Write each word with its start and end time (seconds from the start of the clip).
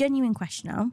genuine 0.00 0.32
question 0.32 0.70
now. 0.70 0.90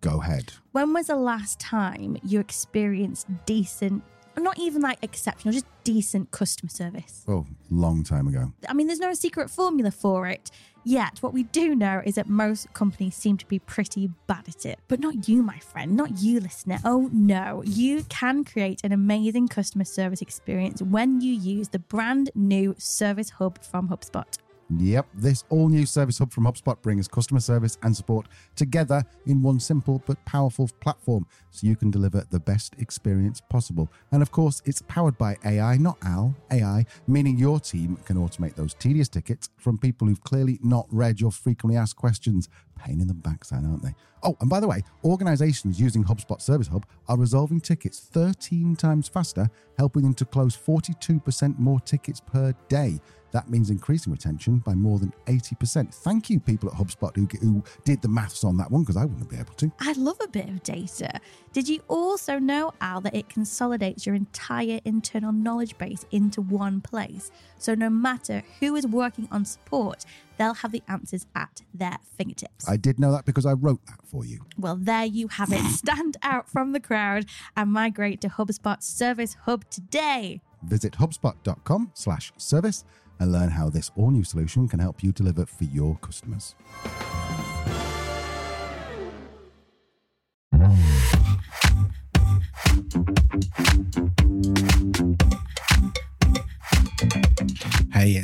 Go 0.00 0.22
ahead. 0.22 0.54
When 0.72 0.94
was 0.94 1.08
the 1.08 1.16
last 1.16 1.60
time 1.60 2.16
you 2.24 2.40
experienced 2.40 3.26
decent, 3.44 4.02
not 4.38 4.58
even 4.58 4.80
like 4.80 4.98
exceptional, 5.02 5.52
just 5.52 5.66
decent 5.84 6.30
customer 6.30 6.70
service? 6.70 7.22
Oh, 7.28 7.44
long 7.70 8.02
time 8.02 8.26
ago. 8.28 8.54
I 8.66 8.72
mean, 8.72 8.86
there's 8.86 8.98
no 8.98 9.12
secret 9.12 9.50
formula 9.50 9.90
for 9.90 10.26
it. 10.26 10.50
Yet, 10.84 11.18
what 11.20 11.34
we 11.34 11.42
do 11.42 11.74
know 11.74 12.00
is 12.06 12.14
that 12.14 12.30
most 12.30 12.72
companies 12.72 13.14
seem 13.14 13.36
to 13.38 13.46
be 13.46 13.58
pretty 13.58 14.08
bad 14.26 14.48
at 14.48 14.64
it. 14.64 14.78
But 14.88 15.00
not 15.00 15.28
you, 15.28 15.42
my 15.42 15.58
friend, 15.58 15.94
not 15.94 16.18
you, 16.22 16.40
listener. 16.40 16.78
Oh 16.82 17.10
no, 17.12 17.62
you 17.66 18.04
can 18.04 18.42
create 18.42 18.80
an 18.84 18.92
amazing 18.92 19.48
customer 19.48 19.84
service 19.84 20.22
experience 20.22 20.80
when 20.80 21.20
you 21.20 21.34
use 21.34 21.68
the 21.68 21.80
brand 21.80 22.30
new 22.34 22.74
Service 22.78 23.30
Hub 23.30 23.62
from 23.62 23.88
HubSpot. 23.88 24.38
Yep, 24.68 25.06
this 25.14 25.44
all 25.48 25.68
new 25.68 25.86
Service 25.86 26.18
Hub 26.18 26.32
from 26.32 26.44
HubSpot 26.44 26.80
brings 26.82 27.06
customer 27.06 27.38
service 27.38 27.78
and 27.84 27.96
support 27.96 28.26
together 28.56 29.04
in 29.26 29.40
one 29.40 29.60
simple 29.60 30.02
but 30.06 30.22
powerful 30.24 30.68
platform 30.80 31.24
so 31.50 31.68
you 31.68 31.76
can 31.76 31.90
deliver 31.90 32.24
the 32.30 32.40
best 32.40 32.74
experience 32.78 33.40
possible. 33.40 33.88
And 34.10 34.22
of 34.22 34.32
course, 34.32 34.62
it's 34.64 34.82
powered 34.82 35.16
by 35.18 35.36
AI, 35.44 35.76
not 35.76 35.98
Al, 36.02 36.34
AI, 36.50 36.84
meaning 37.06 37.38
your 37.38 37.60
team 37.60 37.96
can 38.04 38.16
automate 38.16 38.56
those 38.56 38.74
tedious 38.74 39.08
tickets 39.08 39.50
from 39.56 39.78
people 39.78 40.08
who've 40.08 40.24
clearly 40.24 40.58
not 40.62 40.86
read 40.90 41.20
your 41.20 41.30
frequently 41.30 41.76
asked 41.76 41.96
questions. 41.96 42.48
Pain 42.76 43.00
in 43.00 43.06
the 43.06 43.14
backside, 43.14 43.64
aren't 43.64 43.82
they? 43.82 43.94
Oh, 44.26 44.36
and 44.40 44.50
by 44.50 44.58
the 44.58 44.66
way, 44.66 44.82
organizations 45.04 45.80
using 45.80 46.02
HubSpot 46.02 46.42
Service 46.42 46.66
Hub 46.66 46.84
are 47.06 47.16
resolving 47.16 47.60
tickets 47.60 48.00
13 48.00 48.74
times 48.74 49.06
faster, 49.06 49.48
helping 49.78 50.02
them 50.02 50.14
to 50.14 50.24
close 50.24 50.56
42% 50.56 51.56
more 51.60 51.78
tickets 51.78 52.20
per 52.20 52.52
day. 52.68 52.98
That 53.30 53.48
means 53.50 53.70
increasing 53.70 54.12
retention 54.12 54.58
by 54.58 54.74
more 54.74 54.98
than 54.98 55.12
80%. 55.26 55.94
Thank 55.94 56.30
you, 56.30 56.40
people 56.40 56.68
at 56.68 56.74
HubSpot 56.74 57.14
who, 57.14 57.28
who 57.38 57.62
did 57.84 58.02
the 58.02 58.08
maths 58.08 58.42
on 58.42 58.56
that 58.56 58.70
one, 58.70 58.82
because 58.82 58.96
I 58.96 59.04
wouldn't 59.04 59.28
be 59.28 59.36
able 59.36 59.52
to. 59.54 59.70
I 59.78 59.92
love 59.92 60.16
a 60.22 60.28
bit 60.28 60.48
of 60.48 60.62
data. 60.62 61.20
Did 61.52 61.68
you 61.68 61.80
also 61.86 62.38
know, 62.38 62.72
Al, 62.80 63.00
that 63.02 63.14
it 63.14 63.28
consolidates 63.28 64.06
your 64.06 64.14
entire 64.14 64.80
internal 64.84 65.32
knowledge 65.32 65.76
base 65.78 66.04
into 66.10 66.40
one 66.40 66.80
place? 66.80 67.30
So 67.58 67.74
no 67.74 67.90
matter 67.90 68.42
who 68.58 68.74
is 68.74 68.86
working 68.86 69.28
on 69.30 69.44
support, 69.44 70.04
they'll 70.38 70.54
have 70.54 70.72
the 70.72 70.82
answers 70.88 71.26
at 71.34 71.62
their 71.74 71.98
fingertips. 72.16 72.68
I 72.68 72.76
did 72.76 72.98
know 72.98 73.12
that 73.12 73.24
because 73.24 73.46
I 73.46 73.52
wrote 73.52 73.84
that 73.86 74.00
for 74.04 74.15
you. 74.24 74.46
Well, 74.58 74.76
there 74.76 75.04
you 75.04 75.28
have 75.28 75.52
it. 75.52 75.64
Stand 75.70 76.16
out 76.22 76.48
from 76.48 76.72
the 76.72 76.80
crowd 76.80 77.26
and 77.56 77.72
migrate 77.72 78.20
to 78.22 78.28
HubSpot 78.28 78.82
Service 78.82 79.36
Hub 79.42 79.68
today. 79.70 80.40
Visit 80.62 80.94
hubspot.com 80.94 81.90
slash 81.94 82.32
service 82.36 82.84
and 83.18 83.32
learn 83.32 83.50
how 83.50 83.68
this 83.70 83.90
all 83.96 84.10
new 84.10 84.24
solution 84.24 84.68
can 84.68 84.80
help 84.80 85.02
you 85.02 85.12
deliver 85.12 85.46
for 85.46 85.64
your 85.64 85.96
customers. 85.98 86.54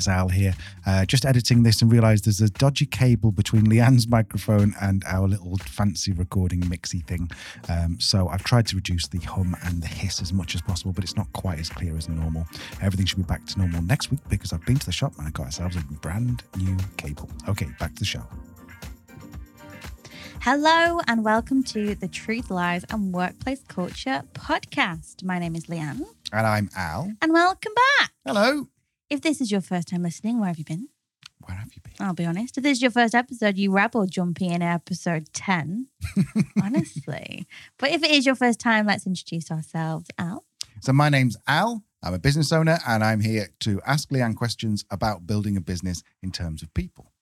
It's 0.02 0.08
Al 0.08 0.28
here. 0.28 0.52
Uh, 0.84 1.04
just 1.04 1.24
editing 1.24 1.62
this 1.62 1.80
and 1.80 1.92
realised 1.92 2.24
there's 2.24 2.40
a 2.40 2.50
dodgy 2.50 2.86
cable 2.86 3.30
between 3.30 3.66
Leanne's 3.66 4.08
microphone 4.18 4.74
and 4.80 5.04
our 5.06 5.28
little 5.28 5.56
fancy 5.58 6.10
recording 6.10 6.60
mixy 6.62 7.06
thing. 7.06 7.30
Um, 7.68 8.00
so 8.00 8.26
I've 8.26 8.42
tried 8.42 8.66
to 8.68 8.74
reduce 8.74 9.06
the 9.06 9.20
hum 9.20 9.54
and 9.64 9.80
the 9.80 9.86
hiss 9.86 10.20
as 10.20 10.32
much 10.32 10.56
as 10.56 10.62
possible, 10.62 10.92
but 10.92 11.04
it's 11.04 11.16
not 11.16 11.32
quite 11.34 11.60
as 11.60 11.68
clear 11.68 11.96
as 11.96 12.08
normal. 12.08 12.48
Everything 12.80 13.06
should 13.06 13.18
be 13.18 13.22
back 13.22 13.46
to 13.46 13.58
normal 13.60 13.80
next 13.82 14.10
week 14.10 14.18
because 14.28 14.52
I've 14.52 14.66
been 14.66 14.76
to 14.76 14.86
the 14.86 14.90
shop 14.90 15.12
and 15.18 15.28
I 15.28 15.30
got 15.30 15.46
ourselves 15.46 15.76
a 15.76 15.80
brand 16.00 16.42
new 16.56 16.76
cable. 16.96 17.30
Okay, 17.48 17.68
back 17.78 17.94
to 17.94 18.00
the 18.00 18.04
show. 18.04 18.24
Hello 20.40 20.98
and 21.06 21.24
welcome 21.24 21.62
to 21.62 21.94
the 21.94 22.08
Truth, 22.08 22.50
Lies 22.50 22.84
and 22.90 23.14
Workplace 23.14 23.62
Culture 23.68 24.24
podcast. 24.34 25.22
My 25.22 25.38
name 25.38 25.54
is 25.54 25.66
Leanne. 25.66 26.04
And 26.32 26.44
I'm 26.44 26.70
Al. 26.76 27.12
And 27.22 27.32
welcome 27.32 27.72
back. 28.00 28.10
Hello. 28.26 28.66
If 29.12 29.20
this 29.20 29.42
is 29.42 29.52
your 29.52 29.60
first 29.60 29.88
time 29.88 30.02
listening, 30.02 30.40
where 30.40 30.48
have 30.48 30.56
you 30.56 30.64
been? 30.64 30.88
Where 31.44 31.58
have 31.58 31.70
you 31.74 31.82
been? 31.82 31.92
I'll 32.00 32.14
be 32.14 32.24
honest. 32.24 32.56
If 32.56 32.64
this 32.64 32.78
is 32.78 32.82
your 32.82 32.90
first 32.90 33.14
episode, 33.14 33.58
you 33.58 33.70
rebel 33.70 34.06
jumping 34.06 34.50
in 34.50 34.62
episode 34.62 35.30
10. 35.34 35.88
Honestly. 36.62 37.46
But 37.76 37.90
if 37.90 38.02
it 38.02 38.10
is 38.10 38.24
your 38.24 38.34
first 38.34 38.58
time, 38.58 38.86
let's 38.86 39.06
introduce 39.06 39.50
ourselves. 39.50 40.08
Al. 40.16 40.46
So 40.80 40.94
my 40.94 41.10
name's 41.10 41.36
Al. 41.46 41.84
I'm 42.02 42.14
a 42.14 42.18
business 42.18 42.52
owner 42.52 42.78
and 42.88 43.04
I'm 43.04 43.20
here 43.20 43.48
to 43.60 43.82
ask 43.86 44.08
Leanne 44.08 44.34
questions 44.34 44.86
about 44.90 45.26
building 45.26 45.58
a 45.58 45.60
business 45.60 46.02
in 46.22 46.32
terms 46.32 46.62
of 46.62 46.72
people. 46.72 47.12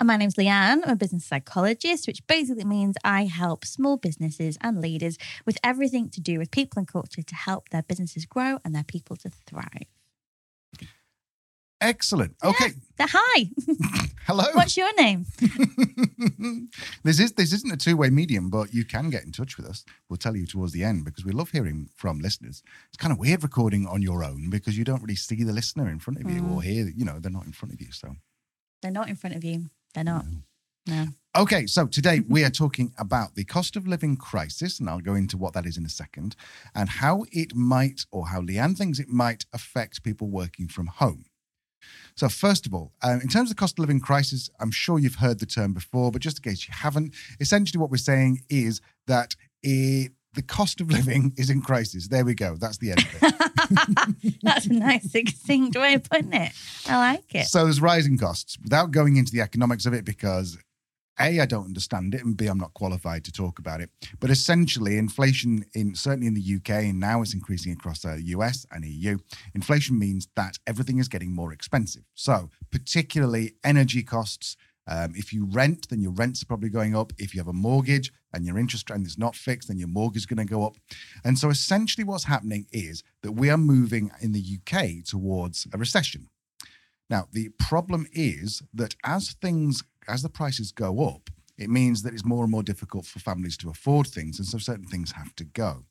And 0.00 0.06
my 0.06 0.16
name's 0.16 0.36
Leanne. 0.36 0.80
I'm 0.82 0.92
a 0.92 0.96
business 0.96 1.26
psychologist, 1.26 2.06
which 2.06 2.26
basically 2.26 2.64
means 2.64 2.96
I 3.04 3.26
help 3.26 3.66
small 3.66 3.98
businesses 3.98 4.56
and 4.62 4.80
leaders 4.80 5.18
with 5.44 5.58
everything 5.62 6.08
to 6.08 6.22
do 6.22 6.38
with 6.38 6.50
people 6.50 6.78
and 6.78 6.88
culture 6.88 7.20
to 7.20 7.34
help 7.34 7.68
their 7.68 7.82
businesses 7.82 8.24
grow 8.24 8.60
and 8.64 8.74
their 8.74 8.82
people 8.82 9.14
to 9.16 9.28
thrive. 9.28 9.88
Excellent. 11.80 12.34
Okay. 12.42 12.70
Yeah. 12.98 13.06
Hi. 13.10 13.48
Hello. 14.26 14.44
What's 14.52 14.76
your 14.76 14.92
name? 14.96 15.26
this 17.04 17.20
is 17.20 17.32
this 17.32 17.52
isn't 17.52 17.72
a 17.72 17.76
two-way 17.76 18.10
medium, 18.10 18.50
but 18.50 18.74
you 18.74 18.84
can 18.84 19.10
get 19.10 19.24
in 19.24 19.30
touch 19.32 19.56
with 19.56 19.66
us. 19.66 19.84
We'll 20.08 20.16
tell 20.16 20.36
you 20.36 20.44
towards 20.44 20.72
the 20.72 20.82
end 20.84 21.04
because 21.04 21.24
we 21.24 21.32
love 21.32 21.50
hearing 21.50 21.88
from 21.94 22.18
listeners. 22.18 22.62
It's 22.88 22.96
kind 22.96 23.12
of 23.12 23.18
weird 23.18 23.42
recording 23.44 23.86
on 23.86 24.02
your 24.02 24.24
own 24.24 24.50
because 24.50 24.76
you 24.76 24.84
don't 24.84 25.00
really 25.02 25.14
see 25.14 25.44
the 25.44 25.52
listener 25.52 25.88
in 25.88 25.98
front 26.00 26.20
of 26.20 26.28
you 26.30 26.42
Mm. 26.42 26.54
or 26.56 26.62
hear, 26.62 26.88
you 26.94 27.04
know, 27.04 27.18
they're 27.20 27.30
not 27.32 27.46
in 27.46 27.52
front 27.52 27.72
of 27.72 27.80
you. 27.80 27.92
So 27.92 28.16
They're 28.82 28.90
not 28.90 29.08
in 29.08 29.16
front 29.16 29.36
of 29.36 29.44
you. 29.44 29.70
They're 29.94 30.04
not. 30.04 30.24
No. 30.86 31.06
Okay, 31.36 31.66
so 31.66 31.86
today 31.86 32.20
we 32.28 32.42
are 32.44 32.50
talking 32.50 32.92
about 32.98 33.34
the 33.34 33.44
cost 33.44 33.76
of 33.76 33.86
living 33.86 34.16
crisis, 34.16 34.80
and 34.80 34.88
I'll 34.90 35.00
go 35.00 35.14
into 35.14 35.36
what 35.36 35.52
that 35.54 35.66
is 35.66 35.76
in 35.76 35.84
a 35.86 35.88
second, 35.90 36.34
and 36.74 36.88
how 36.88 37.24
it 37.30 37.54
might, 37.54 38.04
or 38.10 38.28
how 38.28 38.40
Leanne 38.40 38.76
thinks 38.76 38.98
it 38.98 39.08
might 39.08 39.44
affect 39.52 40.02
people 40.02 40.28
working 40.28 40.66
from 40.68 40.86
home. 40.86 41.26
So, 42.14 42.28
first 42.28 42.66
of 42.66 42.74
all, 42.74 42.92
um, 43.02 43.20
in 43.20 43.28
terms 43.28 43.50
of 43.50 43.56
the 43.56 43.60
cost 43.60 43.74
of 43.74 43.80
living 43.80 44.00
crisis, 44.00 44.50
I'm 44.60 44.70
sure 44.70 44.98
you've 44.98 45.16
heard 45.16 45.38
the 45.38 45.46
term 45.46 45.72
before, 45.72 46.10
but 46.10 46.22
just 46.22 46.38
in 46.38 46.50
case 46.50 46.66
you 46.66 46.74
haven't, 46.76 47.14
essentially 47.40 47.80
what 47.80 47.90
we're 47.90 47.96
saying 47.98 48.42
is 48.48 48.80
that 49.06 49.36
it, 49.62 50.12
the 50.34 50.42
cost 50.42 50.80
of 50.80 50.90
living 50.92 51.32
is 51.36 51.50
in 51.50 51.62
crisis. 51.62 52.08
There 52.08 52.24
we 52.24 52.34
go. 52.34 52.56
That's 52.56 52.78
the 52.78 52.90
end 52.90 53.00
of 53.00 53.22
it. 53.22 54.38
That's 54.42 54.66
a 54.66 54.72
nice 54.72 55.10
succinct 55.10 55.76
way 55.76 55.94
of 55.94 56.04
putting 56.08 56.32
it. 56.32 56.52
I 56.86 56.96
like 56.96 57.34
it. 57.34 57.46
So 57.46 57.64
there's 57.64 57.80
rising 57.80 58.18
costs 58.18 58.58
without 58.62 58.90
going 58.90 59.16
into 59.16 59.32
the 59.32 59.40
economics 59.40 59.86
of 59.86 59.94
it 59.94 60.04
because 60.04 60.58
A, 61.20 61.40
I 61.40 61.46
don't 61.46 61.64
understand 61.64 62.14
it, 62.14 62.24
and 62.24 62.36
B, 62.36 62.46
I'm 62.46 62.58
not 62.58 62.74
qualified 62.74 63.24
to 63.24 63.32
talk 63.32 63.58
about 63.58 63.80
it. 63.80 63.90
But 64.20 64.30
essentially, 64.30 64.98
inflation 64.98 65.64
in 65.74 65.94
certainly 65.94 66.26
in 66.26 66.34
the 66.34 66.56
UK 66.56 66.84
and 66.84 67.00
now 67.00 67.22
it's 67.22 67.34
increasing 67.34 67.72
across 67.72 68.00
the 68.00 68.20
US 68.26 68.66
and 68.70 68.84
EU. 68.84 69.18
Inflation 69.54 69.98
means 69.98 70.28
that 70.36 70.58
everything 70.66 70.98
is 70.98 71.08
getting 71.08 71.34
more 71.34 71.52
expensive. 71.52 72.02
So 72.14 72.50
particularly 72.70 73.54
energy 73.64 74.02
costs. 74.02 74.56
Um, 74.90 75.12
if 75.14 75.34
you 75.34 75.44
rent, 75.44 75.88
then 75.90 76.00
your 76.00 76.12
rents 76.12 76.42
are 76.42 76.46
probably 76.46 76.70
going 76.70 76.96
up. 76.96 77.12
If 77.18 77.34
you 77.34 77.40
have 77.40 77.48
a 77.48 77.52
mortgage 77.52 78.10
and 78.32 78.46
your 78.46 78.58
interest 78.58 78.88
rate 78.88 79.02
is 79.02 79.18
not 79.18 79.36
fixed, 79.36 79.68
then 79.68 79.78
your 79.78 79.88
mortgage 79.88 80.22
is 80.22 80.26
going 80.26 80.38
to 80.38 80.50
go 80.50 80.64
up. 80.64 80.76
And 81.24 81.38
so 81.38 81.50
essentially, 81.50 82.04
what's 82.04 82.24
happening 82.24 82.66
is 82.72 83.02
that 83.22 83.32
we 83.32 83.50
are 83.50 83.58
moving 83.58 84.10
in 84.22 84.32
the 84.32 84.58
UK 84.58 85.04
towards 85.04 85.66
a 85.74 85.78
recession. 85.78 86.30
Now, 87.10 87.28
the 87.32 87.50
problem 87.58 88.06
is 88.12 88.62
that 88.74 88.94
as 89.04 89.32
things, 89.40 89.82
as 90.06 90.22
the 90.22 90.28
prices 90.28 90.72
go 90.72 91.06
up, 91.08 91.30
it 91.56 91.70
means 91.70 92.02
that 92.02 92.12
it's 92.12 92.24
more 92.24 92.44
and 92.44 92.50
more 92.50 92.62
difficult 92.62 93.04
for 93.04 93.18
families 93.18 93.56
to 93.58 93.70
afford 93.70 94.06
things. 94.06 94.38
And 94.38 94.46
so 94.46 94.58
certain 94.58 94.86
things 94.86 95.12
have 95.12 95.34
to 95.36 95.44
go. 95.44 95.84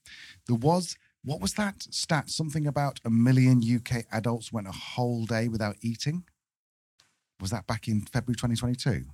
There 0.48 0.56
was, 0.56 0.96
what 1.24 1.42
was 1.42 1.54
that 1.54 1.84
stat? 1.90 2.30
Something 2.30 2.68
about 2.68 3.00
a 3.04 3.10
million 3.10 3.62
UK 3.62 4.06
adults 4.12 4.54
went 4.54 4.68
a 4.68 4.72
whole 4.72 5.26
day 5.26 5.48
without 5.50 5.76
eating. 5.82 6.24
Was 7.42 7.52
that 7.52 7.68
back 7.68 7.88
in 7.88 8.02
February 8.02 8.36
2022? 8.36 9.06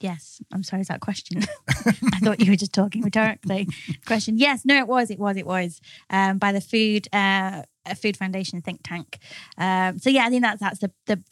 Yes. 0.00 0.40
I'm 0.52 0.62
sorry, 0.62 0.82
is 0.82 0.88
that 0.88 1.00
question? 1.00 1.42
I 1.68 2.18
thought 2.20 2.40
you 2.40 2.50
were 2.52 2.56
just 2.56 2.72
talking 2.72 3.02
rhetorically. 3.02 3.68
question. 4.06 4.36
Yes, 4.36 4.64
no, 4.64 4.76
it 4.76 4.86
was, 4.86 5.10
it 5.10 5.18
was, 5.18 5.36
it 5.36 5.46
was. 5.46 5.80
Um, 6.10 6.38
by 6.38 6.52
the 6.52 6.60
food 6.60 7.08
uh 7.12 7.62
food 7.94 8.16
foundation 8.16 8.60
think 8.60 8.80
tank. 8.82 9.18
Um, 9.56 9.98
so 9.98 10.10
yeah, 10.10 10.26
I 10.26 10.30
think 10.30 10.42
that's 10.42 10.60
that's 10.60 10.80
the 10.80 10.90
the 11.06 11.22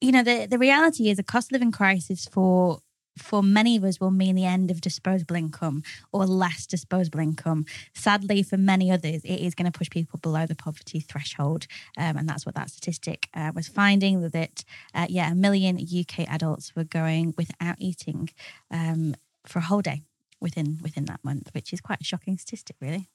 you 0.00 0.12
know, 0.12 0.22
the 0.22 0.46
the 0.46 0.58
reality 0.58 1.10
is 1.10 1.18
a 1.18 1.22
cost 1.22 1.48
of 1.48 1.52
living 1.52 1.72
crisis 1.72 2.26
for 2.26 2.80
for 3.18 3.42
many 3.42 3.76
of 3.76 3.84
us 3.84 4.00
will 4.00 4.10
mean 4.10 4.34
the 4.34 4.44
end 4.44 4.70
of 4.70 4.80
disposable 4.80 5.36
income 5.36 5.82
or 6.12 6.26
less 6.26 6.66
disposable 6.66 7.20
income. 7.20 7.66
Sadly, 7.94 8.42
for 8.42 8.56
many 8.56 8.90
others, 8.90 9.22
it 9.24 9.40
is 9.40 9.54
going 9.54 9.70
to 9.70 9.76
push 9.76 9.90
people 9.90 10.18
below 10.20 10.46
the 10.46 10.54
poverty 10.54 11.00
threshold, 11.00 11.66
um, 11.96 12.16
and 12.16 12.28
that's 12.28 12.46
what 12.46 12.54
that 12.54 12.70
statistic 12.70 13.28
uh, 13.34 13.52
was 13.54 13.68
finding 13.68 14.28
that 14.30 14.64
uh, 14.94 15.06
yeah, 15.08 15.32
a 15.32 15.34
million 15.34 15.78
UK 15.78 16.28
adults 16.28 16.74
were 16.74 16.84
going 16.84 17.34
without 17.36 17.76
eating 17.78 18.30
um, 18.70 19.14
for 19.46 19.58
a 19.58 19.62
whole 19.62 19.82
day 19.82 20.02
within 20.40 20.78
within 20.82 21.04
that 21.06 21.24
month, 21.24 21.50
which 21.52 21.72
is 21.72 21.80
quite 21.80 22.00
a 22.00 22.04
shocking 22.04 22.38
statistic, 22.38 22.76
really. 22.80 23.08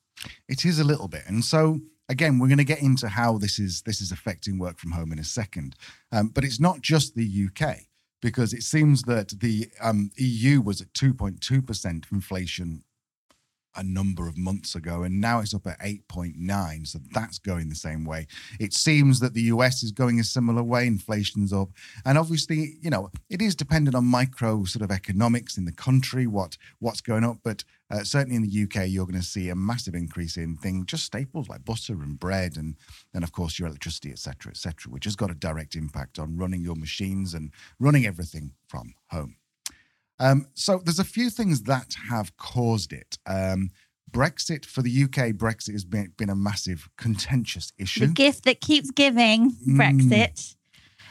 It 0.47 0.65
is 0.65 0.79
a 0.79 0.83
little 0.83 1.07
bit, 1.07 1.23
and 1.27 1.44
so 1.44 1.81
again, 2.09 2.39
we're 2.39 2.47
going 2.47 2.57
to 2.57 2.63
get 2.63 2.81
into 2.81 3.07
how 3.09 3.38
this 3.38 3.59
is 3.59 3.81
this 3.83 4.01
is 4.01 4.11
affecting 4.11 4.59
work 4.59 4.77
from 4.77 4.91
home 4.91 5.11
in 5.11 5.19
a 5.19 5.23
second. 5.23 5.75
Um, 6.11 6.29
but 6.29 6.44
it's 6.44 6.59
not 6.59 6.81
just 6.81 7.15
the 7.15 7.47
UK. 7.47 7.77
Because 8.24 8.54
it 8.54 8.64
seems 8.64 9.04
that 9.04 9.38
the 9.42 9.68
um, 9.81 10.10
EU 10.16 10.62
was 10.62 10.80
at 10.80 10.94
2.2% 10.94 12.12
inflation 12.12 12.84
a 13.75 13.84
number 13.84 14.28
of 14.28 14.38
months 14.38 14.75
ago, 14.75 15.04
and 15.04 15.20
now 15.20 15.40
it's 15.40 15.54
up 15.54 15.68
at 15.68 15.80
8.9. 15.80 16.88
So 16.88 17.00
that's 17.12 17.40
going 17.40 17.70
the 17.70 17.75
same 17.75 18.06
way. 18.06 18.28
It 18.60 18.74
seems 18.74 19.20
that 19.20 19.34
the 19.34 19.44
US 19.44 19.84
is 19.84 19.92
going 19.92 20.20
a 20.20 20.24
similar 20.24 20.64
way. 20.64 20.88
Inflation's 20.88 21.54
up, 21.54 21.70
and 22.06 22.18
obviously, 22.18 22.75
you 22.81 22.90
know, 22.90 23.10
it 23.30 23.42
is 23.42 23.56
dependent 23.56 23.96
on 23.96 24.06
micro 24.06 24.64
sort 24.66 24.84
of 24.84 24.92
economics 24.92 25.58
in 25.58 25.66
the 25.66 25.72
country, 25.72 26.28
what 26.28 26.58
what's 26.80 27.02
going 27.02 27.24
up. 27.24 27.38
But 27.44 27.64
uh, 27.90 28.04
certainly 28.04 28.36
in 28.36 28.44
the 28.44 28.64
UK, 28.64 28.88
you're 28.88 29.06
going 29.06 29.20
to 29.20 29.25
see 29.25 29.50
a 29.50 29.56
massive 29.56 29.96
increase 29.96 30.38
in 30.38 30.56
things, 30.56 30.86
just 30.86 31.06
staples 31.06 31.50
like 31.50 31.66
butter 31.66 31.94
and 31.94 32.20
bread, 32.20 32.58
and 32.58 32.75
and 33.14 33.24
of 33.24 33.31
course 33.31 33.60
your 33.60 33.68
electricity, 33.68 34.12
etc., 34.12 34.52
etc., 34.52 34.92
which 34.92 35.06
has 35.06 35.16
got 35.16 35.31
a 35.31 35.36
direct 35.36 35.75
impact 35.75 36.20
on 36.20 36.38
running 36.38 36.62
your 36.62 36.75
machines 36.75 37.34
and 37.34 37.52
running 37.80 38.06
everything 38.06 38.52
from 38.68 38.94
home. 39.08 39.36
Um, 40.19 40.48
so 40.54 40.80
there's 40.83 41.00
a 41.00 41.04
few 41.04 41.30
things 41.30 41.63
that 41.63 41.95
have 42.10 42.36
caused 42.38 42.94
it. 42.94 43.18
Um, 43.25 43.69
Brexit 44.12 44.65
for 44.65 44.81
the 44.83 45.04
UK, 45.06 45.33
Brexit 45.33 45.71
has 45.71 45.86
been, 45.86 46.13
been 46.18 46.30
a 46.30 46.36
massive 46.36 46.88
contentious 46.98 47.71
issue. 47.80 48.01
The 48.07 48.13
gift 48.13 48.45
that 48.45 48.62
keeps 48.62 48.92
giving, 48.92 49.51
Mm. 49.68 49.77
Brexit. 49.77 50.56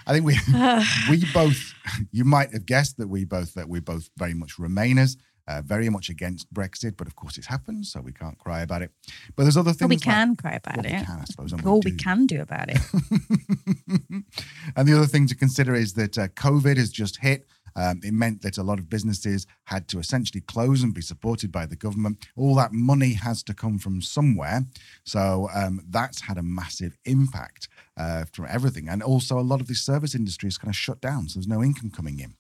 I 0.07 0.13
think 0.13 0.25
we 0.27 0.37
we 1.11 1.25
both 1.33 1.75
you 2.11 2.25
might 2.25 2.53
have 2.53 2.67
guessed 2.67 2.97
that 2.99 3.09
we 3.09 3.25
both 3.25 3.55
that 3.55 3.69
we're 3.69 3.81
both 3.81 4.09
very 4.17 4.35
much 4.35 4.57
Remainers, 4.57 5.17
uh, 5.49 5.63
very 5.65 5.89
much 5.91 6.09
against 6.09 6.53
Brexit, 6.53 6.97
but 6.97 7.07
of 7.07 7.15
course 7.17 7.39
it's 7.39 7.47
happened, 7.49 7.87
so 7.87 8.01
we 8.01 8.13
can't 8.13 8.37
cry 8.39 8.63
about 8.63 8.83
it. 8.83 8.91
But 9.37 9.45
there's 9.45 9.57
other 9.57 9.71
things 9.73 9.81
Well, 9.83 9.89
we 9.91 9.97
like- 9.97 10.03
can 10.03 10.37
cry 10.37 10.53
about 10.55 10.77
well, 10.77 10.85
we 10.85 11.05
can, 11.05 11.19
I 11.21 11.25
suppose. 11.25 11.53
All 11.65 11.81
we 11.85 11.91
do. 11.93 11.97
can 11.97 12.27
do 12.27 12.41
about 12.41 12.69
it. 12.71 12.79
and 14.77 14.89
the 14.89 14.95
other 14.97 15.07
thing 15.07 15.27
to 15.29 15.35
consider 15.35 15.75
is 15.75 15.95
that 15.95 16.19
uh, 16.19 16.29
COVID 16.29 16.77
has 16.77 16.91
just 16.91 17.19
hit. 17.19 17.47
Um, 17.77 18.01
it 18.05 18.13
meant 18.13 18.43
that 18.43 18.59
a 18.59 18.63
lot 18.63 18.79
of 18.79 18.91
businesses 18.91 19.47
had 19.65 19.89
to 19.89 19.99
essentially 19.99 20.41
close 20.41 20.83
and 20.83 20.95
be 20.95 21.01
supported 21.01 21.51
by 21.51 21.67
the 21.67 21.77
government. 21.77 22.27
All 22.37 22.55
that 22.57 22.73
money 22.73 23.15
has 23.15 23.43
to 23.45 23.55
come 23.55 23.79
from 23.79 24.03
somewhere. 24.03 24.67
So 25.05 25.49
um, 25.55 25.83
that's 25.89 26.21
had 26.21 26.39
a 26.39 26.43
massive 26.43 26.97
impact 27.05 27.69
uh, 27.97 28.25
from 28.33 28.47
everything. 28.49 28.89
And 28.89 29.03
also, 29.03 29.39
a 29.39 29.41
lot 29.41 29.61
of 29.61 29.69
the 29.69 29.75
service 29.75 30.15
industry 30.15 30.49
is 30.49 30.59
kind 30.59 30.71
of 30.71 30.77
shut 30.77 31.01
down. 31.01 31.29
So 31.29 31.39
there's 31.39 31.49
no 31.49 31.63
income 31.63 31.91
coming 31.91 32.21
in. 32.21 32.35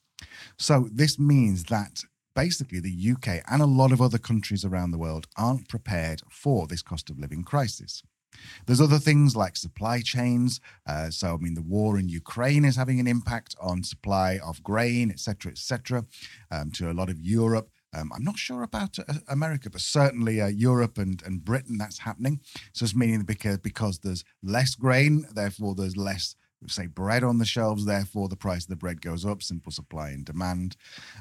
So 0.58 0.88
this 0.92 1.18
means 1.18 1.64
that 1.64 2.02
basically 2.34 2.80
the 2.80 3.12
UK 3.12 3.42
and 3.50 3.62
a 3.62 3.66
lot 3.66 3.92
of 3.92 4.00
other 4.00 4.18
countries 4.18 4.64
around 4.64 4.90
the 4.90 4.98
world 4.98 5.26
aren't 5.36 5.68
prepared 5.68 6.22
for 6.30 6.66
this 6.66 6.82
cost 6.82 7.10
of 7.10 7.18
living 7.18 7.44
crisis. 7.44 8.02
There's 8.66 8.80
other 8.80 8.98
things 8.98 9.36
like 9.36 9.56
supply 9.56 10.00
chains. 10.00 10.60
Uh, 10.86 11.10
so, 11.10 11.34
I 11.34 11.36
mean, 11.36 11.54
the 11.54 11.62
war 11.62 11.98
in 11.98 12.08
Ukraine 12.08 12.64
is 12.64 12.76
having 12.76 13.00
an 13.00 13.06
impact 13.06 13.54
on 13.60 13.82
supply 13.82 14.38
of 14.44 14.62
grain, 14.62 15.10
et 15.10 15.20
cetera, 15.20 15.50
et 15.52 15.58
cetera, 15.58 16.04
um, 16.50 16.70
to 16.72 16.90
a 16.90 16.94
lot 16.94 17.10
of 17.10 17.20
Europe. 17.20 17.70
Um, 17.94 18.10
I'm 18.14 18.24
not 18.24 18.38
sure 18.38 18.62
about 18.62 18.98
uh, 18.98 19.04
America, 19.28 19.68
but 19.68 19.82
certainly 19.82 20.40
uh, 20.40 20.46
Europe 20.46 20.96
and, 20.96 21.22
and 21.26 21.44
Britain, 21.44 21.76
that's 21.76 21.98
happening. 21.98 22.40
So 22.72 22.84
it's 22.84 22.94
meaning 22.94 23.22
because, 23.22 23.58
because 23.58 23.98
there's 23.98 24.24
less 24.42 24.74
grain, 24.74 25.26
therefore 25.34 25.74
there's 25.74 25.96
less, 25.96 26.34
say, 26.68 26.86
bread 26.86 27.24
on 27.24 27.38
the 27.38 27.44
shelves, 27.44 27.84
therefore 27.84 28.28
the 28.28 28.36
price 28.36 28.64
of 28.64 28.68
the 28.68 28.76
bread 28.76 29.00
goes 29.00 29.24
up, 29.24 29.42
simple 29.42 29.72
supply 29.72 30.10
and 30.10 30.24
demand. 30.24 30.76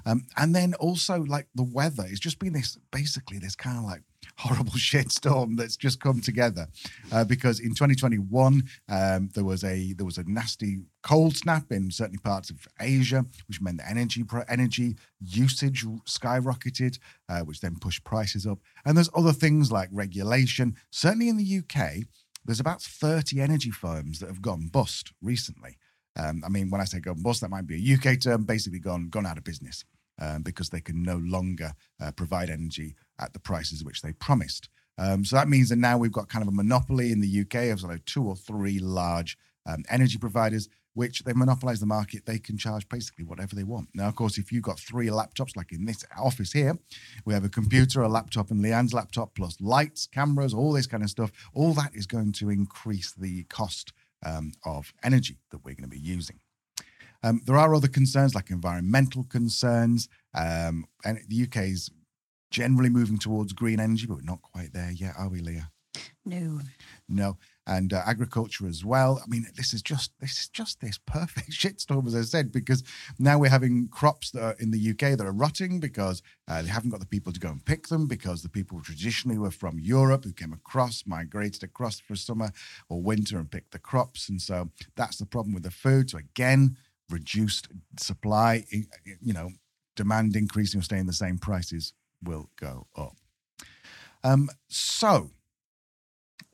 Um, 0.05 0.25
and 0.37 0.55
then 0.55 0.73
also, 0.75 1.23
like 1.23 1.47
the 1.55 1.63
weather, 1.63 2.05
it's 2.07 2.19
just 2.19 2.39
been 2.39 2.53
this 2.53 2.77
basically 2.91 3.39
this 3.39 3.55
kind 3.55 3.77
of 3.77 3.83
like 3.83 4.01
horrible 4.37 4.71
shitstorm 4.77 5.57
that's 5.57 5.77
just 5.77 5.99
come 5.99 6.21
together 6.21 6.67
uh, 7.11 7.23
because 7.23 7.59
in 7.59 7.69
2021 7.69 8.63
um, 8.89 9.29
there 9.33 9.43
was 9.43 9.63
a 9.63 9.93
there 9.93 10.05
was 10.05 10.17
a 10.17 10.29
nasty 10.29 10.79
cold 11.03 11.35
snap 11.35 11.71
in 11.71 11.89
certain 11.91 12.19
parts 12.19 12.49
of 12.49 12.67
Asia, 12.79 13.25
which 13.47 13.61
meant 13.61 13.77
that 13.77 13.89
energy 13.89 14.23
energy 14.47 14.95
usage 15.19 15.85
skyrocketed, 16.07 16.99
uh, 17.29 17.41
which 17.41 17.61
then 17.61 17.75
pushed 17.79 18.03
prices 18.03 18.45
up. 18.45 18.59
And 18.85 18.95
there's 18.95 19.09
other 19.15 19.33
things 19.33 19.71
like 19.71 19.89
regulation. 19.91 20.75
Certainly 20.91 21.29
in 21.29 21.37
the 21.37 21.59
UK, 21.59 22.05
there's 22.45 22.59
about 22.59 22.81
30 22.81 23.39
energy 23.39 23.71
firms 23.71 24.19
that 24.19 24.27
have 24.27 24.41
gone 24.41 24.67
bust 24.67 25.13
recently. 25.21 25.77
Um, 26.17 26.43
I 26.45 26.49
mean, 26.49 26.69
when 26.69 26.81
I 26.81 26.85
say 26.85 26.99
gone 26.99 27.21
bust, 27.21 27.41
that 27.41 27.49
might 27.49 27.67
be 27.67 27.75
a 27.75 27.95
UK 27.95 28.19
term, 28.19 28.43
basically 28.43 28.79
gone 28.79 29.09
gone 29.09 29.25
out 29.25 29.37
of 29.37 29.43
business 29.43 29.85
um, 30.19 30.43
because 30.43 30.69
they 30.69 30.81
can 30.81 31.03
no 31.03 31.17
longer 31.17 31.73
uh, 32.01 32.11
provide 32.11 32.49
energy 32.49 32.95
at 33.19 33.33
the 33.33 33.39
prices 33.39 33.83
which 33.83 34.01
they 34.01 34.13
promised. 34.13 34.69
Um, 34.97 35.23
so 35.23 35.35
that 35.35 35.47
means 35.47 35.69
that 35.69 35.77
now 35.77 35.97
we've 35.97 36.11
got 36.11 36.29
kind 36.29 36.43
of 36.43 36.49
a 36.49 36.55
monopoly 36.55 37.11
in 37.11 37.21
the 37.21 37.41
UK 37.41 37.71
of 37.71 37.79
sort 37.79 37.93
of 37.93 38.03
two 38.05 38.27
or 38.27 38.35
three 38.35 38.79
large 38.79 39.37
um, 39.65 39.83
energy 39.89 40.17
providers, 40.17 40.67
which 40.93 41.23
they 41.23 41.33
monopolize 41.33 41.79
the 41.79 41.85
market. 41.85 42.25
They 42.25 42.39
can 42.39 42.57
charge 42.57 42.87
basically 42.89 43.25
whatever 43.25 43.55
they 43.55 43.63
want. 43.63 43.89
Now, 43.93 44.07
of 44.07 44.15
course, 44.15 44.37
if 44.37 44.51
you've 44.51 44.63
got 44.63 44.79
three 44.79 45.07
laptops, 45.07 45.55
like 45.55 45.71
in 45.71 45.85
this 45.85 46.03
office 46.17 46.51
here, 46.51 46.77
we 47.25 47.33
have 47.33 47.45
a 47.45 47.49
computer, 47.49 48.01
a 48.01 48.09
laptop, 48.09 48.51
and 48.51 48.61
Leanne's 48.61 48.93
laptop, 48.93 49.35
plus 49.35 49.57
lights, 49.61 50.07
cameras, 50.07 50.53
all 50.53 50.73
this 50.73 50.87
kind 50.87 51.03
of 51.03 51.09
stuff. 51.09 51.31
All 51.53 51.73
that 51.73 51.91
is 51.93 52.05
going 52.05 52.33
to 52.33 52.49
increase 52.49 53.13
the 53.13 53.43
cost 53.45 53.93
um, 54.25 54.51
of 54.65 54.93
energy 55.03 55.37
that 55.51 55.63
we're 55.63 55.75
going 55.75 55.89
to 55.89 55.95
be 55.95 55.99
using. 55.99 56.39
Um, 57.23 57.41
there 57.45 57.57
are 57.57 57.73
other 57.75 57.87
concerns 57.87 58.33
like 58.33 58.49
environmental 58.49 59.23
concerns, 59.25 60.09
um, 60.33 60.85
and 61.05 61.19
the 61.27 61.43
UK 61.43 61.57
is 61.67 61.91
generally 62.49 62.89
moving 62.89 63.17
towards 63.17 63.53
green 63.53 63.79
energy, 63.79 64.07
but 64.07 64.15
we're 64.17 64.23
not 64.23 64.41
quite 64.41 64.73
there 64.73 64.91
yet, 64.91 65.13
are 65.17 65.29
we, 65.29 65.39
Leah? 65.39 65.71
No. 66.25 66.59
No, 67.11 67.37
and 67.67 67.93
uh, 67.93 68.01
agriculture 68.05 68.67
as 68.67 68.83
well. 68.83 69.21
I 69.23 69.27
mean, 69.27 69.45
this 69.55 69.73
is 69.73 69.81
just 69.81 70.11
this 70.19 70.39
is 70.39 70.47
just 70.49 70.79
this 70.81 70.97
perfect 70.97 71.51
shitstorm, 71.51 72.07
as 72.07 72.15
I 72.15 72.21
said, 72.21 72.51
because 72.51 72.83
now 73.19 73.37
we're 73.37 73.49
having 73.49 73.87
crops 73.89 74.31
that 74.31 74.43
are 74.43 74.55
in 74.59 74.71
the 74.71 74.89
UK 74.91 75.17
that 75.17 75.21
are 75.21 75.31
rotting 75.31 75.79
because 75.79 76.21
uh, 76.47 76.61
they 76.61 76.69
haven't 76.69 76.89
got 76.89 76.99
the 76.99 77.05
people 77.05 77.31
to 77.31 77.39
go 77.39 77.49
and 77.49 77.63
pick 77.63 77.87
them 77.87 78.07
because 78.07 78.41
the 78.41 78.49
people 78.49 78.81
traditionally 78.81 79.37
were 79.37 79.51
from 79.51 79.79
Europe 79.79 80.23
who 80.23 80.33
came 80.33 80.53
across, 80.53 81.03
migrated 81.05 81.63
across 81.63 81.99
for 81.99 82.15
summer 82.15 82.51
or 82.89 83.01
winter 83.01 83.37
and 83.37 83.51
picked 83.51 83.71
the 83.71 83.79
crops, 83.79 84.29
and 84.29 84.41
so 84.41 84.69
that's 84.95 85.17
the 85.17 85.25
problem 85.25 85.53
with 85.53 85.63
the 85.63 85.71
food. 85.71 86.09
So 86.09 86.17
again, 86.17 86.77
reduced 87.09 87.67
supply, 87.99 88.65
you 88.71 89.33
know, 89.33 89.49
demand 89.95 90.35
increasing 90.35 90.79
or 90.79 90.83
staying 90.83 91.05
the 91.05 91.13
same, 91.13 91.37
prices 91.37 91.93
will 92.23 92.49
go 92.55 92.87
up. 92.95 93.17
Um, 94.23 94.49
so 94.67 95.31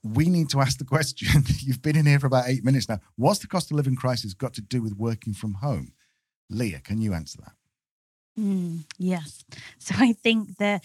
we 0.04 0.30
need 0.30 0.50
to 0.50 0.62
ask 0.62 0.78
the 0.78 0.86
question. 0.86 1.44
You've 1.60 1.82
been 1.82 1.98
in 1.98 2.06
here 2.06 2.20
for 2.20 2.28
about 2.28 2.46
eight 2.48 2.64
minutes 2.64 2.88
now. 2.88 3.00
What's 3.16 3.40
the 3.40 3.48
cost 3.48 3.72
of 3.72 3.78
living 3.78 3.96
crisis 3.96 4.34
got 4.34 4.54
to 4.56 4.62
do 4.62 4.82
with 4.82 4.96
working 4.96 5.34
from 5.34 5.56
home? 5.56 5.94
Leah, 6.50 6.80
can 6.80 7.02
you 7.02 7.14
answer 7.14 7.40
that? 7.42 7.54
Mm, 8.40 8.86
yes. 8.98 9.44
So 9.80 9.96
I 9.98 10.12
think 10.12 10.58
the, 10.58 10.82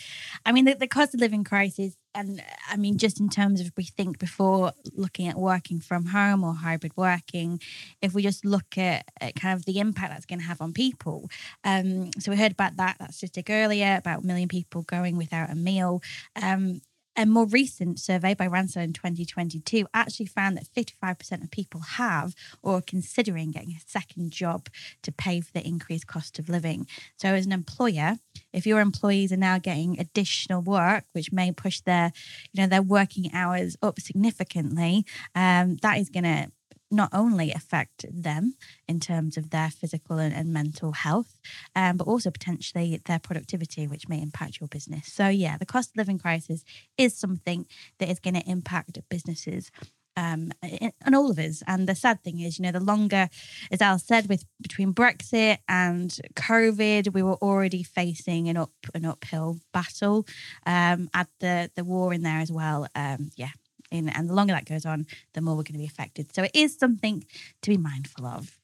I 0.47 0.52
mean, 0.52 0.64
the, 0.64 0.75
the 0.75 0.87
cost 0.87 1.12
of 1.12 1.19
living 1.19 1.42
crisis, 1.42 1.97
and 2.14 2.40
I 2.71 2.76
mean, 2.76 2.99
just 2.99 3.19
in 3.19 3.28
terms 3.28 3.61
of 3.61 3.73
we 3.76 3.83
think 3.83 4.21
before 4.21 4.73
looking 4.92 5.26
at 5.26 5.37
working 5.37 5.81
from 5.81 6.07
home 6.07 6.45
or 6.45 6.54
hybrid 6.54 6.92
working, 6.97 7.61
if 8.00 8.14
we 8.14 8.23
just 8.23 8.45
look 8.45 8.78
at, 8.78 9.04
at 9.21 9.35
kind 9.35 9.59
of 9.59 9.64
the 9.64 9.81
impact 9.81 10.12
that's 10.12 10.26
going 10.26 10.38
to 10.38 10.45
have 10.45 10.61
on 10.61 10.73
people. 10.73 11.28
Um, 11.64 12.11
so 12.21 12.31
we 12.31 12.37
heard 12.37 12.52
about 12.52 12.76
that, 12.76 12.99
that 13.00 13.12
statistic 13.12 13.50
earlier 13.50 13.97
about 13.97 14.23
a 14.23 14.26
million 14.26 14.49
people 14.49 14.83
going 14.83 15.16
without 15.16 15.50
a 15.50 15.57
meal. 15.57 16.00
Um, 16.40 16.81
a 17.16 17.26
more 17.26 17.47
recent 17.47 17.99
survey 17.99 18.35
by 18.35 18.49
Randstad 18.49 18.85
in 18.85 18.92
2022 18.92 19.87
actually 19.92 20.26
found 20.26 20.57
that 20.57 20.66
55% 20.75 21.42
of 21.42 21.50
people 21.50 21.81
have 21.81 22.35
or 22.62 22.78
are 22.78 22.83
considering 22.83 23.50
getting 23.50 23.71
a 23.71 23.81
second 23.87 24.31
job 24.31 24.69
to 25.02 25.12
pay 25.12 25.40
for 25.40 25.52
the 25.52 25.66
increased 25.66 26.07
cost 26.07 26.38
of 26.38 26.49
living. 26.49 26.87
So, 27.16 27.28
as 27.28 27.47
an 27.47 27.52
employer, 27.52 28.16
if 28.52 28.66
your 28.66 28.81
employees 28.81 29.33
are 29.33 29.37
now 29.37 29.59
getting 29.59 29.99
additional 29.99 30.62
work, 30.62 31.04
which 31.12 31.33
may 31.33 31.52
push 31.52 31.81
their, 31.81 32.12
you 32.52 32.62
know, 32.62 32.69
their 32.69 32.83
working 32.83 33.31
hours 33.35 33.76
up 33.83 34.00
significantly, 34.00 35.04
um, 35.35 35.76
that 35.83 35.99
is 35.99 36.09
going 36.09 36.25
to 36.25 36.50
not 36.92 37.08
only 37.12 37.50
affect 37.50 38.04
them 38.11 38.54
in 38.87 39.00
terms 39.00 39.37
of 39.37 39.50
their 39.50 39.70
physical 39.70 40.18
and, 40.18 40.34
and 40.34 40.52
mental 40.52 40.92
health, 40.92 41.40
um, 41.75 41.96
but 41.96 42.06
also 42.06 42.30
potentially 42.30 43.00
their 43.06 43.18
productivity, 43.18 43.87
which 43.87 44.08
may 44.08 44.20
impact 44.20 44.61
your 44.61 44.68
business. 44.68 45.12
So, 45.12 45.28
yeah, 45.28 45.56
the 45.56 45.66
cost 45.66 45.90
of 45.90 45.96
living 45.96 46.18
crisis 46.18 46.64
is 46.99 47.16
something 47.16 47.66
that 47.99 48.08
is 48.08 48.20
going 48.20 48.34
to 48.34 48.49
impact 48.49 48.99
businesses 49.08 49.70
um, 50.16 50.52
and 50.62 51.14
all 51.14 51.30
of 51.30 51.38
us. 51.38 51.62
And 51.66 51.88
the 51.88 51.94
sad 51.94 52.22
thing 52.22 52.40
is, 52.40 52.58
you 52.58 52.64
know, 52.64 52.72
the 52.72 52.80
longer, 52.80 53.28
as 53.70 53.80
Al 53.80 53.99
said, 53.99 54.28
with 54.28 54.44
between 54.61 54.92
Brexit 54.92 55.58
and 55.68 56.11
COVID, 56.34 57.12
we 57.12 57.22
were 57.22 57.37
already 57.37 57.82
facing 57.82 58.49
an 58.49 58.56
up 58.56 58.72
an 58.94 59.04
uphill 59.04 59.58
battle. 59.72 60.26
Um, 60.66 61.08
add 61.14 61.28
the 61.40 61.70
the 61.75 61.84
war 61.84 62.12
in 62.12 62.22
there 62.22 62.40
as 62.40 62.52
well. 62.52 62.87
Um, 62.94 63.30
yeah. 63.37 63.50
In, 63.92 64.08
and 64.08 64.28
the 64.28 64.34
longer 64.34 64.54
that 64.54 64.64
goes 64.64 64.87
on, 64.87 65.06
the 65.34 65.40
more 65.40 65.54
we're 65.54 65.62
going 65.62 65.75
to 65.75 65.78
be 65.78 65.87
affected. 65.87 66.34
So 66.34 66.42
it 66.44 66.52
is 66.54 66.76
something 66.76 67.25
to 67.62 67.70
be 67.70 67.76
mindful 67.76 68.26
of. 68.26 68.58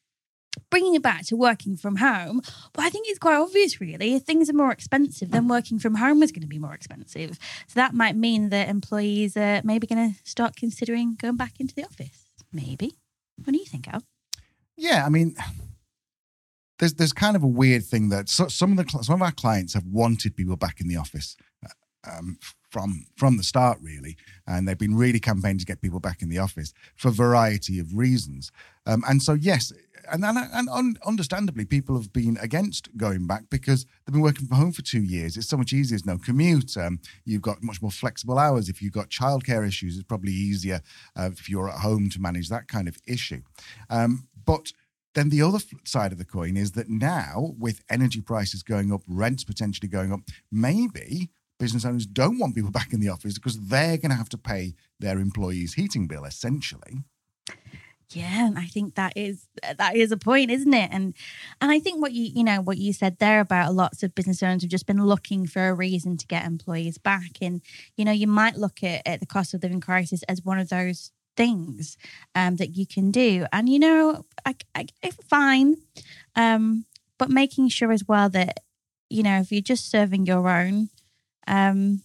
Bringing 0.70 0.94
it 0.94 1.02
back 1.02 1.24
to 1.26 1.36
working 1.36 1.76
from 1.76 1.96
home, 1.96 2.40
well, 2.74 2.86
I 2.86 2.90
think 2.90 3.06
it's 3.08 3.18
quite 3.18 3.36
obvious, 3.36 3.80
really. 3.80 4.14
If 4.14 4.22
things 4.22 4.50
are 4.50 4.54
more 4.54 4.72
expensive, 4.72 5.30
then 5.30 5.46
working 5.46 5.78
from 5.78 5.96
home 5.96 6.22
is 6.22 6.32
going 6.32 6.42
to 6.42 6.48
be 6.48 6.58
more 6.58 6.74
expensive. 6.74 7.38
So 7.68 7.74
that 7.74 7.94
might 7.94 8.16
mean 8.16 8.48
that 8.48 8.68
employees 8.68 9.36
are 9.36 9.60
maybe 9.62 9.86
going 9.86 10.14
to 10.14 10.28
start 10.28 10.56
considering 10.56 11.14
going 11.14 11.36
back 11.36 11.60
into 11.60 11.74
the 11.74 11.84
office. 11.84 12.24
Maybe. 12.52 12.94
What 13.44 13.52
do 13.52 13.58
you 13.58 13.66
think, 13.66 13.86
Al? 13.86 14.02
Yeah, 14.76 15.04
I 15.04 15.10
mean, 15.10 15.36
there's 16.78 16.94
there's 16.94 17.12
kind 17.12 17.36
of 17.36 17.42
a 17.42 17.48
weird 17.48 17.84
thing 17.84 18.08
that 18.08 18.28
so, 18.28 18.48
some 18.48 18.76
of 18.76 18.78
the 18.78 19.02
some 19.02 19.16
of 19.16 19.22
our 19.22 19.32
clients 19.32 19.74
have 19.74 19.86
wanted 19.86 20.36
people 20.36 20.56
back 20.56 20.80
in 20.80 20.88
the 20.88 20.96
office 20.96 21.36
um, 22.06 22.38
from 22.70 23.06
from 23.16 23.36
the 23.36 23.42
start, 23.42 23.78
really, 23.80 24.16
and 24.46 24.66
they've 24.66 24.78
been 24.78 24.96
really 24.96 25.20
campaigning 25.20 25.58
to 25.58 25.64
get 25.64 25.80
people 25.80 26.00
back 26.00 26.22
in 26.22 26.28
the 26.28 26.38
office 26.38 26.72
for 26.96 27.08
a 27.08 27.12
variety 27.12 27.78
of 27.78 27.96
reasons. 27.96 28.52
Um, 28.86 29.02
and 29.08 29.22
so, 29.22 29.32
yes, 29.34 29.72
and 30.10 30.24
and, 30.24 30.38
and 30.38 30.68
un- 30.68 30.96
understandably, 31.06 31.64
people 31.64 31.96
have 31.96 32.12
been 32.12 32.38
against 32.40 32.96
going 32.96 33.26
back 33.26 33.44
because 33.50 33.84
they've 33.84 34.12
been 34.12 34.22
working 34.22 34.46
from 34.46 34.58
home 34.58 34.72
for 34.72 34.82
two 34.82 35.02
years. 35.02 35.36
It's 35.36 35.48
so 35.48 35.56
much 35.56 35.72
easier. 35.72 35.96
There's 35.96 36.06
no 36.06 36.18
commute. 36.18 36.76
Um, 36.76 37.00
you've 37.24 37.42
got 37.42 37.62
much 37.62 37.80
more 37.80 37.90
flexible 37.90 38.38
hours. 38.38 38.68
If 38.68 38.82
you've 38.82 38.92
got 38.92 39.08
childcare 39.08 39.66
issues, 39.66 39.96
it's 39.96 40.06
probably 40.06 40.32
easier 40.32 40.82
uh, 41.16 41.30
if 41.32 41.48
you're 41.48 41.70
at 41.70 41.80
home 41.80 42.10
to 42.10 42.20
manage 42.20 42.48
that 42.48 42.68
kind 42.68 42.88
of 42.88 42.96
issue. 43.06 43.42
Um, 43.90 44.28
but 44.44 44.72
then 45.14 45.30
the 45.30 45.42
other 45.42 45.58
side 45.84 46.12
of 46.12 46.18
the 46.18 46.24
coin 46.24 46.56
is 46.56 46.72
that 46.72 46.88
now, 46.88 47.54
with 47.58 47.82
energy 47.90 48.20
prices 48.20 48.62
going 48.62 48.92
up, 48.92 49.02
rents 49.08 49.42
potentially 49.42 49.88
going 49.88 50.12
up, 50.12 50.20
maybe 50.52 51.30
business 51.58 51.84
owners 51.84 52.06
don't 52.06 52.38
want 52.38 52.54
people 52.54 52.70
back 52.70 52.92
in 52.92 53.00
the 53.00 53.08
office 53.08 53.34
because 53.34 53.58
they're 53.58 53.98
going 53.98 54.10
to 54.10 54.16
have 54.16 54.28
to 54.30 54.38
pay 54.38 54.74
their 54.98 55.18
employees' 55.18 55.74
heating 55.74 56.06
bill, 56.06 56.24
essentially. 56.24 57.04
Yeah, 58.10 58.52
I 58.56 58.64
think 58.66 58.94
that 58.94 59.12
is 59.16 59.48
that 59.76 59.94
is 59.94 60.12
a 60.12 60.16
point, 60.16 60.50
isn't 60.50 60.72
it? 60.72 60.90
And 60.90 61.14
and 61.60 61.70
I 61.70 61.78
think 61.78 62.00
what 62.00 62.12
you 62.12 62.30
you 62.34 62.42
know 62.42 62.62
what 62.62 62.78
you 62.78 62.94
said 62.94 63.18
there 63.18 63.40
about 63.40 63.74
lots 63.74 64.02
of 64.02 64.14
business 64.14 64.42
owners 64.42 64.62
have 64.62 64.70
just 64.70 64.86
been 64.86 65.04
looking 65.04 65.46
for 65.46 65.68
a 65.68 65.74
reason 65.74 66.16
to 66.16 66.26
get 66.26 66.46
employees 66.46 66.96
back, 66.96 67.42
and 67.42 67.60
you 67.96 68.06
know 68.06 68.12
you 68.12 68.26
might 68.26 68.56
look 68.56 68.82
at, 68.82 69.02
at 69.06 69.20
the 69.20 69.26
cost 69.26 69.52
of 69.52 69.62
living 69.62 69.80
crisis 69.80 70.22
as 70.22 70.42
one 70.42 70.58
of 70.58 70.70
those 70.70 71.10
things 71.36 71.98
um, 72.34 72.56
that 72.56 72.76
you 72.76 72.86
can 72.86 73.10
do, 73.10 73.46
and 73.52 73.68
you 73.68 73.78
know 73.78 74.24
I, 74.46 74.56
I, 74.74 74.86
fine, 75.28 75.76
um, 76.34 76.86
but 77.18 77.28
making 77.28 77.68
sure 77.68 77.92
as 77.92 78.04
well 78.08 78.30
that 78.30 78.60
you 79.10 79.22
know 79.22 79.40
if 79.40 79.52
you're 79.52 79.60
just 79.60 79.90
serving 79.90 80.24
your 80.24 80.48
own 80.48 80.88
um, 81.48 82.02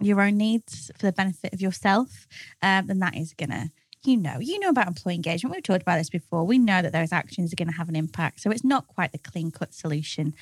your 0.00 0.22
own 0.22 0.38
needs 0.38 0.90
for 0.98 1.06
the 1.06 1.12
benefit 1.12 1.52
of 1.52 1.60
yourself, 1.60 2.26
um, 2.62 2.86
then 2.86 3.00
that 3.00 3.16
is 3.16 3.34
gonna 3.34 3.70
you 4.04 4.16
know, 4.16 4.38
you 4.38 4.58
know 4.60 4.68
about 4.68 4.86
employee 4.86 5.16
engagement. 5.16 5.54
We've 5.54 5.62
talked 5.62 5.82
about 5.82 5.96
this 5.96 6.10
before. 6.10 6.44
We 6.44 6.58
know 6.58 6.82
that 6.82 6.92
those 6.92 7.12
actions 7.12 7.52
are 7.52 7.56
going 7.56 7.68
to 7.68 7.76
have 7.76 7.88
an 7.88 7.96
impact. 7.96 8.40
So 8.40 8.50
it's 8.50 8.64
not 8.64 8.86
quite 8.86 9.12
the 9.12 9.18
clean 9.18 9.50
cut 9.50 9.74
solution. 9.74 10.34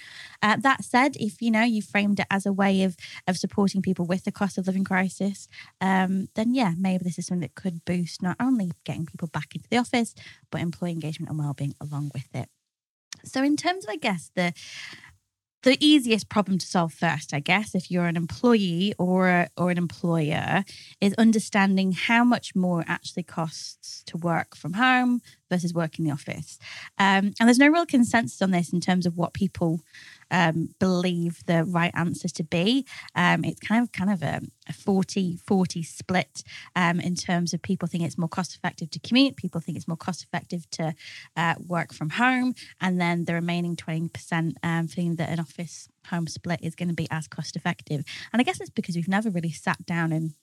Uh, 0.42 0.56
that 0.56 0.84
said, 0.84 1.16
if 1.16 1.40
you 1.40 1.50
know 1.50 1.62
you 1.62 1.80
framed 1.80 2.20
it 2.20 2.26
as 2.30 2.44
a 2.46 2.52
way 2.52 2.82
of 2.82 2.96
of 3.26 3.38
supporting 3.38 3.82
people 3.82 4.04
with 4.04 4.24
the 4.24 4.32
cost 4.32 4.58
of 4.58 4.66
living 4.66 4.84
crisis, 4.84 5.48
um, 5.80 6.28
then 6.34 6.54
yeah, 6.54 6.72
maybe 6.76 7.04
this 7.04 7.18
is 7.18 7.26
something 7.26 7.40
that 7.40 7.54
could 7.54 7.84
boost 7.84 8.22
not 8.22 8.36
only 8.38 8.72
getting 8.84 9.06
people 9.06 9.28
back 9.28 9.54
into 9.54 9.68
the 9.68 9.78
office, 9.78 10.14
but 10.50 10.60
employee 10.60 10.92
engagement 10.92 11.30
and 11.30 11.38
well-being 11.38 11.74
along 11.80 12.10
with 12.12 12.28
it. 12.34 12.48
So 13.24 13.42
in 13.42 13.56
terms 13.56 13.84
of, 13.84 13.90
I 13.90 13.96
guess 13.96 14.30
the 14.34 14.52
the 15.66 15.84
easiest 15.84 16.28
problem 16.28 16.58
to 16.58 16.66
solve 16.66 16.92
first, 16.92 17.34
I 17.34 17.40
guess, 17.40 17.74
if 17.74 17.90
you're 17.90 18.06
an 18.06 18.16
employee 18.16 18.94
or 18.98 19.48
or 19.56 19.72
an 19.72 19.78
employer, 19.78 20.64
is 21.00 21.12
understanding 21.14 21.90
how 21.90 22.22
much 22.22 22.54
more 22.54 22.82
it 22.82 22.88
actually 22.88 23.24
costs 23.24 24.04
to 24.06 24.16
work 24.16 24.54
from 24.54 24.74
home 24.74 25.20
versus 25.50 25.74
work 25.74 25.98
in 25.98 26.04
the 26.04 26.12
office. 26.12 26.60
Um, 26.98 27.34
and 27.40 27.48
there's 27.48 27.58
no 27.58 27.66
real 27.66 27.84
consensus 27.84 28.40
on 28.40 28.52
this 28.52 28.72
in 28.72 28.80
terms 28.80 29.06
of 29.06 29.16
what 29.16 29.32
people 29.32 29.80
um, 30.30 30.74
believe 30.78 31.44
the 31.46 31.64
right 31.64 31.92
answer 31.94 32.28
to 32.28 32.44
be. 32.44 32.86
Um, 33.14 33.44
it's 33.44 33.60
kind 33.60 33.82
of 33.82 33.92
kind 33.92 34.10
of 34.10 34.22
a, 34.22 34.40
a 34.68 34.72
40 34.72 35.36
40 35.36 35.82
split 35.82 36.42
um, 36.74 37.00
in 37.00 37.14
terms 37.14 37.54
of 37.54 37.62
people 37.62 37.88
think 37.88 38.04
it's 38.04 38.18
more 38.18 38.28
cost 38.28 38.54
effective 38.54 38.90
to 38.90 39.00
commute, 39.00 39.36
people 39.36 39.60
think 39.60 39.76
it's 39.76 39.88
more 39.88 39.96
cost 39.96 40.22
effective 40.22 40.68
to 40.70 40.94
uh, 41.36 41.54
work 41.66 41.92
from 41.92 42.10
home, 42.10 42.54
and 42.80 43.00
then 43.00 43.24
the 43.24 43.34
remaining 43.34 43.76
20% 43.76 44.54
um, 44.62 44.88
think 44.88 45.18
that 45.18 45.30
an 45.30 45.40
office 45.40 45.88
home 46.08 46.26
split 46.26 46.60
is 46.62 46.74
going 46.74 46.88
to 46.88 46.94
be 46.94 47.08
as 47.10 47.26
cost 47.28 47.56
effective. 47.56 48.04
And 48.32 48.40
I 48.40 48.44
guess 48.44 48.60
it's 48.60 48.70
because 48.70 48.96
we've 48.96 49.08
never 49.08 49.30
really 49.30 49.52
sat 49.52 49.84
down 49.86 50.12
and 50.12 50.34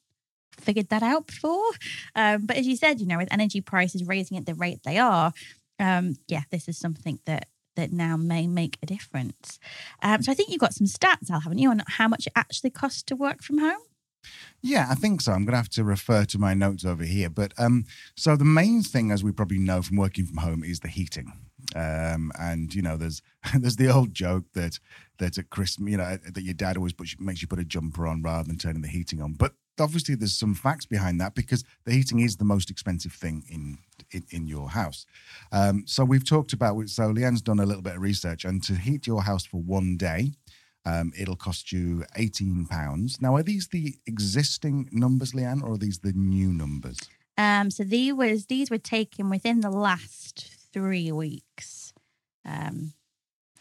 figured 0.60 0.90
that 0.90 1.04
out 1.04 1.28
before. 1.28 1.72
Um, 2.16 2.46
but 2.46 2.58
as 2.58 2.68
you 2.68 2.75
said, 2.75 3.00
you 3.00 3.08
know, 3.08 3.18
with 3.18 3.32
energy 3.32 3.62
prices 3.62 4.04
raising 4.04 4.38
at 4.38 4.46
the 4.46 4.56
rate 4.56 4.82
they 4.84 4.98
are, 4.98 5.34
um, 5.80 6.16
yeah, 6.28 6.44
this 6.52 6.68
is 6.68 6.78
something 6.78 7.20
that 7.25 7.48
that 7.75 7.92
now 7.92 8.18
may 8.18 8.48
make 8.48 8.77
a 8.82 8.86
difference. 8.86 9.60
Um, 10.01 10.22
so 10.22 10.32
I 10.32 10.36
think 10.36 10.50
you've 10.50 10.60
got 10.60 10.74
some 10.74 10.88
stats, 10.88 11.30
Al, 11.30 11.42
haven't 11.42 11.58
you, 11.58 11.70
on 11.70 11.84
how 11.88 12.08
much 12.08 12.27
it 12.27 12.34
actually 12.36 12.70
costs 12.70 13.03
to 13.03 13.15
work 13.15 13.42
from 13.42 13.60
home? 13.60 13.82
Yeah, 14.62 14.88
I 14.89 14.96
think 14.96 15.22
so. 15.22 15.34
I'm 15.34 15.46
going 15.46 15.51
to 15.51 15.58
have 15.58 15.70
to 15.70 15.84
refer 15.84 16.25
to 16.25 16.39
my 16.39 16.53
notes 16.53 16.86
over 16.86 17.03
here. 17.03 17.30
But 17.30 17.53
um, 17.58 17.86
so 18.15 18.36
the 18.36 18.46
main 18.46 18.82
thing, 18.82 19.12
as 19.12 19.24
we 19.24 19.32
probably 19.32 19.60
know 19.60 19.82
from 19.82 19.98
working 19.98 20.25
from 20.25 20.38
home, 20.38 20.63
is 20.63 20.80
the 20.80 20.88
heating. 20.88 21.34
Um, 21.75 22.32
and 22.39 22.74
you 22.74 22.82
know, 22.82 22.98
there's 22.98 23.22
there's 23.60 23.75
the 23.75 23.89
old 23.89 24.13
joke 24.13 24.46
that 24.53 24.80
that 25.18 25.38
at 25.38 25.50
Christmas, 25.50 25.92
you 25.92 25.98
know, 25.98 26.18
that 26.18 26.44
your 26.44 26.53
dad 26.53 26.77
always 26.77 26.94
puts, 26.94 27.15
makes 27.20 27.42
you 27.42 27.48
put 27.48 27.60
a 27.60 27.65
jumper 27.65 28.08
on 28.08 28.22
rather 28.22 28.48
than 28.48 28.58
turning 28.58 28.82
the 28.82 28.88
heating 28.88 29.22
on. 29.22 29.34
But 29.34 29.53
obviously 29.80 30.15
there's 30.15 30.38
some 30.38 30.53
facts 30.53 30.86
behind 30.86 31.20
that 31.20 31.36
because 31.36 31.63
the 31.86 31.94
heating 31.94 32.20
is 32.20 32.38
the 32.38 32.46
most 32.46 32.70
expensive 32.70 33.13
thing 33.13 33.44
in 33.50 33.77
in, 34.13 34.24
in 34.29 34.48
your 34.48 34.70
house. 34.70 35.05
Um, 35.51 35.84
so 35.86 36.03
we've 36.03 36.27
talked 36.27 36.53
about 36.53 36.89
so 36.89 37.03
Leanne's 37.03 37.41
done 37.41 37.60
a 37.60 37.65
little 37.65 37.82
bit 37.82 37.96
of 37.96 38.01
research, 38.01 38.46
and 38.46 38.63
to 38.63 38.75
heat 38.75 39.08
your 39.08 39.24
house 39.24 39.46
for 39.46 39.62
one 39.62 39.98
day, 39.98 40.32
um, 40.86 41.12
it'll 41.17 41.36
cost 41.36 41.72
you 41.72 42.05
eighteen 42.15 42.65
pounds. 42.65 43.22
Now, 43.22 43.36
are 43.36 43.43
these 43.43 43.67
the 43.67 43.96
existing 44.05 44.89
numbers, 44.91 45.34
Leanne, 45.34 45.63
or 45.63 45.74
are 45.74 45.77
these 45.77 46.00
the 46.00 46.13
new 46.13 46.53
numbers? 46.53 47.00
Um, 47.38 47.72
so 47.72 47.84
these 47.84 48.13
was 48.13 48.46
these 48.46 48.70
were 48.70 48.77
taken 48.77 49.29
within 49.29 49.62
the 49.62 49.72
last 49.72 50.50
three 50.72 51.12
weeks. 51.12 51.93
Um, 52.46 52.93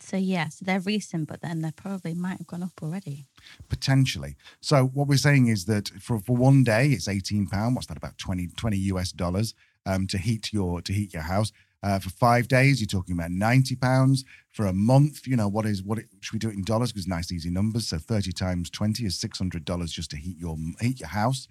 so 0.03 0.17
yeah, 0.17 0.49
so 0.49 0.65
they're 0.65 0.81
recent, 0.81 1.29
but 1.29 1.41
then 1.43 1.63
they 1.63 1.71
probably 1.71 2.13
might 2.13 2.39
have 2.39 2.47
gone 2.47 2.63
up 2.63 2.83
already. 2.83 3.27
Potentially. 3.69 4.37
So 4.61 4.87
what 4.87 5.07
we're 5.07 5.17
saying 5.17 5.47
is 5.47 5.67
that 5.67 5.89
for, 6.01 6.19
for 6.19 6.37
one 6.37 6.65
day, 6.65 6.89
it's 6.89 7.09
eighteen 7.09 7.47
pound. 7.47 7.77
What's 7.77 7.87
that? 7.87 7.97
About 7.97 8.19
20, 8.19 8.49
20 8.49 8.77
US 8.77 9.13
dollars 9.13 9.55
um, 9.87 10.07
to 10.09 10.19
heat 10.19 10.53
your 10.53 10.83
to 10.83 10.93
heat 10.93 11.13
your 11.13 11.23
house. 11.23 11.53
Uh, 11.83 11.99
for 11.99 12.11
five 12.11 12.47
days, 12.47 12.81
you're 12.81 12.87
talking 12.87 13.15
about 13.15 13.31
ninety 13.31 13.75
pounds. 13.75 14.25
For 14.53 14.67
a 14.67 14.73
month, 14.73 15.27
you 15.27 15.37
know 15.37 15.49
what 15.49 15.67
is 15.67 15.83
what? 15.83 15.99
It, 15.99 16.07
should 16.21 16.35
we 16.35 16.39
do 16.39 16.49
it 16.49 16.55
in 16.55 16.63
dollars? 16.63 16.93
Because 16.93 17.09
nice 17.09 17.33
easy 17.33 17.51
numbers. 17.51 17.89
So 17.89 17.99
thirty 17.99 18.33
times 18.33 18.71
twenty 18.71 19.05
is 19.05 19.19
six 19.19 19.39
hundred 19.39 19.65
dollars 19.65 19.93
just 19.93 20.11
to 20.11 20.17
heat 20.17 20.39
your 20.39 20.57
heat 20.81 21.01
your 21.01 21.09
house. 21.09 21.49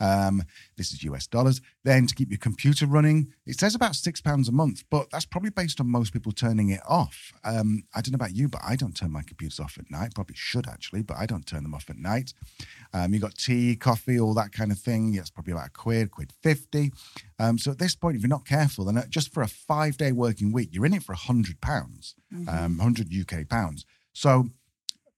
Um, 0.00 0.42
this 0.76 0.92
is 0.92 1.02
US 1.04 1.26
dollars. 1.26 1.60
Then 1.84 2.06
to 2.06 2.14
keep 2.14 2.30
your 2.30 2.38
computer 2.38 2.86
running, 2.86 3.32
it 3.46 3.58
says 3.58 3.74
about 3.74 3.94
six 3.94 4.20
pounds 4.20 4.48
a 4.48 4.52
month, 4.52 4.84
but 4.90 5.10
that's 5.10 5.24
probably 5.26 5.50
based 5.50 5.80
on 5.80 5.90
most 5.90 6.12
people 6.12 6.32
turning 6.32 6.70
it 6.70 6.80
off. 6.88 7.32
Um, 7.44 7.84
I 7.94 8.00
don't 8.00 8.12
know 8.12 8.16
about 8.16 8.34
you, 8.34 8.48
but 8.48 8.60
I 8.66 8.76
don't 8.76 8.96
turn 8.96 9.12
my 9.12 9.22
computers 9.22 9.60
off 9.60 9.76
at 9.78 9.90
night. 9.90 10.14
Probably 10.14 10.36
should 10.36 10.68
actually, 10.68 11.02
but 11.02 11.16
I 11.16 11.26
don't 11.26 11.46
turn 11.46 11.62
them 11.62 11.74
off 11.74 11.90
at 11.90 11.98
night. 11.98 12.32
Um, 12.92 13.12
you 13.12 13.20
got 13.20 13.34
tea, 13.34 13.76
coffee, 13.76 14.18
all 14.18 14.34
that 14.34 14.52
kind 14.52 14.72
of 14.72 14.78
thing. 14.78 15.12
Yeah, 15.12 15.20
it's 15.20 15.30
probably 15.30 15.52
about 15.52 15.68
a 15.68 15.70
quid, 15.70 16.10
quid 16.10 16.32
fifty. 16.42 16.92
Um, 17.38 17.58
so 17.58 17.70
at 17.70 17.78
this 17.78 17.94
point, 17.94 18.16
if 18.16 18.22
you're 18.22 18.28
not 18.28 18.46
careful, 18.46 18.84
then 18.84 19.02
just 19.08 19.32
for 19.32 19.42
a 19.42 19.48
five 19.48 19.96
day 19.96 20.12
working 20.12 20.52
week, 20.52 20.70
you're 20.72 20.86
in 20.86 20.94
it 20.94 21.02
for 21.02 21.12
a 21.12 21.16
hundred 21.16 21.60
pounds, 21.60 22.14
um, 22.48 22.78
hundred 22.78 23.08
UK 23.14 23.48
pounds. 23.48 23.84
So 24.12 24.48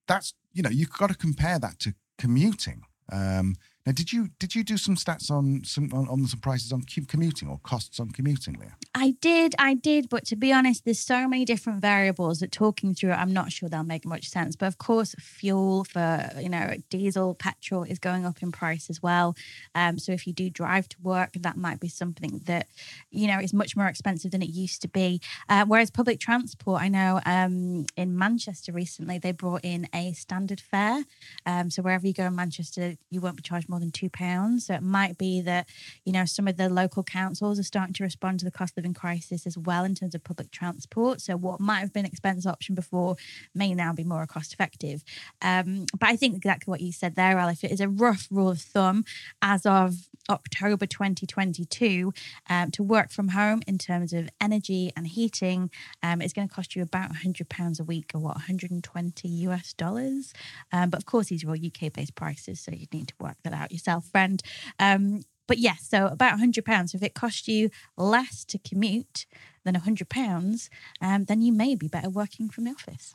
that's 0.07 0.35
you 0.53 0.63
know 0.63 0.71
you've 0.71 0.93
got 0.93 1.09
to 1.09 1.17
compare 1.17 1.59
that 1.59 1.79
to 1.81 1.95
commuting. 2.19 2.83
Um, 3.11 3.57
now, 3.85 3.91
did 3.91 4.13
you 4.13 4.29
did 4.39 4.55
you 4.55 4.63
do 4.63 4.77
some 4.77 4.95
stats 4.95 5.29
on 5.29 5.65
some 5.65 5.91
on, 5.93 6.09
on 6.09 6.25
some 6.27 6.39
prices 6.39 6.73
on 6.73 6.83
commuting 7.09 7.49
or 7.49 7.59
costs 7.65 7.99
on 7.99 8.11
commuting, 8.11 8.55
Leah? 8.55 8.77
I 8.95 9.17
did, 9.21 9.57
I 9.59 9.75
did, 9.75 10.09
but 10.09 10.25
to 10.27 10.37
be 10.37 10.53
honest, 10.53 10.85
there's 10.85 11.01
so 11.01 11.27
many 11.27 11.45
different 11.45 11.81
variables 11.81 12.39
that 12.41 12.53
talking 12.53 12.95
through 12.95 13.11
it, 13.11 13.15
I'm 13.15 13.33
not 13.33 13.51
sure 13.51 13.69
they'll 13.69 13.83
make 13.83 14.05
much 14.05 14.29
sense. 14.29 14.55
But 14.55 14.67
of 14.67 14.79
course, 14.79 15.17
fuel 15.19 15.83
for 15.83 16.31
you 16.39 16.49
know 16.49 16.75
diesel, 16.91 17.35
petrol 17.35 17.83
is 17.83 17.99
going 17.99 18.25
up 18.25 18.41
in 18.41 18.53
price 18.53 18.89
as 18.89 19.03
well. 19.03 19.35
Um, 19.75 19.99
so 19.99 20.13
if 20.13 20.29
you 20.29 20.33
do 20.33 20.49
drive 20.49 20.89
to 20.91 20.97
work, 21.03 21.31
that 21.35 21.57
might 21.57 21.81
be 21.81 21.89
something 21.89 22.41
that 22.45 22.69
you 23.11 23.27
know 23.27 23.41
is 23.41 23.53
much 23.53 23.77
more 23.77 23.89
expensive 23.89 24.31
than 24.31 24.43
it 24.43 24.51
used 24.51 24.81
to 24.83 24.89
be. 24.89 25.21
Uh, 25.49 25.65
whereas 25.67 25.91
public 25.91 26.21
transport, 26.21 26.81
I 26.81 26.87
know 26.87 27.21
um, 27.27 27.87
in 27.97 28.17
Manchester 28.17 28.71
recently 28.71 29.19
they 29.19 29.33
brought 29.33 29.65
in 29.65 29.89
a 29.93 30.13
standard 30.13 30.61
fare. 30.61 31.03
Um, 31.47 31.69
so 31.69 31.83
wherever 31.83 32.07
you 32.07 32.13
go 32.13 32.27
in 32.27 32.37
Manchester, 32.37 32.95
you 33.11 33.21
won't 33.21 33.37
be 33.37 33.43
charged 33.43 33.71
more 33.73 33.81
than 33.81 33.91
two 33.91 34.11
pounds. 34.11 34.67
So 34.67 34.75
it 34.75 34.83
might 34.83 35.19
be 35.19 35.41
that 35.41 35.69
you 36.05 36.13
know 36.13 36.25
some 36.25 36.47
of 36.47 36.57
the 36.57 36.69
local 36.69 37.03
councils 37.03 37.59
are 37.59 37.65
starting 37.65 37.95
to 37.95 38.05
respond 38.05 38.39
to 38.41 38.45
the 38.45 38.51
cost 38.53 38.75
of 38.75 38.77
living 38.79 38.95
crisis 38.95 39.47
as 39.47 39.59
well 39.59 39.85
in 39.85 39.97
terms 39.97 40.15
of 40.15 40.23
public 40.23 40.53
transport. 40.53 41.21
So 41.21 41.37
what 41.37 41.59
might 41.59 41.81
have 41.81 41.93
been 41.93 42.05
an 42.05 42.13
expensive 42.13 42.51
option 42.51 42.75
before 42.75 43.17
may 43.55 43.75
now 43.75 43.93
be 43.93 44.05
more 44.05 44.27
cost 44.27 44.53
effective. 44.53 45.03
Um, 45.41 45.87
but 45.99 46.09
I 46.09 46.17
think 46.17 46.37
exactly 46.37 46.71
what 46.71 46.81
you 46.81 46.93
said 46.93 47.17
there, 47.17 47.39
Alif, 47.39 47.65
it 47.65 47.73
is 47.73 47.81
a 47.81 47.89
rough 47.89 48.29
rule 48.31 48.51
of 48.51 48.61
thumb 48.61 49.05
as 49.41 49.67
of 49.67 50.09
October 50.33 50.87
2022 50.87 52.13
um, 52.49 52.71
to 52.71 52.83
work 52.83 53.11
from 53.11 53.29
home 53.29 53.63
in 53.67 53.79
terms 53.79 54.13
of 54.13 54.29
energy 54.41 54.93
and 54.97 55.07
heating 55.07 55.71
um, 56.03 56.21
is 56.21 56.33
going 56.33 56.49
to 56.49 56.55
cost 56.55 56.75
you 56.75 56.83
about 56.83 57.11
100 57.11 57.49
pounds 57.49 57.79
a 57.79 57.85
week 57.85 58.13
or 58.15 58.21
what 58.21 58.37
120 58.37 59.29
US 59.29 59.73
dollars. 59.75 60.33
Um, 60.73 60.91
but 60.91 60.99
of 60.99 61.07
course, 61.07 61.29
these 61.29 61.45
are 61.45 61.51
all 61.51 61.57
UK 61.57 61.93
based 61.93 62.15
prices, 62.15 62.61
so 62.61 62.73
you'd 62.73 62.93
need 62.93 63.09
to 63.09 63.15
work 63.21 63.37
that 63.45 63.53
out 63.53 63.73
yourself, 63.73 64.07
friend. 64.07 64.43
Um, 64.79 65.23
but 65.47 65.59
yes, 65.59 65.87
so 65.89 66.07
about 66.07 66.39
hundred 66.39 66.65
pounds. 66.65 66.95
If 66.95 67.03
it 67.03 67.15
costs 67.15 67.47
you 67.49 67.71
less 67.97 68.45
to 68.47 68.59
commute 68.59 69.27
than 69.65 69.75
hundred 69.75 70.09
pounds, 70.09 70.71
um, 71.01 71.25
then 71.25 71.43
you 71.43 71.53
may 71.53 71.75
be 71.75 71.89
better 71.89 72.09
working 72.09 72.49
from 72.49 72.65
the 72.65 72.71
office. 72.71 73.15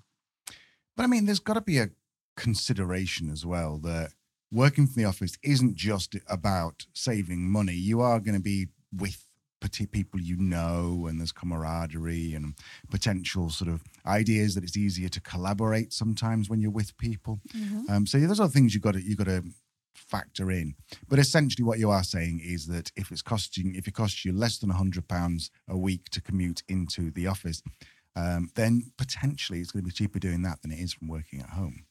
But 0.95 1.03
I 1.03 1.07
mean, 1.07 1.25
there's 1.25 1.39
got 1.39 1.55
to 1.55 1.61
be 1.61 1.79
a 1.79 1.89
consideration 2.35 3.29
as 3.29 3.45
well 3.45 3.79
that 3.79 4.11
working 4.51 4.87
from 4.87 5.01
the 5.01 5.07
office 5.07 5.37
isn't 5.43 5.75
just 5.75 6.15
about 6.27 6.85
saving 6.93 7.49
money. 7.49 7.73
You 7.73 8.01
are 8.01 8.19
going 8.19 8.35
to 8.35 8.41
be 8.41 8.67
with 8.95 9.23
people 9.91 10.19
you 10.19 10.37
know, 10.37 11.07
and 11.07 11.19
there's 11.19 11.31
camaraderie 11.31 12.33
and 12.33 12.53
potential 12.89 13.49
sort 13.49 13.69
of 13.69 13.83
ideas 14.05 14.55
that 14.55 14.63
it's 14.63 14.77
easier 14.77 15.09
to 15.09 15.21
collaborate 15.21 15.91
sometimes 15.91 16.49
when 16.49 16.61
you're 16.61 16.71
with 16.71 16.97
people. 16.97 17.39
Mm-hmm. 17.53 17.91
Um, 17.91 18.05
so 18.05 18.19
those 18.19 18.39
are 18.39 18.47
things 18.47 18.73
you 18.73 18.79
got 18.79 18.93
to 18.93 19.01
you 19.01 19.15
got 19.15 19.27
to 19.27 19.43
factor 19.93 20.51
in. 20.51 20.75
But 21.07 21.19
essentially, 21.19 21.65
what 21.65 21.79
you 21.79 21.89
are 21.89 22.03
saying 22.03 22.41
is 22.43 22.67
that 22.67 22.91
if 22.95 23.11
it's 23.11 23.21
costing 23.21 23.75
if 23.75 23.87
it 23.87 23.93
costs 23.93 24.23
you 24.23 24.31
less 24.31 24.57
than 24.57 24.69
hundred 24.69 25.07
pounds 25.07 25.51
a 25.67 25.77
week 25.77 26.09
to 26.11 26.21
commute 26.21 26.63
into 26.67 27.11
the 27.11 27.27
office, 27.27 27.61
um, 28.15 28.49
then 28.55 28.91
potentially 28.97 29.59
it's 29.59 29.71
going 29.71 29.83
to 29.83 29.87
be 29.87 29.93
cheaper 29.93 30.19
doing 30.19 30.43
that 30.43 30.61
than 30.61 30.71
it 30.71 30.79
is 30.79 30.93
from 30.93 31.07
working 31.07 31.41
at 31.41 31.49
home. 31.49 31.85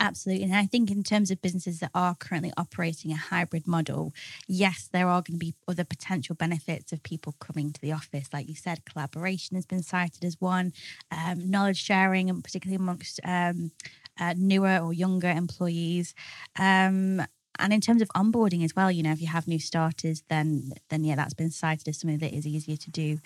Absolutely. 0.00 0.44
And 0.44 0.54
I 0.54 0.66
think 0.66 0.90
in 0.90 1.02
terms 1.02 1.30
of 1.30 1.40
businesses 1.40 1.80
that 1.80 1.90
are 1.94 2.14
currently 2.14 2.52
operating 2.56 3.12
a 3.12 3.16
hybrid 3.16 3.66
model, 3.66 4.12
yes, 4.46 4.88
there 4.92 5.08
are 5.08 5.22
going 5.22 5.38
to 5.38 5.44
be 5.44 5.54
other 5.68 5.84
potential 5.84 6.34
benefits 6.34 6.92
of 6.92 7.02
people 7.02 7.34
coming 7.40 7.72
to 7.72 7.80
the 7.80 7.92
office. 7.92 8.28
Like 8.32 8.48
you 8.48 8.54
said, 8.54 8.84
collaboration 8.84 9.56
has 9.56 9.66
been 9.66 9.82
cited 9.82 10.24
as 10.24 10.40
one, 10.40 10.72
um, 11.10 11.50
knowledge 11.50 11.82
sharing, 11.82 12.28
and 12.28 12.42
particularly 12.42 12.76
amongst 12.76 13.20
um, 13.24 13.70
uh, 14.18 14.34
newer 14.36 14.78
or 14.78 14.92
younger 14.92 15.30
employees. 15.30 16.14
Um, 16.58 17.22
and 17.60 17.72
in 17.72 17.80
terms 17.80 18.02
of 18.02 18.08
onboarding 18.16 18.64
as 18.64 18.74
well, 18.74 18.90
you 18.90 19.02
know, 19.04 19.12
if 19.12 19.20
you 19.20 19.28
have 19.28 19.46
new 19.46 19.60
starters, 19.60 20.24
then 20.28 20.72
then 20.88 21.04
yeah, 21.04 21.14
that's 21.14 21.34
been 21.34 21.50
cited 21.50 21.86
as 21.86 22.00
something 22.00 22.18
that 22.18 22.34
is 22.34 22.46
easier 22.48 22.76
to 22.76 22.90
do 22.90 23.18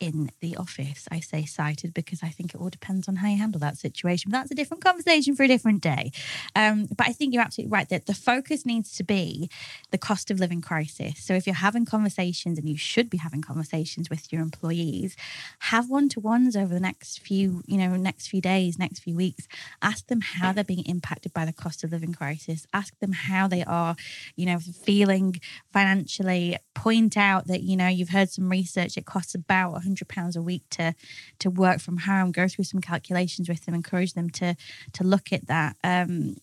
in 0.00 0.30
the 0.40 0.56
office. 0.56 1.06
I 1.10 1.20
say 1.20 1.44
cited 1.44 1.92
because 1.92 2.22
I 2.22 2.30
think 2.30 2.54
it 2.54 2.60
all 2.60 2.70
depends 2.70 3.06
on 3.06 3.16
how 3.16 3.28
you 3.28 3.36
handle 3.36 3.60
that 3.60 3.76
situation. 3.76 4.30
But 4.30 4.38
that's 4.38 4.50
a 4.50 4.54
different 4.54 4.82
conversation 4.82 5.36
for 5.36 5.42
a 5.42 5.48
different 5.48 5.82
day. 5.82 6.10
Um, 6.56 6.86
but 6.96 7.06
I 7.06 7.12
think 7.12 7.34
you're 7.34 7.42
absolutely 7.42 7.70
right 7.70 7.88
that 7.90 8.06
the 8.06 8.14
focus 8.14 8.64
needs 8.64 8.96
to 8.96 9.04
be 9.04 9.50
the 9.90 9.98
cost 9.98 10.30
of 10.30 10.40
living 10.40 10.62
crisis. 10.62 11.22
So 11.22 11.34
if 11.34 11.46
you're 11.46 11.54
having 11.54 11.84
conversations, 11.84 12.58
and 12.58 12.68
you 12.68 12.78
should 12.78 13.10
be 13.10 13.18
having 13.18 13.42
conversations 13.42 14.08
with 14.08 14.32
your 14.32 14.40
employees, 14.40 15.16
have 15.60 15.90
one 15.90 16.08
to 16.10 16.20
ones 16.20 16.56
over 16.56 16.72
the 16.72 16.80
next 16.80 17.20
few, 17.20 17.62
you 17.66 17.76
know, 17.76 17.94
next 17.96 18.28
few 18.28 18.40
days, 18.40 18.78
next 18.78 19.00
few 19.00 19.14
weeks. 19.14 19.46
Ask 19.82 20.06
them 20.06 20.22
how 20.22 20.52
they're 20.52 20.64
being 20.64 20.86
impacted 20.86 21.34
by 21.34 21.44
the 21.44 21.52
cost 21.52 21.84
of 21.84 21.92
living 21.92 22.14
crisis. 22.14 22.66
Ask 22.72 22.98
them 23.00 23.12
how 23.12 23.48
they 23.48 23.64
are, 23.64 23.96
you 24.34 24.46
know, 24.46 24.58
feeling 24.58 25.40
financially. 25.72 26.56
Point 26.74 27.16
out 27.16 27.46
that 27.48 27.62
you 27.62 27.76
know 27.76 27.88
you've 27.88 28.08
heard 28.10 28.30
some 28.30 28.48
research. 28.48 28.96
It 28.96 29.04
costs 29.04 29.34
about 29.34 29.82
hundred 29.90 30.08
pounds 30.08 30.36
a 30.36 30.42
week 30.42 30.62
to 30.70 30.94
to 31.40 31.50
work 31.50 31.80
from 31.80 31.98
home. 31.98 32.32
Go 32.32 32.48
through 32.48 32.64
some 32.64 32.80
calculations 32.80 33.48
with 33.48 33.64
them. 33.66 33.74
Encourage 33.74 34.14
them 34.14 34.30
to 34.30 34.56
to 34.92 35.04
look 35.04 35.32
at 35.32 35.46
that. 35.46 35.76
Um, 35.82 36.36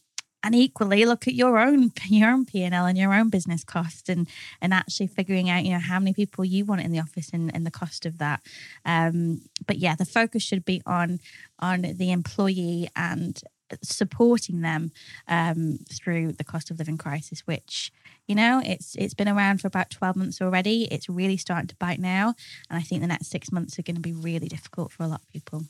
and 0.44 0.54
equally 0.54 1.04
look 1.06 1.27
at 1.27 1.34
your 1.34 1.58
own 1.58 1.92
your 2.10 2.30
own 2.30 2.46
P&L 2.46 2.86
and 2.86 2.98
your 2.98 3.13
own 3.13 3.30
business 3.30 3.63
cost 3.63 4.10
and 4.10 4.27
and 4.62 4.74
actually 4.74 5.08
figuring 5.08 5.50
out 5.50 5.63
you 5.63 5.72
know 5.72 5.80
how 5.80 6.00
many 6.00 6.13
people 6.13 6.46
you 6.46 6.66
want 6.66 6.82
in 6.82 6.92
the 6.92 7.00
office 7.00 7.32
and, 7.34 7.54
and 7.56 7.66
the 7.66 7.72
cost 7.72 8.06
of 8.06 8.18
that 8.20 8.42
um, 8.86 9.42
but 9.66 9.77
yeah 9.77 9.96
the 9.96 10.06
focus 10.06 10.44
should 10.44 10.63
be 10.63 10.82
on 10.86 11.20
on 11.60 11.82
the 11.82 12.12
employee 12.12 12.88
and 12.96 13.42
supporting 13.82 14.62
them 14.62 14.92
um, 15.27 15.80
through 15.92 16.32
the 16.32 16.44
cost 16.44 16.72
of 16.72 16.80
living 16.80 16.98
crisis 16.98 17.42
which 17.46 17.92
you 18.27 18.36
know 18.36 18.62
it's 18.63 18.96
it's 18.96 19.13
been 19.13 19.27
around 19.27 19.62
for 19.62 19.67
about 19.67 19.89
12 19.89 20.15
months 20.15 20.41
already. 20.41 20.84
It's 20.86 21.10
really 21.10 21.38
starting 21.38 21.67
to 21.67 21.75
bite 21.75 22.00
now 22.00 22.36
and 22.69 22.77
i 22.77 22.81
think 22.81 23.01
the 23.01 23.07
next 23.07 23.27
six 23.27 23.51
months 23.51 23.77
are 23.77 23.84
going 23.84 23.96
to 23.96 24.01
be 24.01 24.13
really 24.13 24.48
difficult 24.48 24.91
for 24.91 25.03
a 25.03 25.07
lot 25.07 25.22
of 25.22 25.29
people. 25.29 25.63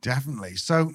Definitely. 0.00 0.56
So 0.56 0.92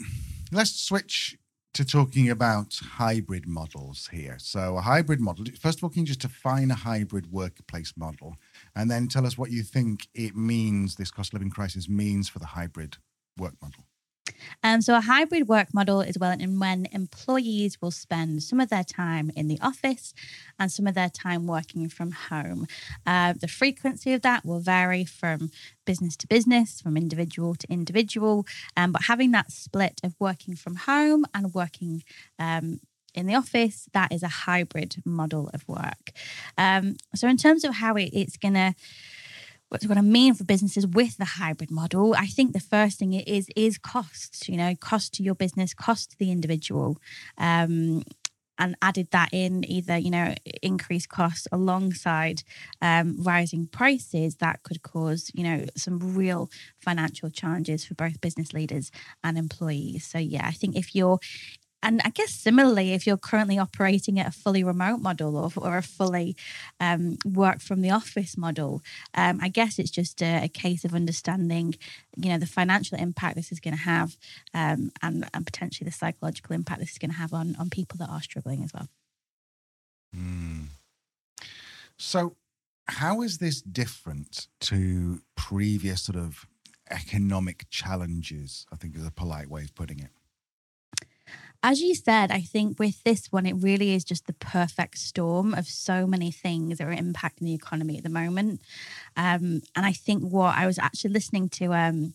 let's 0.51 0.79
switch 0.79 1.37
to 1.73 1.85
talking 1.85 2.29
about 2.29 2.79
hybrid 2.83 3.47
models 3.47 4.09
here. 4.11 4.37
So 4.39 4.77
a 4.77 4.81
hybrid 4.81 5.19
model 5.19 5.45
first 5.59 5.79
of 5.79 5.83
all 5.83 5.89
can 5.89 6.01
you 6.01 6.07
just 6.07 6.21
define 6.21 6.71
a 6.71 6.75
hybrid 6.75 7.31
workplace 7.31 7.93
model? 7.95 8.35
And 8.75 8.89
then 8.89 9.07
tell 9.07 9.25
us 9.25 9.37
what 9.37 9.51
you 9.51 9.63
think 9.63 10.07
it 10.13 10.35
means 10.35 10.95
this 10.95 11.11
cost 11.11 11.29
of 11.29 11.35
living 11.35 11.51
crisis 11.51 11.89
means 11.89 12.29
for 12.29 12.39
the 12.39 12.47
hybrid 12.47 12.97
work 13.37 13.55
model 13.61 13.88
um, 14.63 14.81
so, 14.81 14.95
a 14.95 15.01
hybrid 15.01 15.47
work 15.47 15.73
model 15.73 16.01
is 16.01 16.17
and 16.19 16.59
when 16.59 16.87
employees 16.91 17.81
will 17.81 17.91
spend 17.91 18.43
some 18.43 18.59
of 18.59 18.69
their 18.69 18.83
time 18.83 19.31
in 19.35 19.47
the 19.47 19.59
office 19.61 20.13
and 20.59 20.71
some 20.71 20.87
of 20.87 20.95
their 20.95 21.09
time 21.09 21.47
working 21.47 21.89
from 21.89 22.11
home. 22.11 22.67
Uh, 23.05 23.33
the 23.39 23.47
frequency 23.47 24.13
of 24.13 24.21
that 24.21 24.45
will 24.45 24.59
vary 24.59 25.05
from 25.05 25.49
business 25.85 26.15
to 26.17 26.27
business, 26.27 26.81
from 26.81 26.97
individual 26.97 27.55
to 27.55 27.71
individual, 27.71 28.45
um, 28.75 28.91
but 28.91 29.03
having 29.03 29.31
that 29.31 29.51
split 29.51 29.99
of 30.03 30.15
working 30.19 30.55
from 30.55 30.75
home 30.75 31.25
and 31.33 31.53
working 31.53 32.03
um, 32.37 32.79
in 33.13 33.25
the 33.25 33.35
office, 33.35 33.87
that 33.93 34.11
is 34.11 34.23
a 34.23 34.27
hybrid 34.27 34.97
model 35.05 35.49
of 35.53 35.67
work. 35.67 36.11
Um, 36.57 36.95
so, 37.15 37.27
in 37.27 37.37
terms 37.37 37.63
of 37.63 37.75
how 37.75 37.95
it, 37.95 38.09
it's 38.13 38.37
going 38.37 38.55
to 38.55 38.75
what's 39.69 39.85
going 39.85 39.97
to 39.97 40.03
mean 40.03 40.33
for 40.33 40.43
businesses 40.43 40.85
with 40.85 41.17
the 41.17 41.25
hybrid 41.25 41.71
model. 41.71 42.15
I 42.17 42.27
think 42.27 42.53
the 42.53 42.59
first 42.59 42.99
thing 42.99 43.13
is 43.13 43.47
is 43.55 43.77
costs 43.77 44.49
you 44.49 44.57
know 44.57 44.75
cost 44.75 45.13
to 45.15 45.23
your 45.23 45.35
business 45.35 45.73
cost 45.73 46.11
to 46.11 46.17
the 46.17 46.31
individual. 46.31 46.97
Um, 47.37 48.03
and 48.61 48.75
added 48.81 49.07
that 49.11 49.29
in 49.31 49.63
either 49.71 49.97
you 49.97 50.11
know 50.11 50.35
increased 50.61 51.09
costs 51.09 51.47
alongside 51.51 52.43
um, 52.81 53.15
rising 53.23 53.67
prices 53.67 54.35
that 54.35 54.61
could 54.63 54.83
cause 54.83 55.31
you 55.33 55.43
know 55.43 55.65
some 55.75 56.15
real 56.15 56.51
financial 56.77 57.29
challenges 57.29 57.85
for 57.85 57.95
both 57.95 58.21
business 58.21 58.53
leaders 58.53 58.91
and 59.23 59.37
employees. 59.37 60.05
So 60.05 60.17
yeah 60.17 60.45
i 60.45 60.51
think 60.51 60.75
if 60.75 60.93
you're 60.93 61.19
and 61.81 62.01
I 62.03 62.09
guess 62.09 62.31
similarly, 62.31 62.93
if 62.93 63.07
you're 63.07 63.17
currently 63.17 63.57
operating 63.57 64.19
at 64.19 64.27
a 64.27 64.31
fully 64.31 64.63
remote 64.63 64.99
model 64.99 65.37
or, 65.37 65.49
or 65.55 65.77
a 65.77 65.83
fully 65.83 66.35
um, 66.79 67.17
work 67.23 67.61
from 67.61 67.81
the 67.81 67.91
office 67.91 68.37
model, 68.37 68.81
um, 69.13 69.39
I 69.41 69.47
guess 69.47 69.79
it's 69.79 69.91
just 69.91 70.21
a, 70.21 70.43
a, 70.43 70.49
case 70.49 70.83
of 70.83 70.93
understanding, 70.93 71.75
you 72.17 72.29
know, 72.29 72.37
the 72.37 72.45
financial 72.45 72.97
impact 72.97 73.35
this 73.35 73.51
is 73.51 73.61
going 73.61 73.75
to 73.75 73.83
have, 73.83 74.17
um, 74.53 74.91
and, 75.01 75.29
and 75.33 75.45
potentially 75.45 75.85
the 75.85 75.95
psychological 75.95 76.53
impact 76.53 76.81
this 76.81 76.91
is 76.91 76.97
going 76.97 77.11
to 77.11 77.17
have 77.17 77.33
on 77.33 77.55
on 77.57 77.69
people 77.69 77.97
that 77.97 78.09
are 78.09 78.21
struggling 78.21 78.63
as 78.63 78.73
well. 78.73 78.89
Mm. 80.15 80.65
So, 81.97 82.35
how 82.87 83.21
is 83.21 83.37
this 83.37 83.61
different 83.61 84.47
to 84.61 85.21
previous 85.35 86.01
sort 86.01 86.17
of 86.17 86.45
economic 86.89 87.69
challenges? 87.69 88.65
I 88.71 88.75
think 88.75 88.95
is 88.97 89.07
a 89.07 89.11
polite 89.11 89.49
way 89.49 89.63
of 89.63 89.73
putting 89.75 89.99
it 89.99 90.09
as 91.61 91.81
you 91.81 91.93
said, 91.93 92.31
I 92.31 92.41
think 92.41 92.79
with 92.79 93.03
this 93.03 93.31
one, 93.31 93.45
it 93.45 93.53
really 93.53 93.93
is 93.93 94.05
just 94.05 94.27
the 94.27 94.33
perfect 94.33 94.97
storm 94.97 95.53
of 95.53 95.67
so 95.67 96.07
many 96.07 96.31
things 96.31 96.77
that 96.77 96.87
are 96.87 96.95
impacting 96.95 97.41
the 97.41 97.53
economy 97.53 97.97
at 97.97 98.03
the 98.03 98.09
moment. 98.09 98.61
Um, 99.17 99.61
and 99.75 99.85
I 99.85 99.91
think 99.91 100.23
what 100.23 100.55
I 100.57 100.65
was 100.65 100.79
actually 100.79 101.11
listening 101.11 101.49
to 101.49 101.73
um, 101.73 102.13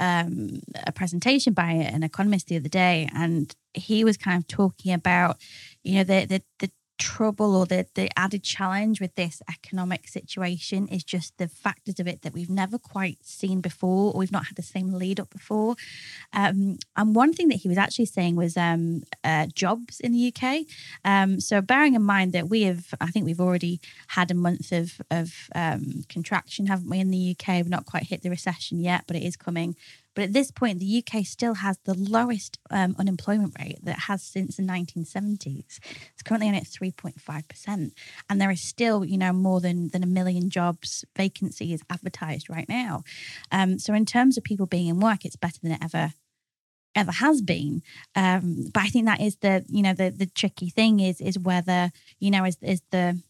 um, 0.00 0.60
a 0.86 0.92
presentation 0.92 1.54
by 1.54 1.70
an 1.70 2.02
economist 2.02 2.48
the 2.48 2.56
other 2.56 2.68
day, 2.68 3.08
and 3.14 3.54
he 3.74 4.04
was 4.04 4.16
kind 4.16 4.38
of 4.38 4.46
talking 4.46 4.92
about, 4.92 5.38
you 5.82 5.96
know, 5.96 6.04
the 6.04 6.26
the, 6.26 6.42
the 6.58 6.70
trouble 6.98 7.56
or 7.56 7.64
the, 7.66 7.86
the 7.94 8.10
added 8.16 8.42
challenge 8.42 9.00
with 9.00 9.14
this 9.14 9.40
economic 9.48 10.08
situation 10.08 10.88
is 10.88 11.04
just 11.04 11.38
the 11.38 11.48
factors 11.48 11.98
of 11.98 12.06
it 12.06 12.22
that 12.22 12.34
we've 12.34 12.50
never 12.50 12.78
quite 12.78 13.18
seen 13.24 13.60
before 13.60 14.12
or 14.12 14.18
we've 14.18 14.32
not 14.32 14.46
had 14.46 14.56
the 14.56 14.62
same 14.62 14.92
lead 14.92 15.18
up 15.20 15.30
before. 15.30 15.76
Um, 16.32 16.78
and 16.96 17.14
one 17.14 17.32
thing 17.32 17.48
that 17.48 17.60
he 17.60 17.68
was 17.68 17.78
actually 17.78 18.06
saying 18.06 18.36
was 18.36 18.56
um, 18.56 19.02
uh, 19.24 19.46
jobs 19.54 20.00
in 20.00 20.12
the 20.12 20.32
UK. 20.34 20.66
Um, 21.04 21.40
so 21.40 21.60
bearing 21.60 21.94
in 21.94 22.02
mind 22.02 22.32
that 22.32 22.48
we 22.48 22.62
have, 22.62 22.92
I 23.00 23.06
think 23.06 23.24
we've 23.24 23.40
already 23.40 23.80
had 24.08 24.30
a 24.30 24.34
month 24.34 24.72
of, 24.72 25.00
of 25.10 25.32
um, 25.54 26.04
contraction, 26.08 26.66
haven't 26.66 26.90
we, 26.90 26.98
in 26.98 27.10
the 27.10 27.36
UK? 27.38 27.56
We've 27.56 27.68
not 27.68 27.86
quite 27.86 28.04
hit 28.04 28.22
the 28.22 28.30
recession 28.30 28.80
yet, 28.80 29.04
but 29.06 29.16
it 29.16 29.22
is 29.22 29.36
coming. 29.36 29.76
But 30.18 30.24
at 30.24 30.32
this 30.32 30.50
point, 30.50 30.80
the 30.80 31.04
UK 31.06 31.24
still 31.24 31.54
has 31.54 31.78
the 31.84 31.94
lowest 31.94 32.58
um, 32.72 32.96
unemployment 32.98 33.54
rate 33.56 33.78
that 33.84 34.00
has 34.08 34.20
since 34.20 34.56
the 34.56 34.64
1970s. 34.64 35.78
It's 36.12 36.22
currently 36.24 36.48
only 36.48 36.58
at 36.58 36.64
3.5%. 36.64 37.92
And 38.28 38.40
there 38.40 38.50
is 38.50 38.60
still, 38.60 39.04
you 39.04 39.16
know, 39.16 39.32
more 39.32 39.60
than, 39.60 39.90
than 39.90 40.02
a 40.02 40.08
million 40.08 40.50
jobs 40.50 41.04
vacancies 41.16 41.84
advertised 41.88 42.50
right 42.50 42.68
now. 42.68 43.04
Um, 43.52 43.78
so 43.78 43.94
in 43.94 44.06
terms 44.06 44.36
of 44.36 44.42
people 44.42 44.66
being 44.66 44.88
in 44.88 44.98
work, 44.98 45.24
it's 45.24 45.36
better 45.36 45.60
than 45.62 45.70
it 45.70 45.84
ever 45.84 46.12
ever 46.96 47.12
has 47.12 47.40
been. 47.40 47.82
Um, 48.16 48.70
but 48.74 48.82
I 48.82 48.88
think 48.88 49.06
that 49.06 49.20
is 49.20 49.36
the, 49.36 49.64
you 49.68 49.82
know, 49.82 49.94
the 49.94 50.10
the 50.10 50.26
tricky 50.26 50.68
thing 50.68 50.98
is 50.98 51.20
is 51.20 51.38
whether, 51.38 51.92
you 52.18 52.32
know, 52.32 52.44
is 52.44 52.56
is 52.60 52.82
the 52.90 53.22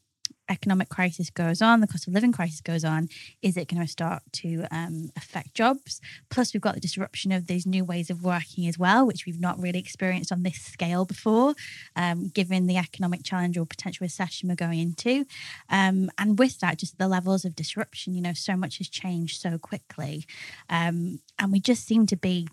economic 0.49 0.89
crisis 0.89 1.31
goes 1.31 1.61
on, 1.63 1.81
the 1.81 1.87
cost 1.87 2.07
of 2.07 2.15
living 2.15 2.33
crisis 2.33 2.61
goes 2.61 2.85
on, 2.85 3.09
is 3.43 3.57
it 3.57 3.69
going 3.69 3.83
to 3.83 3.89
start 3.89 4.23
to 4.33 4.65
um, 4.71 5.11
affect 5.17 5.55
jobs? 5.55 6.01
Plus, 6.31 6.53
we've 6.53 6.61
got 6.61 6.75
the 6.75 6.81
disruption 6.81 7.33
of 7.33 7.47
these 7.47 7.67
new 7.67 7.85
ways 7.85 8.11
of 8.11 8.23
working 8.23 8.67
as 8.67 8.79
well, 8.79 9.07
which 9.07 9.27
we've 9.27 9.41
not 9.41 9.59
really 9.59 9.79
experienced 9.79 10.33
on 10.33 10.43
this 10.43 10.61
scale 10.61 11.05
before, 11.05 11.55
um, 11.97 12.29
given 12.29 12.67
the 12.67 12.77
economic 12.77 13.23
challenge 13.25 13.57
or 13.57 13.67
potential 13.67 14.05
recession 14.05 14.49
we're 14.49 14.55
going 14.55 14.79
into. 14.79 15.25
Um, 15.69 16.11
and 16.19 16.39
with 16.39 16.61
that, 16.61 16.79
just 16.79 16.99
the 16.99 17.09
levels 17.09 17.45
of 17.45 17.55
disruption, 17.55 18.15
you 18.15 18.23
know, 18.23 18.33
so 18.33 18.57
much 18.57 18.79
has 18.79 18.89
changed 18.89 19.41
so 19.41 19.59
quickly. 19.59 20.25
Um, 20.69 21.21
and 21.39 21.53
we 21.53 21.61
just 21.61 21.87
seem 21.87 22.07
to 22.07 22.17
be 22.17 22.49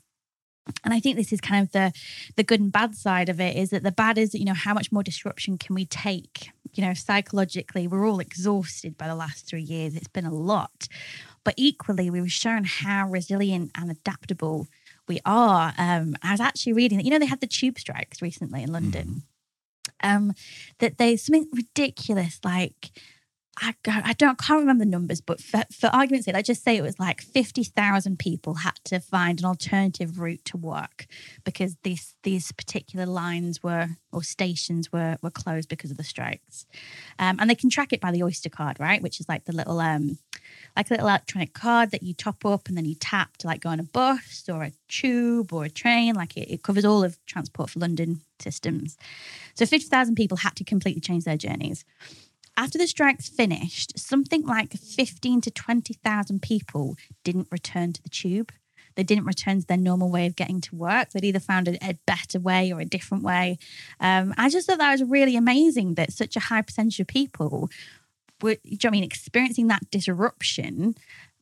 and 0.83 0.93
I 0.93 0.99
think 0.99 1.15
this 1.15 1.31
is 1.31 1.41
kind 1.41 1.63
of 1.63 1.71
the 1.71 1.93
the 2.35 2.43
good 2.43 2.59
and 2.59 2.71
bad 2.71 2.95
side 2.95 3.29
of 3.29 3.39
it 3.39 3.55
is 3.55 3.69
that 3.69 3.83
the 3.83 3.91
bad 3.91 4.17
is 4.17 4.31
that 4.31 4.39
you 4.39 4.45
know 4.45 4.53
how 4.53 4.73
much 4.73 4.91
more 4.91 5.03
disruption 5.03 5.57
can 5.57 5.75
we 5.75 5.85
take? 5.85 6.49
You 6.73 6.85
know 6.85 6.93
psychologically 6.93 7.87
we're 7.87 8.07
all 8.07 8.19
exhausted 8.19 8.97
by 8.97 9.07
the 9.07 9.15
last 9.15 9.47
three 9.47 9.61
years. 9.61 9.95
It's 9.95 10.07
been 10.07 10.25
a 10.25 10.33
lot. 10.33 10.87
But 11.43 11.53
equally 11.57 12.09
we 12.09 12.21
were 12.21 12.27
shown 12.27 12.63
how 12.63 13.07
resilient 13.07 13.71
and 13.75 13.91
adaptable 13.91 14.67
we 15.07 15.19
are. 15.25 15.73
Um, 15.77 16.15
I 16.23 16.31
was 16.31 16.39
actually 16.39 16.73
reading 16.73 16.97
that 16.97 17.05
you 17.05 17.11
know 17.11 17.19
they 17.19 17.27
had 17.27 17.41
the 17.41 17.47
tube 17.47 17.77
strikes 17.79 18.21
recently 18.21 18.63
in 18.63 18.71
London? 18.71 19.23
Mm. 20.03 20.15
um, 20.15 20.33
that 20.79 20.97
they 20.97 21.15
something 21.15 21.47
ridiculous 21.53 22.39
like 22.43 22.91
I, 23.57 23.73
I 23.87 24.13
don't 24.13 24.37
can't 24.37 24.59
remember 24.59 24.83
the 24.83 24.89
numbers, 24.89 25.21
but 25.21 25.39
for, 25.39 25.63
for 25.71 25.87
argument's 25.87 26.25
sake, 26.25 26.35
let's 26.35 26.47
just 26.47 26.63
say 26.63 26.75
it 26.75 26.81
was 26.81 26.99
like 26.99 27.21
fifty 27.21 27.63
thousand 27.63 28.19
people 28.19 28.55
had 28.55 28.75
to 28.85 28.99
find 28.99 29.39
an 29.39 29.45
alternative 29.45 30.19
route 30.19 30.43
to 30.45 30.57
work 30.57 31.07
because 31.45 31.77
these 31.83 32.15
these 32.23 32.51
particular 32.51 33.05
lines 33.05 33.63
were 33.63 33.89
or 34.11 34.23
stations 34.23 34.91
were 34.91 35.17
were 35.21 35.29
closed 35.29 35.69
because 35.69 35.89
of 35.89 35.97
the 35.97 36.03
strikes, 36.03 36.65
um, 37.17 37.37
and 37.39 37.49
they 37.49 37.55
can 37.55 37.69
track 37.69 37.93
it 37.93 38.01
by 38.01 38.11
the 38.11 38.23
Oyster 38.23 38.49
card, 38.49 38.77
right? 38.79 39.01
Which 39.01 39.21
is 39.21 39.29
like 39.29 39.45
the 39.45 39.55
little 39.55 39.79
um 39.79 40.17
like 40.75 40.89
a 40.89 40.93
little 40.93 41.07
electronic 41.07 41.53
card 41.53 41.91
that 41.91 42.03
you 42.03 42.13
top 42.13 42.45
up 42.45 42.67
and 42.67 42.75
then 42.77 42.85
you 42.85 42.95
tap 42.95 43.37
to 43.37 43.47
like 43.47 43.61
go 43.61 43.69
on 43.69 43.79
a 43.79 43.83
bus 43.83 44.43
or 44.49 44.63
a 44.63 44.71
tube 44.89 45.53
or 45.53 45.63
a 45.63 45.69
train. 45.69 46.13
Like 46.13 46.35
it, 46.35 46.51
it 46.51 46.63
covers 46.63 46.83
all 46.83 47.03
of 47.03 47.17
transport 47.25 47.69
for 47.69 47.79
London 47.79 48.21
systems. 48.39 48.97
So 49.53 49.65
fifty 49.65 49.87
thousand 49.87 50.15
people 50.15 50.37
had 50.37 50.57
to 50.57 50.65
completely 50.65 51.01
change 51.01 51.23
their 51.23 51.37
journeys 51.37 51.85
after 52.57 52.77
the 52.77 52.87
strikes 52.87 53.27
finished, 53.27 53.97
something 53.99 54.45
like 54.45 54.73
15 54.73 55.41
to 55.41 55.51
20,000 55.51 56.41
people 56.41 56.95
didn't 57.23 57.47
return 57.51 57.93
to 57.93 58.01
the 58.01 58.09
tube. 58.09 58.51
They 58.95 59.03
didn't 59.03 59.25
return 59.25 59.59
to 59.59 59.67
their 59.67 59.77
normal 59.77 60.09
way 60.09 60.25
of 60.25 60.35
getting 60.35 60.61
to 60.61 60.75
work. 60.75 61.09
They'd 61.11 61.25
either 61.25 61.39
found 61.39 61.67
a, 61.67 61.77
a 61.85 61.97
better 62.05 62.39
way 62.39 62.71
or 62.71 62.79
a 62.79 62.85
different 62.85 63.23
way. 63.23 63.57
Um, 63.99 64.33
I 64.37 64.49
just 64.49 64.67
thought 64.67 64.77
that 64.77 64.91
was 64.91 65.03
really 65.03 65.35
amazing 65.35 65.95
that 65.95 66.13
such 66.13 66.35
a 66.35 66.41
high 66.41 66.61
percentage 66.61 66.99
of 66.99 67.07
people 67.07 67.69
were, 68.41 68.57
you 68.63 68.77
know 68.83 68.87
I 68.87 68.91
mean, 68.91 69.03
experiencing 69.03 69.67
that 69.67 69.89
disruption, 69.91 70.95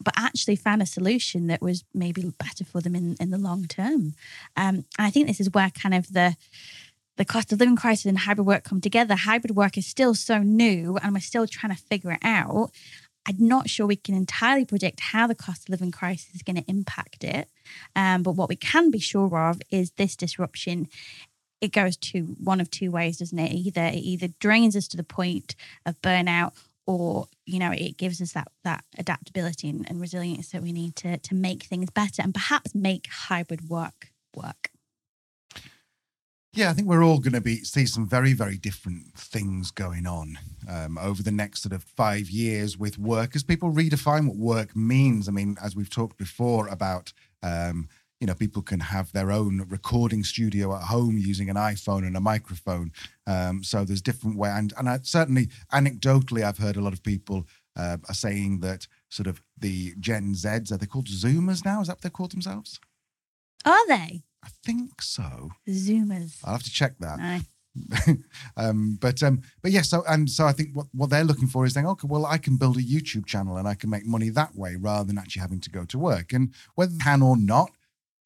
but 0.04 0.14
actually 0.18 0.56
found 0.56 0.82
a 0.82 0.86
solution 0.86 1.48
that 1.48 1.62
was 1.62 1.84
maybe 1.94 2.34
better 2.38 2.66
for 2.66 2.82
them 2.82 2.96
in, 2.96 3.16
in 3.20 3.30
the 3.30 3.38
long 3.38 3.66
term. 3.66 4.14
Um, 4.56 4.86
and 4.98 5.08
I 5.08 5.10
think 5.10 5.28
this 5.28 5.40
is 5.40 5.52
where 5.52 5.70
kind 5.70 5.96
of 5.96 6.12
the 6.12 6.36
the 7.18 7.26
cost 7.26 7.52
of 7.52 7.60
living 7.60 7.76
crisis 7.76 8.06
and 8.06 8.20
hybrid 8.20 8.48
work 8.48 8.64
come 8.64 8.82
together. 8.82 9.16
Hybrid 9.16 9.56
work 9.56 9.78
is 9.78 9.86
still 9.86 10.16
so 10.16 10.40
new 10.40 10.98
and 10.98 11.14
we're 11.14 11.20
still 11.20 11.48
trying 11.48 11.76
to 11.76 11.82
figure 11.82 12.12
it 12.12 12.20
out. 12.24 12.72
I'm 13.26 13.48
not 13.48 13.70
sure 13.70 13.88
we 13.88 13.96
can 13.96 14.16
entirely 14.16 14.66
predict 14.66 15.00
how 15.00 15.28
the 15.28 15.36
cost 15.36 15.64
of 15.64 15.70
living 15.70 15.92
crisis 15.92 16.36
is 16.36 16.42
going 16.42 16.58
to 16.58 16.70
impact 16.70 17.24
it. 17.24 17.48
Um, 17.96 18.24
but 18.24 18.34
what 18.34 18.50
we 18.50 18.56
can 18.56 18.92
be 18.92 19.00
sure 19.00 19.38
of 19.50 19.62
is 19.72 19.92
this 19.92 20.16
disruption. 20.16 20.90
It 21.62 21.72
goes 21.72 21.96
to 21.98 22.36
one 22.44 22.60
of 22.60 22.70
two 22.70 22.92
ways, 22.92 23.18
doesn't 23.18 23.40
it? 23.40 23.54
Either 23.54 23.84
it 23.84 23.96
either 24.00 24.28
drains 24.40 24.76
us 24.76 24.88
to 24.90 24.98
the 24.98 25.04
point 25.04 25.56
of 25.86 26.02
burnout, 26.02 26.52
or 26.86 27.28
you 27.46 27.60
know, 27.60 27.72
it 27.72 27.98
gives 27.98 28.22
us 28.22 28.34
that 28.34 28.50
that 28.66 28.84
adaptability 28.98 29.70
and, 29.70 29.90
and 29.90 30.02
resilience 30.02 30.50
that 30.50 30.62
we 30.62 30.74
need 30.74 30.98
to 30.98 31.18
to 31.18 31.36
make 31.36 31.64
things 31.64 31.90
better 31.90 32.22
and 32.22 32.34
perhaps 32.34 32.76
make 32.76 33.08
hybrid 33.08 33.70
work 33.70 34.12
work. 34.36 34.73
Yeah, 36.56 36.70
I 36.70 36.74
think 36.74 36.88
we're 36.88 37.04
all 37.04 37.18
going 37.18 37.34
to 37.34 37.42
be 37.42 37.64
see 37.64 37.88
some 37.88 38.08
very, 38.08 38.34
very 38.34 38.58
different 38.58 39.16
things 39.16 39.72
going 39.72 40.06
on 40.06 40.38
um, 40.70 41.00
over 41.00 41.24
the 41.24 41.32
next 41.32 41.64
sort 41.64 41.74
of 41.74 41.82
five 41.82 42.30
years 42.30 42.78
with 42.78 43.00
work 43.00 43.36
as 43.36 43.42
people 43.42 43.72
redefine 43.72 44.28
what 44.28 44.38
work 44.38 44.76
means. 44.76 45.28
I 45.28 45.32
mean, 45.32 45.58
as 45.64 45.76
we've 45.76 45.90
talked 45.90 46.18
before 46.18 46.68
about, 46.68 47.12
um, 47.42 47.90
you 48.20 48.28
know, 48.28 48.36
people 48.36 48.62
can 48.62 48.82
have 48.82 49.12
their 49.14 49.32
own 49.32 49.66
recording 49.68 50.24
studio 50.24 50.76
at 50.76 50.84
home 50.84 51.18
using 51.18 51.50
an 51.50 51.56
iPhone 51.56 52.06
and 52.06 52.16
a 52.16 52.22
microphone. 52.22 52.92
Um, 53.26 53.64
so 53.64 53.84
there's 53.84 54.04
different 54.04 54.38
way, 54.38 54.52
and 54.52 54.74
and 54.78 54.88
I, 54.88 55.00
certainly 55.02 55.50
anecdotally, 55.72 56.44
I've 56.44 56.60
heard 56.60 56.78
a 56.78 56.82
lot 56.82 56.94
of 56.94 57.02
people 57.02 57.48
uh, 57.76 57.98
are 58.08 58.14
saying 58.14 58.60
that 58.60 58.86
sort 59.10 59.26
of 59.26 59.42
the 59.58 59.96
Gen 60.00 60.36
Zs 60.36 60.72
are 60.72 60.78
they 60.78 60.86
called 60.86 61.08
Zoomers 61.08 61.66
now? 61.66 61.82
Is 61.82 61.88
that 61.88 61.94
what 61.94 62.02
they 62.04 62.10
call 62.12 62.28
themselves? 62.28 62.80
Are 63.66 63.88
they? 63.88 64.22
Think 64.64 65.02
so. 65.02 65.52
Zoomers. 65.68 66.40
I'll 66.44 66.54
have 66.54 66.64
to 66.64 66.72
check 66.72 66.94
that. 67.00 67.44
um, 68.58 68.98
but 69.02 69.24
um, 69.24 69.42
but 69.62 69.72
yes, 69.72 69.92
yeah, 69.92 70.00
so 70.00 70.04
and 70.08 70.30
so 70.30 70.46
I 70.46 70.52
think 70.52 70.76
what, 70.76 70.88
what 70.94 71.10
they're 71.10 71.24
looking 71.24 71.48
for 71.48 71.66
is 71.66 71.74
saying, 71.74 71.88
okay, 71.88 72.08
well, 72.08 72.26
I 72.26 72.38
can 72.38 72.58
build 72.58 72.78
a 72.78 72.82
YouTube 72.82 73.26
channel 73.26 73.58
and 73.58 73.68
I 73.68 73.74
can 73.74 73.90
make 73.90 74.06
money 74.06 74.30
that 74.30 74.56
way 74.56 74.76
rather 74.76 75.06
than 75.06 75.18
actually 75.18 75.42
having 75.42 75.60
to 75.62 75.72
go 75.72 75.84
to 75.86 75.98
work. 75.98 76.34
And 76.34 76.54
whether 76.76 76.96
can 77.02 77.22
or 77.22 77.36
not, 77.36 77.72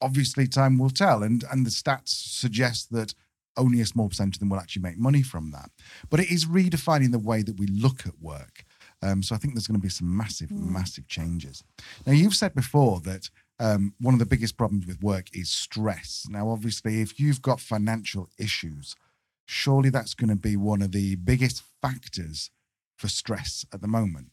obviously 0.00 0.46
time 0.46 0.78
will 0.78 0.90
tell. 0.90 1.22
And 1.22 1.44
and 1.50 1.64
the 1.64 1.70
stats 1.70 2.08
suggest 2.08 2.92
that 2.92 3.14
only 3.56 3.80
a 3.80 3.86
small 3.86 4.08
percentage 4.08 4.36
of 4.36 4.40
them 4.40 4.50
will 4.50 4.60
actually 4.60 4.82
make 4.82 4.98
money 4.98 5.22
from 5.22 5.50
that. 5.50 5.70
But 6.10 6.20
it 6.20 6.30
is 6.30 6.46
redefining 6.46 7.10
the 7.10 7.18
way 7.18 7.42
that 7.42 7.58
we 7.58 7.66
look 7.66 8.06
at 8.06 8.20
work. 8.20 8.64
Um, 9.02 9.22
so 9.22 9.34
I 9.34 9.38
think 9.38 9.54
there's 9.54 9.66
going 9.66 9.80
to 9.80 9.82
be 9.82 9.88
some 9.88 10.16
massive, 10.16 10.48
mm. 10.48 10.70
massive 10.70 11.06
changes. 11.08 11.62
Now 12.06 12.12
you've 12.12 12.34
said 12.34 12.54
before 12.54 13.00
that 13.00 13.30
um, 13.60 13.94
one 14.00 14.14
of 14.14 14.20
the 14.20 14.26
biggest 14.26 14.56
problems 14.56 14.86
with 14.86 15.02
work 15.02 15.26
is 15.32 15.48
stress. 15.48 16.26
Now, 16.28 16.50
obviously, 16.50 17.00
if 17.00 17.18
you've 17.18 17.42
got 17.42 17.60
financial 17.60 18.28
issues, 18.38 18.94
surely 19.46 19.90
that's 19.90 20.14
going 20.14 20.30
to 20.30 20.36
be 20.36 20.56
one 20.56 20.82
of 20.82 20.92
the 20.92 21.16
biggest 21.16 21.62
factors 21.82 22.50
for 22.96 23.08
stress 23.08 23.64
at 23.72 23.80
the 23.80 23.88
moment. 23.88 24.28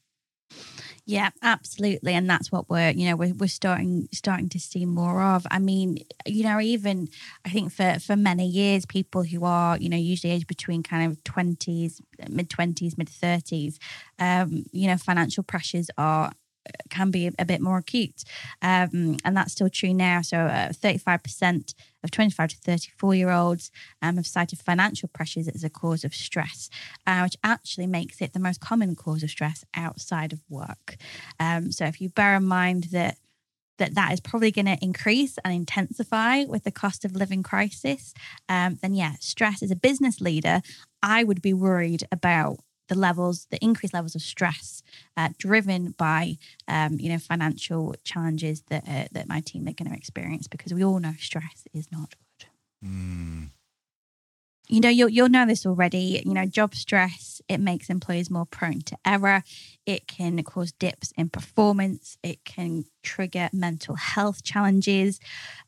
Yeah, 1.08 1.30
absolutely, 1.44 2.14
and 2.14 2.28
that's 2.28 2.52
what 2.52 2.68
we're 2.68 2.90
you 2.90 3.08
know 3.08 3.16
we're, 3.16 3.34
we're 3.36 3.48
starting 3.48 4.08
starting 4.12 4.50
to 4.50 4.60
see 4.60 4.86
more 4.86 5.22
of. 5.22 5.46
I 5.52 5.60
mean, 5.60 6.00
you 6.26 6.44
know, 6.44 6.60
even 6.60 7.10
I 7.46 7.50
think 7.50 7.72
for 7.72 8.00
for 8.00 8.16
many 8.16 8.48
years, 8.48 8.86
people 8.88 9.24
who 9.24 9.44
are 9.44 9.78
you 9.78 9.88
know 9.88 9.98
usually 9.98 10.34
aged 10.34 10.48
between 10.48 10.82
kind 10.82 11.12
of 11.12 11.24
twenties, 11.24 12.02
mid 12.28 12.50
twenties, 12.50 12.98
mid 12.98 13.10
thirties, 13.10 13.80
um, 14.18 14.66
you 14.72 14.88
know, 14.88 14.98
financial 14.98 15.44
pressures 15.44 15.92
are 15.98 16.32
can 16.90 17.12
be 17.12 17.32
a 17.38 17.46
bit 17.46 17.62
more 17.62 17.78
acute. 17.78 18.24
Um, 18.62 19.18
and 19.24 19.36
that's 19.36 19.52
still 19.52 19.70
true 19.70 19.94
now. 19.94 20.22
So, 20.22 20.38
uh, 20.38 20.70
35% 20.70 21.74
of 22.04 22.12
25 22.12 22.50
to 22.50 22.58
34 22.58 23.16
year 23.16 23.32
olds 23.32 23.72
um, 24.02 24.16
have 24.18 24.28
cited 24.28 24.60
financial 24.60 25.10
pressures 25.10 25.48
as 25.48 25.64
a 25.64 25.70
cause 25.70 26.04
of 26.04 26.14
stress, 26.14 26.70
uh, 27.08 27.22
which 27.22 27.38
actually 27.44 27.88
makes 27.88 28.22
it 28.22 28.34
the 28.34 28.40
most 28.40 28.62
common 28.62 28.96
cause 28.96 29.24
of 29.24 29.30
stress 29.30 29.64
outside 29.76 30.34
of 30.34 30.42
work. 30.50 30.98
Um, 31.40 31.72
so, 31.72 31.86
if 31.86 32.02
you 32.02 32.10
bear 32.10 32.36
in 32.36 32.46
mind 32.46 32.86
that 32.92 33.18
that 33.78 33.96
that 33.96 34.14
is 34.14 34.22
probably 34.22 34.52
going 34.52 34.66
to 34.66 34.78
increase 34.82 35.38
and 35.44 35.54
intensify 35.54 36.44
with 36.46 36.64
the 36.64 36.72
cost 36.72 37.04
of 37.04 37.16
living 37.16 37.44
crisis, 37.44 38.14
um, 38.48 38.78
then 38.82 38.94
yeah, 38.94 39.16
stress 39.20 39.62
as 39.62 39.72
a 39.72 39.76
business 39.76 40.22
leader, 40.22 40.62
I 41.04 41.24
would 41.24 41.42
be 41.42 41.54
worried 41.54 42.04
about 42.12 42.60
the 42.88 42.96
levels, 42.96 43.48
the 43.52 43.64
increased 43.64 43.94
levels 43.94 44.16
of 44.16 44.22
stress 44.22 44.84
uh, 45.18 45.30
driven 45.38 45.96
by, 45.98 46.38
um, 46.68 47.00
you 47.00 47.10
know, 47.10 47.18
financial 47.20 47.96
challenges 48.04 48.64
that 48.70 48.84
uh, 48.88 49.06
that 49.12 49.28
my 49.28 49.42
team 49.42 49.68
are 49.68 49.74
going 49.74 49.90
to 49.90 49.98
experience 49.98 50.48
because 50.48 50.74
we 50.74 50.84
all 50.84 51.00
know 51.00 51.14
stress 51.20 51.66
is 51.74 51.92
not 51.92 52.10
good. 52.12 52.50
Mm 52.88 53.50
you 54.68 54.80
know 54.82 54.90
you'll, 54.90 55.10
you'll 55.10 55.30
know 55.30 55.46
this 55.46 55.66
already 55.66 56.22
you 56.26 56.34
know 56.34 56.46
job 56.46 56.76
stress 56.76 57.36
it 57.48 57.60
makes 57.60 57.90
employees 57.90 58.30
more 58.32 58.46
prone 58.46 58.82
to 58.82 58.98
error. 59.06 59.44
It 59.86 60.08
can 60.08 60.42
cause 60.44 60.72
dips 60.72 61.14
in 61.16 61.30
performance. 61.30 62.18
It 62.24 62.44
can 62.44 62.86
trigger 63.04 63.50
mental 63.54 63.96
health 63.96 64.44
challenges 64.44 65.20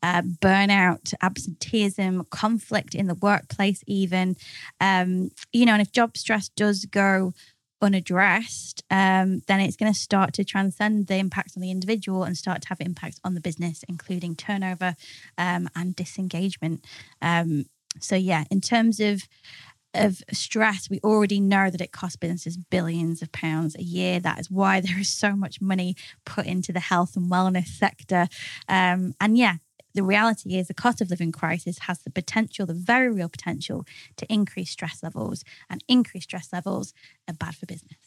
uh, 0.01 0.23
burnout 0.23 1.13
absenteeism 1.21 2.25
conflict 2.31 2.95
in 2.95 3.07
the 3.07 3.15
workplace 3.15 3.83
even. 3.85 4.35
Um, 4.81 5.29
you 5.51 5.65
know 5.65 5.73
and 5.73 5.81
if 5.81 5.91
job 5.91 6.17
stress 6.17 6.49
does 6.49 6.85
go 6.85 7.33
unaddressed 7.79 8.83
um, 8.89 9.41
then 9.45 9.59
it's 9.59 9.75
going 9.75 9.93
to 9.93 9.99
start 9.99 10.33
to 10.33 10.43
transcend 10.43 11.05
the 11.05 11.17
impacts 11.17 11.55
on 11.55 11.61
the 11.61 11.69
individual 11.69 12.23
and 12.23 12.35
start 12.35 12.63
to 12.63 12.69
have 12.69 12.81
impacts 12.81 13.19
on 13.23 13.35
the 13.35 13.41
business 13.41 13.83
including 13.87 14.35
turnover 14.35 14.95
um, 15.37 15.69
and 15.75 15.95
disengagement. 15.95 16.83
Um, 17.21 17.65
so 17.99 18.15
yeah, 18.15 18.45
in 18.49 18.61
terms 18.61 18.99
of 18.99 19.27
of 19.93 20.21
stress, 20.31 20.89
we 20.89 20.99
already 21.03 21.39
know 21.39 21.69
that 21.69 21.81
it 21.81 21.91
costs 21.91 22.17
businesses 22.17 22.57
billions 22.57 23.21
of 23.21 23.31
pounds 23.31 23.75
a 23.75 23.83
year. 23.83 24.19
That 24.19 24.39
is 24.39 24.51
why 24.51 24.79
there 24.81 24.99
is 24.99 25.09
so 25.09 25.35
much 25.35 25.61
money 25.61 25.95
put 26.25 26.45
into 26.45 26.71
the 26.71 26.79
health 26.79 27.15
and 27.15 27.31
wellness 27.31 27.67
sector. 27.67 28.27
Um, 28.67 29.13
and 29.19 29.37
yeah, 29.37 29.55
the 29.93 30.03
reality 30.03 30.57
is 30.57 30.67
the 30.67 30.73
cost 30.73 31.01
of 31.01 31.09
living 31.09 31.31
crisis 31.31 31.79
has 31.79 31.99
the 31.99 32.11
potential, 32.11 32.65
the 32.65 32.73
very 32.73 33.11
real 33.11 33.29
potential, 33.29 33.85
to 34.17 34.31
increase 34.31 34.69
stress 34.69 35.01
levels, 35.01 35.43
and 35.69 35.83
increased 35.87 36.25
stress 36.29 36.53
levels 36.53 36.93
are 37.27 37.33
bad 37.33 37.55
for 37.55 37.65
business. 37.65 37.97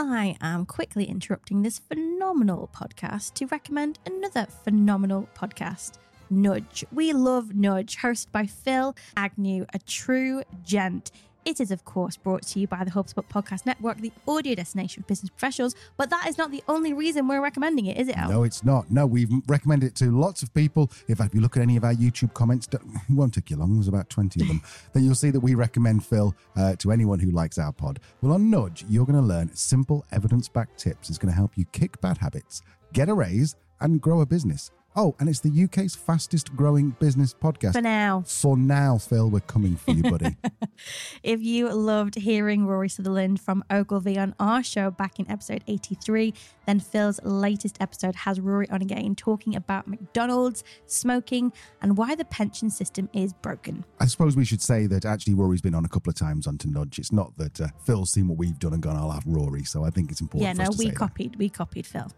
I 0.00 0.36
am 0.40 0.64
quickly 0.64 1.04
interrupting 1.04 1.62
this 1.62 1.78
phenomenal 1.78 2.70
podcast 2.74 3.34
to 3.34 3.46
recommend 3.46 3.98
another 4.06 4.46
phenomenal 4.64 5.28
podcast. 5.36 5.98
Nudge. 6.30 6.84
We 6.92 7.12
love 7.12 7.54
Nudge, 7.54 7.98
hosted 7.98 8.32
by 8.32 8.46
Phil 8.46 8.94
Agnew, 9.16 9.66
a 9.72 9.78
true 9.78 10.42
gent. 10.64 11.10
It 11.48 11.60
is, 11.60 11.70
of 11.70 11.86
course, 11.86 12.16
brought 12.18 12.42
to 12.48 12.60
you 12.60 12.66
by 12.66 12.84
the 12.84 12.90
HubSpot 12.90 13.24
Podcast 13.24 13.64
Network, 13.64 14.02
the 14.02 14.12
audio 14.26 14.54
destination 14.54 15.02
for 15.02 15.06
business 15.06 15.30
professionals. 15.30 15.74
But 15.96 16.10
that 16.10 16.26
is 16.28 16.36
not 16.36 16.50
the 16.50 16.62
only 16.68 16.92
reason 16.92 17.26
we're 17.26 17.40
recommending 17.40 17.86
it, 17.86 17.96
is 17.96 18.08
it, 18.08 18.18
Al? 18.18 18.28
No, 18.28 18.42
it's 18.42 18.62
not. 18.62 18.90
No, 18.90 19.06
we've 19.06 19.30
recommended 19.46 19.86
it 19.86 19.94
to 19.96 20.10
lots 20.10 20.42
of 20.42 20.52
people. 20.52 20.88
Fact, 20.88 21.30
if 21.30 21.34
you 21.34 21.40
look 21.40 21.56
at 21.56 21.62
any 21.62 21.78
of 21.78 21.84
our 21.84 21.94
YouTube 21.94 22.34
comments, 22.34 22.68
it 22.72 22.82
won't 23.08 23.32
take 23.32 23.48
you 23.48 23.56
long. 23.56 23.72
There's 23.72 23.88
about 23.88 24.10
20 24.10 24.42
of 24.42 24.48
them. 24.48 24.62
then 24.92 25.04
you'll 25.04 25.14
see 25.14 25.30
that 25.30 25.40
we 25.40 25.54
recommend 25.54 26.04
Phil 26.04 26.34
uh, 26.54 26.76
to 26.76 26.92
anyone 26.92 27.18
who 27.18 27.30
likes 27.30 27.56
our 27.56 27.72
pod. 27.72 28.00
Well, 28.20 28.34
on 28.34 28.50
Nudge, 28.50 28.84
you're 28.86 29.06
going 29.06 29.18
to 29.18 29.26
learn 29.26 29.54
simple 29.54 30.04
evidence 30.12 30.50
backed 30.50 30.78
tips. 30.78 31.08
It's 31.08 31.16
going 31.16 31.32
to 31.32 31.36
help 31.36 31.52
you 31.56 31.64
kick 31.72 31.98
bad 32.02 32.18
habits, 32.18 32.60
get 32.92 33.08
a 33.08 33.14
raise, 33.14 33.56
and 33.80 34.02
grow 34.02 34.20
a 34.20 34.26
business. 34.26 34.70
Oh, 34.96 35.14
and 35.20 35.28
it's 35.28 35.40
the 35.40 35.64
UK's 35.64 35.94
fastest 35.94 36.56
growing 36.56 36.90
business 36.98 37.32
podcast. 37.32 37.74
For 37.74 37.80
now. 37.80 38.24
For 38.26 38.56
now, 38.56 38.98
Phil, 38.98 39.30
we're 39.30 39.40
coming 39.40 39.76
for 39.76 39.92
you, 39.92 40.02
buddy. 40.02 40.36
if 41.22 41.40
you 41.40 41.72
loved 41.72 42.16
hearing 42.16 42.66
Rory 42.66 42.88
Sutherland 42.88 43.40
from 43.40 43.62
Ogilvy 43.70 44.18
on 44.18 44.34
our 44.40 44.62
show 44.62 44.90
back 44.90 45.20
in 45.20 45.30
episode 45.30 45.62
83, 45.68 46.34
then 46.66 46.80
Phil's 46.80 47.20
latest 47.22 47.76
episode 47.80 48.16
has 48.16 48.40
Rory 48.40 48.68
on 48.70 48.82
again 48.82 49.14
talking 49.14 49.54
about 49.54 49.86
McDonald's, 49.86 50.64
smoking, 50.86 51.52
and 51.80 51.96
why 51.96 52.14
the 52.14 52.24
pension 52.24 52.70
system 52.70 53.08
is 53.12 53.32
broken. 53.34 53.84
I 54.00 54.06
suppose 54.06 54.36
we 54.36 54.44
should 54.44 54.62
say 54.62 54.86
that 54.86 55.04
actually 55.04 55.34
Rory's 55.34 55.60
been 55.60 55.74
on 55.74 55.84
a 55.84 55.88
couple 55.88 56.10
of 56.10 56.16
times 56.16 56.46
on 56.46 56.58
to 56.58 56.68
Nudge. 56.68 56.98
It's 56.98 57.12
not 57.12 57.36
that 57.36 57.60
uh, 57.60 57.68
Phil's 57.84 58.10
seen 58.10 58.26
what 58.26 58.38
we've 58.38 58.58
done 58.58 58.72
and 58.72 58.82
gone, 58.82 58.96
I'll 58.96 59.10
have 59.10 59.24
Rory. 59.26 59.64
So 59.64 59.84
I 59.84 59.90
think 59.90 60.10
it's 60.10 60.20
important. 60.20 60.58
Yeah, 60.58 60.64
no, 60.64 60.70
we 60.76 60.90
copied. 60.90 61.34
That. 61.34 61.38
We 61.38 61.50
copied 61.50 61.86
Phil. 61.86 62.10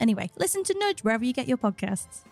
Anyway, 0.00 0.30
listen 0.36 0.62
to 0.64 0.74
Nudge 0.78 1.00
wherever 1.00 1.24
you 1.24 1.32
get 1.32 1.48
your 1.48 1.56
podcasts. 1.56 2.24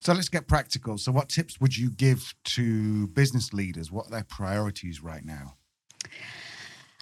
So 0.00 0.12
let's 0.14 0.28
get 0.28 0.46
practical. 0.46 0.96
So, 0.96 1.12
what 1.12 1.28
tips 1.28 1.60
would 1.60 1.76
you 1.76 1.90
give 1.90 2.32
to 2.44 3.08
business 3.08 3.52
leaders? 3.52 3.90
What 3.90 4.06
are 4.06 4.10
their 4.10 4.24
priorities 4.24 5.02
right 5.02 5.24
now? 5.24 5.56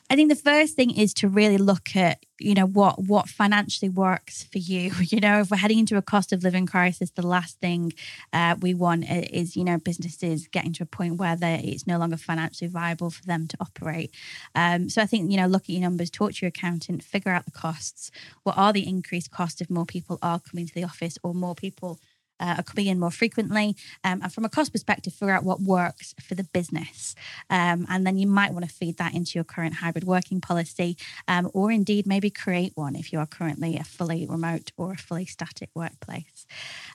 I 0.08 0.14
think 0.14 0.28
the 0.28 0.36
first 0.36 0.76
thing 0.76 0.96
is 0.96 1.12
to 1.14 1.28
really 1.28 1.58
look 1.58 1.96
at, 1.96 2.24
you 2.38 2.54
know, 2.54 2.66
what 2.66 3.02
what 3.02 3.28
financially 3.28 3.88
works 3.88 4.44
for 4.44 4.58
you. 4.58 4.92
You 5.16 5.20
know, 5.20 5.40
if 5.40 5.50
we're 5.50 5.56
heading 5.56 5.78
into 5.78 5.96
a 5.96 6.02
cost 6.02 6.32
of 6.32 6.42
living 6.42 6.66
crisis, 6.66 7.10
the 7.10 7.26
last 7.26 7.58
thing 7.60 7.92
uh, 8.32 8.56
we 8.60 8.74
want 8.74 9.04
is, 9.08 9.56
you 9.56 9.64
know, 9.64 9.78
businesses 9.78 10.46
getting 10.48 10.72
to 10.74 10.82
a 10.82 10.86
point 10.86 11.16
where 11.16 11.36
it's 11.40 11.86
no 11.86 11.98
longer 11.98 12.16
financially 12.16 12.68
viable 12.68 13.10
for 13.10 13.24
them 13.24 13.46
to 13.48 13.56
operate. 13.60 14.12
Um, 14.54 14.88
so 14.88 15.02
I 15.02 15.06
think, 15.06 15.30
you 15.30 15.36
know, 15.38 15.46
look 15.46 15.62
at 15.64 15.70
your 15.70 15.80
numbers, 15.80 16.10
talk 16.10 16.32
to 16.34 16.46
your 16.46 16.48
accountant, 16.48 17.02
figure 17.02 17.32
out 17.32 17.44
the 17.44 17.50
costs. 17.50 18.10
What 18.42 18.58
are 18.58 18.72
the 18.72 18.86
increased 18.86 19.30
costs 19.30 19.60
if 19.60 19.70
more 19.70 19.86
people 19.86 20.18
are 20.22 20.40
coming 20.40 20.66
to 20.66 20.74
the 20.74 20.84
office 20.84 21.18
or 21.22 21.34
more 21.34 21.54
people 21.54 21.98
uh, 22.40 22.56
are 22.58 22.62
coming 22.62 22.86
in 22.86 22.98
more 22.98 23.10
frequently. 23.10 23.76
Um, 24.04 24.20
and 24.22 24.32
from 24.32 24.44
a 24.44 24.48
cost 24.48 24.72
perspective, 24.72 25.12
figure 25.12 25.34
out 25.34 25.44
what 25.44 25.60
works 25.60 26.14
for 26.20 26.34
the 26.34 26.44
business. 26.44 27.14
Um, 27.50 27.86
and 27.88 28.06
then 28.06 28.18
you 28.18 28.26
might 28.26 28.52
want 28.52 28.66
to 28.66 28.72
feed 28.72 28.98
that 28.98 29.14
into 29.14 29.32
your 29.34 29.44
current 29.44 29.74
hybrid 29.74 30.04
working 30.04 30.40
policy, 30.40 30.96
um, 31.28 31.50
or 31.54 31.70
indeed 31.70 32.06
maybe 32.06 32.30
create 32.30 32.72
one 32.74 32.96
if 32.96 33.12
you 33.12 33.18
are 33.18 33.26
currently 33.26 33.76
a 33.76 33.84
fully 33.84 34.26
remote 34.26 34.72
or 34.76 34.92
a 34.92 34.96
fully 34.96 35.26
static 35.26 35.70
workplace. 35.74 36.46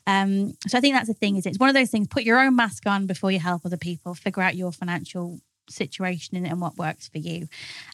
Um, 0.07 0.53
so 0.67 0.77
I 0.77 0.81
think 0.81 0.95
that's 0.95 1.07
the 1.07 1.13
thing 1.13 1.35
is 1.35 1.45
it's 1.45 1.59
one 1.59 1.69
of 1.69 1.75
those 1.75 1.89
things, 1.89 2.07
put 2.07 2.23
your 2.23 2.39
own 2.39 2.55
mask 2.55 2.85
on 2.85 3.05
before 3.05 3.31
you 3.31 3.39
help 3.39 3.65
other 3.65 3.77
people, 3.77 4.13
figure 4.13 4.43
out 4.43 4.55
your 4.55 4.71
financial 4.71 5.39
situation 5.71 6.37
and, 6.37 6.47
and 6.47 6.61
what 6.61 6.77
works 6.77 7.07
for 7.07 7.17
you. 7.17 7.47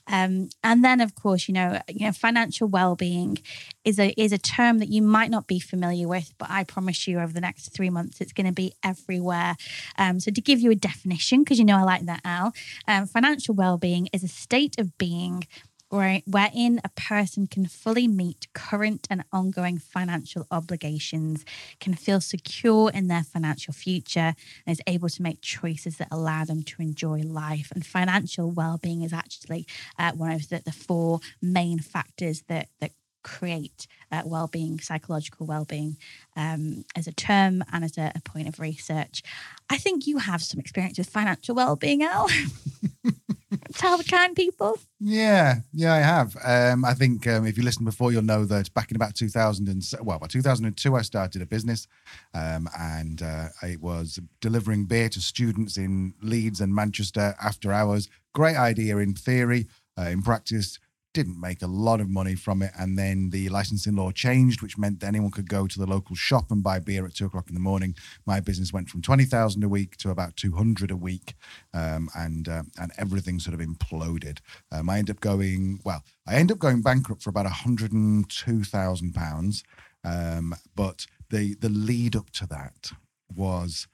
Um, 0.08 0.50
and 0.64 0.84
then, 0.84 1.02
of 1.02 1.16
course, 1.16 1.48
you 1.48 1.54
know, 1.54 1.80
you 1.88 2.06
know, 2.06 2.12
financial 2.12 2.68
well-being 2.68 3.40
is 3.84 4.00
a 4.00 4.14
is 4.22 4.32
a 4.32 4.38
term 4.38 4.80
that 4.80 4.90
you 4.90 5.02
might 5.02 5.30
not 5.30 5.48
be 5.48 5.60
familiar 5.60 6.08
with, 6.08 6.34
but 6.38 6.50
I 6.50 6.64
promise 6.64 7.08
you, 7.08 7.20
over 7.20 7.34
the 7.34 7.42
next 7.42 7.70
three 7.70 7.90
months, 7.90 8.22
it's 8.22 8.34
going 8.34 8.48
to 8.48 8.54
be 8.54 8.74
everywhere. 8.84 9.56
Um, 9.98 10.20
so, 10.20 10.32
to 10.32 10.42
give 10.42 10.60
you 10.60 10.72
a 10.72 10.76
definition, 10.76 11.44
because 11.44 11.60
you 11.60 11.66
know 11.66 11.78
I 11.78 11.84
like 11.84 12.06
that, 12.06 12.22
Al, 12.24 12.54
um, 12.88 13.06
financial 13.06 13.56
well-being 13.56 14.10
is 14.14 14.24
a 14.24 14.28
state 14.28 14.80
of 14.80 14.98
being 14.98 15.48
wherein 15.90 16.82
a 16.84 16.90
person 16.96 17.48
can 17.48 17.66
fully 17.66 18.08
meet 18.08 18.48
current 18.54 19.08
and 19.10 19.24
ongoing 19.32 19.78
financial 19.78 20.46
obligations, 20.52 21.46
can 21.80 21.94
feel 21.94 22.22
secure 22.22 22.92
in 22.92 23.08
their 23.08 23.24
financial 23.24 23.74
future, 23.74 24.34
and 24.66 24.74
is 24.74 24.82
able 24.88 25.10
to 25.10 25.22
make 25.22 25.42
choices 25.42 25.98
that 25.98 26.08
allow 26.12 26.44
them 26.44 26.64
to 26.64 26.82
enjoy 26.82 27.20
life. 27.20 27.72
And 27.74 27.86
financial 27.86 28.52
well-being 28.52 29.02
is 29.02 29.14
actually 29.14 29.66
uh, 29.98 30.12
one 30.12 30.32
of 30.32 30.50
the, 30.50 30.62
the 30.64 30.72
four 30.72 31.20
main 31.42 31.80
factors 31.80 32.44
that 32.48 32.70
that 32.80 32.92
create 33.24 33.88
uh, 34.10 34.22
well-being, 34.26 34.80
psychological 34.80 35.46
well-being, 35.46 35.98
um, 36.38 36.86
as 36.96 37.08
a 37.08 37.12
term 37.12 37.62
and 37.74 37.84
as 37.84 37.98
a, 37.98 38.12
a, 38.16 38.22
point 38.22 38.48
of 38.48 38.58
research. 38.58 39.22
I 39.70 39.78
think 39.78 40.08
you 40.08 40.20
have 40.20 40.42
some 40.42 40.62
experience 40.62 40.98
with 40.98 41.10
financial 41.10 41.54
well-being, 41.54 42.04
Al. 42.04 42.30
Tell 43.74 43.98
the 43.98 44.04
kind 44.04 44.36
people. 44.36 44.78
Yeah, 45.00 45.58
yeah, 45.72 45.94
I 45.94 46.00
have. 46.00 46.36
Um, 46.44 46.84
I 46.84 46.94
think 46.94 47.28
um, 47.28 47.46
if 47.46 47.58
you 47.58 47.64
listened 47.64 47.86
before, 47.86 48.12
you'll 48.12 48.22
know 48.24 48.46
that 48.46 48.74
back 48.74 48.92
in 48.92 48.96
about 48.96 49.16
2000 49.16 49.68
and 49.70 49.84
well, 50.02 50.20
by 50.20 50.28
2002, 50.28 50.96
I 50.96 51.02
started 51.02 51.42
a 51.42 51.46
business, 51.46 51.88
um, 52.34 52.68
and 52.78 53.22
uh, 53.22 53.48
it 53.64 53.82
was 53.82 54.20
delivering 54.42 54.86
beer 54.86 55.10
to 55.10 55.22
students 55.22 55.78
in 55.78 56.14
Leeds 56.22 56.62
and 56.62 56.74
Manchester 56.74 57.36
after 57.42 57.72
hours. 57.72 58.10
Great 58.34 58.58
idea 58.58 58.98
in 58.98 59.14
theory. 59.14 59.68
Uh, 60.00 60.10
in 60.10 60.22
practice, 60.22 60.78
didn't 61.18 61.42
make 61.42 61.64
a 61.64 61.68
lot 61.68 62.00
of 62.00 62.08
money 62.08 62.36
from 62.36 62.62
it. 62.62 62.70
And 62.78 62.96
then 62.96 63.32
the 63.32 63.50
licensing 63.50 63.96
law 63.96 64.12
changed, 64.12 64.62
which 64.62 64.78
meant 64.78 65.00
that 65.00 65.08
anyone 65.08 65.32
could 65.32 65.50
go 65.50 65.66
to 65.66 65.80
the 65.80 65.88
local 65.88 66.16
shop 66.16 66.52
and 66.52 66.62
buy 66.62 66.78
beer 66.78 67.08
at 67.08 67.16
two 67.16 67.26
o'clock 67.26 67.50
in 67.50 67.56
the 67.56 67.60
morning. 67.60 67.96
My 68.28 68.40
business 68.40 68.72
went 68.72 68.88
from 68.88 69.02
20,000 69.02 69.64
a 69.64 69.68
week 69.68 69.98
to 69.98 70.12
about 70.12 70.36
200 70.36 70.92
a 70.92 70.96
week. 70.96 71.34
Um, 71.74 72.08
and, 72.16 72.48
uh, 72.48 72.64
and 72.80 72.92
everything 73.00 73.40
sort 73.40 73.60
of 73.60 73.68
imploded. 73.68 74.42
Um, 74.72 74.92
I 74.92 75.00
ended 75.00 75.16
up 75.16 75.20
going, 75.20 75.80
well, 75.84 76.04
I 76.28 76.36
ended 76.36 76.58
up 76.58 76.60
going 76.60 76.84
bankrupt 76.84 77.24
for 77.24 77.32
about 77.32 77.46
102,000 77.46 79.14
pounds. 79.16 79.64
Um, 80.04 80.54
but 80.76 81.08
the, 81.32 81.56
the 81.56 81.70
lead 81.70 82.16
up 82.16 82.30
to 82.34 82.46
that 82.46 82.92
was, 83.36 83.88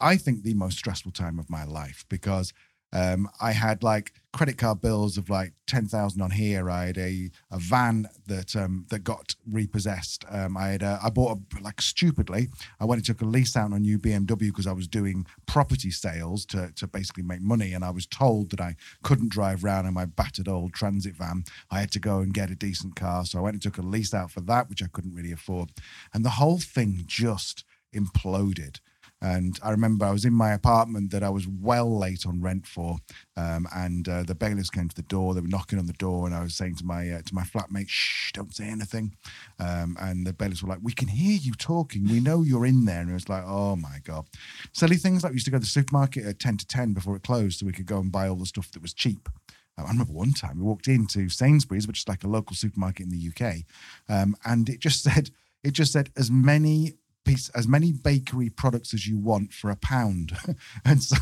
I 0.00 0.16
think, 0.16 0.42
the 0.42 0.54
most 0.54 0.78
stressful 0.78 1.12
time 1.12 1.38
of 1.38 1.48
my 1.48 1.62
life 1.62 2.04
because 2.08 2.52
um, 2.92 3.28
I 3.40 3.52
had 3.52 3.82
like 3.82 4.12
credit 4.32 4.56
card 4.56 4.80
bills 4.80 5.18
of 5.18 5.28
like 5.28 5.52
ten 5.66 5.86
thousand 5.86 6.22
on 6.22 6.30
here. 6.30 6.70
I 6.70 6.86
had 6.86 6.98
a, 6.98 7.30
a 7.50 7.58
van 7.58 8.08
that 8.26 8.56
um, 8.56 8.86
that 8.90 9.00
got 9.00 9.34
repossessed. 9.50 10.24
Um, 10.30 10.56
I 10.56 10.68
had 10.68 10.82
a, 10.82 10.98
I 11.02 11.10
bought 11.10 11.38
a, 11.38 11.62
like 11.62 11.82
stupidly. 11.82 12.48
I 12.80 12.84
went 12.84 12.98
and 12.98 13.06
took 13.06 13.20
a 13.20 13.26
lease 13.26 13.56
out 13.56 13.66
on 13.66 13.72
a 13.74 13.78
new 13.78 13.98
BMW 13.98 14.38
because 14.38 14.66
I 14.66 14.72
was 14.72 14.88
doing 14.88 15.26
property 15.46 15.90
sales 15.90 16.46
to 16.46 16.72
to 16.76 16.86
basically 16.86 17.24
make 17.24 17.42
money, 17.42 17.74
and 17.74 17.84
I 17.84 17.90
was 17.90 18.06
told 18.06 18.50
that 18.50 18.60
I 18.60 18.76
couldn't 19.02 19.30
drive 19.30 19.64
around 19.64 19.86
in 19.86 19.94
my 19.94 20.06
battered 20.06 20.48
old 20.48 20.72
transit 20.72 21.16
van. 21.16 21.44
I 21.70 21.80
had 21.80 21.92
to 21.92 22.00
go 22.00 22.20
and 22.20 22.32
get 22.32 22.50
a 22.50 22.54
decent 22.54 22.96
car, 22.96 23.26
so 23.26 23.38
I 23.38 23.42
went 23.42 23.54
and 23.54 23.62
took 23.62 23.78
a 23.78 23.82
lease 23.82 24.14
out 24.14 24.30
for 24.30 24.40
that, 24.42 24.70
which 24.70 24.82
I 24.82 24.86
couldn't 24.86 25.14
really 25.14 25.32
afford, 25.32 25.72
and 26.14 26.24
the 26.24 26.30
whole 26.30 26.58
thing 26.58 27.04
just 27.06 27.64
imploded. 27.94 28.80
And 29.20 29.58
I 29.64 29.70
remember 29.70 30.04
I 30.04 30.12
was 30.12 30.24
in 30.24 30.32
my 30.32 30.52
apartment 30.52 31.10
that 31.10 31.24
I 31.24 31.30
was 31.30 31.48
well 31.48 31.98
late 31.98 32.24
on 32.24 32.40
rent 32.40 32.66
for, 32.66 32.98
um, 33.36 33.66
and 33.74 34.08
uh, 34.08 34.22
the 34.22 34.34
bailiffs 34.34 34.70
came 34.70 34.88
to 34.88 34.94
the 34.94 35.02
door. 35.02 35.34
They 35.34 35.40
were 35.40 35.48
knocking 35.48 35.78
on 35.78 35.86
the 35.86 35.92
door, 35.94 36.26
and 36.26 36.34
I 36.34 36.42
was 36.42 36.54
saying 36.54 36.76
to 36.76 36.84
my 36.84 37.10
uh, 37.10 37.22
to 37.22 37.34
my 37.34 37.42
flatmate, 37.42 37.88
"Shh, 37.88 38.30
don't 38.32 38.54
say 38.54 38.68
anything." 38.68 39.16
Um, 39.58 39.96
and 40.00 40.24
the 40.24 40.32
bailiffs 40.32 40.62
were 40.62 40.68
like, 40.68 40.78
"We 40.82 40.92
can 40.92 41.08
hear 41.08 41.36
you 41.36 41.52
talking. 41.54 42.04
We 42.04 42.20
know 42.20 42.42
you're 42.42 42.66
in 42.66 42.84
there." 42.84 43.00
And 43.00 43.10
it 43.10 43.14
was 43.14 43.28
like, 43.28 43.44
"Oh 43.44 43.74
my 43.74 43.98
god!" 44.04 44.26
Silly 44.72 44.96
things 44.96 45.24
like 45.24 45.32
we 45.32 45.36
used 45.36 45.46
to 45.46 45.50
go 45.50 45.56
to 45.58 45.62
the 45.62 45.66
supermarket 45.66 46.24
at 46.24 46.38
ten 46.38 46.56
to 46.56 46.66
ten 46.66 46.92
before 46.92 47.16
it 47.16 47.24
closed, 47.24 47.58
so 47.58 47.66
we 47.66 47.72
could 47.72 47.86
go 47.86 47.98
and 47.98 48.12
buy 48.12 48.28
all 48.28 48.36
the 48.36 48.46
stuff 48.46 48.70
that 48.70 48.82
was 48.82 48.94
cheap. 48.94 49.28
Um, 49.76 49.86
I 49.86 49.90
remember 49.90 50.12
one 50.12 50.32
time 50.32 50.58
we 50.58 50.64
walked 50.64 50.86
into 50.86 51.28
Sainsbury's, 51.28 51.88
which 51.88 52.00
is 52.00 52.08
like 52.08 52.22
a 52.22 52.28
local 52.28 52.54
supermarket 52.54 53.06
in 53.06 53.10
the 53.10 53.30
UK, 53.30 53.64
um, 54.08 54.36
and 54.44 54.68
it 54.68 54.78
just 54.78 55.02
said 55.02 55.30
it 55.64 55.72
just 55.72 55.92
said 55.92 56.10
as 56.16 56.30
many 56.30 56.94
piece 57.28 57.50
as 57.50 57.68
many 57.68 57.92
bakery 57.92 58.48
products 58.48 58.94
as 58.94 59.06
you 59.06 59.18
want 59.18 59.52
for 59.52 59.70
a 59.70 59.76
pound. 59.76 60.32
and 60.84 61.02
so 61.02 61.16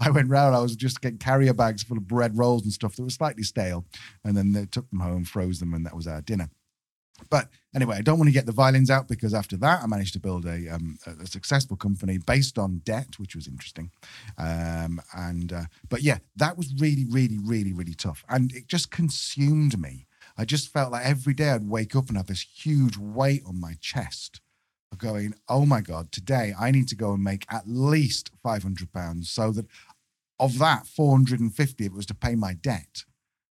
I 0.00 0.10
went 0.10 0.28
round, 0.28 0.56
I 0.56 0.60
was 0.60 0.74
just 0.74 1.00
getting 1.00 1.18
carrier 1.18 1.54
bags 1.54 1.82
full 1.82 1.98
of 1.98 2.08
bread 2.08 2.36
rolls 2.36 2.64
and 2.64 2.72
stuff 2.72 2.96
that 2.96 3.02
were 3.02 3.10
slightly 3.10 3.44
stale. 3.44 3.84
And 4.24 4.36
then 4.36 4.52
they 4.52 4.66
took 4.66 4.90
them 4.90 5.00
home, 5.00 5.24
froze 5.24 5.60
them, 5.60 5.72
and 5.72 5.86
that 5.86 5.94
was 5.94 6.06
our 6.06 6.20
dinner. 6.20 6.50
But 7.30 7.48
anyway, 7.74 7.96
I 7.96 8.00
don't 8.00 8.18
want 8.18 8.28
to 8.28 8.32
get 8.32 8.46
the 8.46 8.52
violins 8.52 8.90
out 8.90 9.06
because 9.06 9.32
after 9.32 9.56
that, 9.58 9.82
I 9.82 9.86
managed 9.86 10.14
to 10.14 10.20
build 10.20 10.44
a, 10.44 10.68
um, 10.68 10.98
a 11.06 11.26
successful 11.26 11.76
company 11.76 12.18
based 12.18 12.58
on 12.58 12.82
debt, 12.84 13.18
which 13.18 13.36
was 13.36 13.46
interesting. 13.46 13.92
Um, 14.38 15.00
and 15.14 15.52
uh, 15.52 15.64
but 15.88 16.02
yeah, 16.02 16.18
that 16.36 16.56
was 16.56 16.74
really, 16.80 17.06
really, 17.08 17.38
really, 17.38 17.72
really 17.72 17.94
tough, 17.94 18.24
and 18.28 18.52
it 18.52 18.66
just 18.66 18.90
consumed 18.90 19.78
me. 19.78 20.06
I 20.36 20.44
just 20.44 20.72
felt 20.72 20.90
like 20.90 21.06
every 21.06 21.34
day 21.34 21.50
I'd 21.50 21.68
wake 21.68 21.94
up 21.94 22.08
and 22.08 22.16
have 22.16 22.26
this 22.26 22.42
huge 22.42 22.96
weight 22.96 23.42
on 23.46 23.60
my 23.60 23.74
chest 23.80 24.40
going, 24.98 25.34
oh 25.48 25.66
my 25.66 25.80
God, 25.80 26.12
today 26.12 26.54
I 26.58 26.70
need 26.70 26.88
to 26.88 26.96
go 26.96 27.12
and 27.12 27.22
make 27.22 27.46
at 27.50 27.64
least 27.66 28.30
£500 28.44 29.24
so 29.24 29.50
that 29.52 29.66
of 30.38 30.58
that, 30.58 30.86
450 30.86 31.84
it 31.84 31.92
was 31.92 32.06
to 32.06 32.14
pay 32.14 32.34
my 32.34 32.54
debt. 32.54 33.04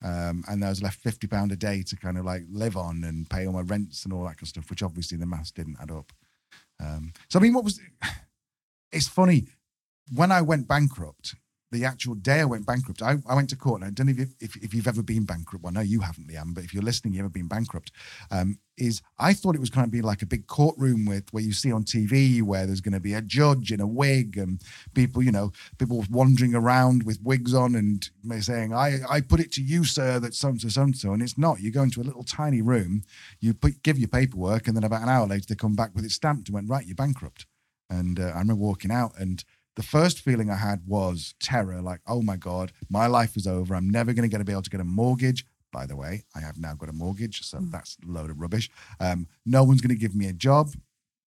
Um, 0.04 0.44
and 0.48 0.62
I 0.62 0.68
was 0.68 0.82
left 0.82 1.00
fifty 1.00 1.26
pound 1.26 1.50
a 1.50 1.56
day 1.56 1.82
to 1.82 1.96
kind 1.96 2.18
of 2.18 2.26
like 2.26 2.42
live 2.50 2.76
on 2.76 3.04
and 3.04 3.28
pay 3.30 3.46
all 3.46 3.54
my 3.54 3.62
rents 3.62 4.04
and 4.04 4.12
all 4.12 4.24
that 4.24 4.36
kind 4.36 4.42
of 4.42 4.48
stuff, 4.48 4.68
which 4.68 4.82
obviously 4.82 5.16
the 5.16 5.24
maths 5.24 5.50
didn't 5.50 5.78
add 5.80 5.90
up. 5.90 6.12
Um, 6.78 7.14
so 7.30 7.38
I 7.38 7.42
mean, 7.42 7.54
what 7.54 7.64
was? 7.64 7.80
It's 8.92 9.08
funny 9.08 9.46
when 10.14 10.30
I 10.30 10.40
went 10.40 10.68
bankrupt. 10.68 11.34
The 11.74 11.84
actual 11.84 12.14
day 12.14 12.40
I 12.40 12.44
went 12.44 12.66
bankrupt, 12.66 13.02
I, 13.02 13.16
I 13.26 13.34
went 13.34 13.50
to 13.50 13.56
court. 13.56 13.82
And 13.82 13.88
I 13.88 13.90
don't 13.90 14.06
know 14.06 14.12
if, 14.12 14.18
you, 14.18 14.26
if, 14.40 14.56
if 14.56 14.74
you've 14.74 14.86
ever 14.86 15.02
been 15.02 15.24
bankrupt. 15.24 15.64
Well, 15.64 15.72
no, 15.72 15.80
you 15.80 16.00
haven't, 16.00 16.28
Liam, 16.28 16.54
But 16.54 16.64
if 16.64 16.72
you're 16.72 16.82
listening, 16.82 17.14
you've 17.14 17.24
ever 17.24 17.28
been 17.30 17.48
bankrupt. 17.48 17.90
Um, 18.30 18.58
is 18.76 19.02
I 19.18 19.34
thought 19.34 19.54
it 19.54 19.60
was 19.60 19.70
going 19.70 19.86
to 19.86 19.90
be 19.90 20.02
like 20.02 20.22
a 20.22 20.26
big 20.26 20.46
courtroom 20.46 21.04
with 21.04 21.32
where 21.32 21.42
you 21.42 21.52
see 21.52 21.72
on 21.72 21.84
TV, 21.84 22.42
where 22.42 22.66
there's 22.66 22.80
going 22.80 22.94
to 22.94 23.00
be 23.00 23.14
a 23.14 23.22
judge 23.22 23.72
in 23.72 23.80
a 23.80 23.86
wig 23.86 24.36
and 24.36 24.60
people, 24.94 25.22
you 25.22 25.32
know, 25.32 25.52
people 25.78 26.04
wandering 26.10 26.54
around 26.54 27.04
with 27.04 27.22
wigs 27.22 27.54
on 27.54 27.74
and 27.74 28.10
saying, 28.42 28.72
"I 28.74 29.00
I 29.08 29.20
put 29.20 29.40
it 29.40 29.52
to 29.52 29.62
you, 29.62 29.84
sir, 29.84 30.18
that 30.20 30.34
so 30.34 30.48
and 30.48 30.60
so 30.60 30.68
so 30.68 30.82
and 30.82 30.96
so," 30.96 31.12
and 31.12 31.22
it's 31.22 31.38
not. 31.38 31.60
You 31.60 31.70
go 31.70 31.82
into 31.82 32.00
a 32.00 32.04
little 32.08 32.24
tiny 32.24 32.62
room, 32.62 33.02
you 33.40 33.54
put, 33.54 33.82
give 33.82 33.98
your 33.98 34.08
paperwork, 34.08 34.66
and 34.66 34.76
then 34.76 34.84
about 34.84 35.02
an 35.02 35.08
hour 35.08 35.26
later 35.26 35.46
they 35.48 35.54
come 35.54 35.76
back 35.76 35.94
with 35.94 36.04
it 36.04 36.10
stamped 36.10 36.48
and 36.48 36.54
went, 36.54 36.68
"Right, 36.68 36.86
you're 36.86 36.96
bankrupt." 36.96 37.46
And 37.90 38.18
uh, 38.18 38.32
I 38.34 38.38
remember 38.38 38.56
walking 38.56 38.90
out, 38.90 39.12
and 39.18 39.44
the 39.76 39.82
first 39.82 40.20
feeling 40.20 40.50
I 40.50 40.56
had 40.56 40.82
was 40.86 41.34
terror 41.40 41.80
like, 41.82 42.00
oh 42.06 42.22
my 42.22 42.36
God, 42.36 42.72
my 42.88 43.06
life 43.06 43.36
is 43.36 43.46
over. 43.46 43.74
I'm 43.74 43.90
never 43.90 44.12
going 44.12 44.28
to 44.30 44.44
be 44.44 44.52
able 44.52 44.62
to 44.62 44.70
get 44.70 44.80
a 44.80 44.84
mortgage. 44.84 45.44
By 45.72 45.86
the 45.86 45.96
way, 45.96 46.24
I 46.36 46.40
have 46.40 46.56
now 46.58 46.74
got 46.74 46.88
a 46.88 46.92
mortgage, 46.92 47.42
so 47.42 47.58
Mm. 47.58 47.72
that's 47.72 47.96
a 48.02 48.06
load 48.10 48.30
of 48.30 48.40
rubbish. 48.40 48.70
Um, 49.00 49.26
no 49.44 49.64
one's 49.64 49.80
going 49.80 49.94
to 49.96 50.00
give 50.00 50.14
me 50.14 50.26
a 50.28 50.32
job. 50.32 50.70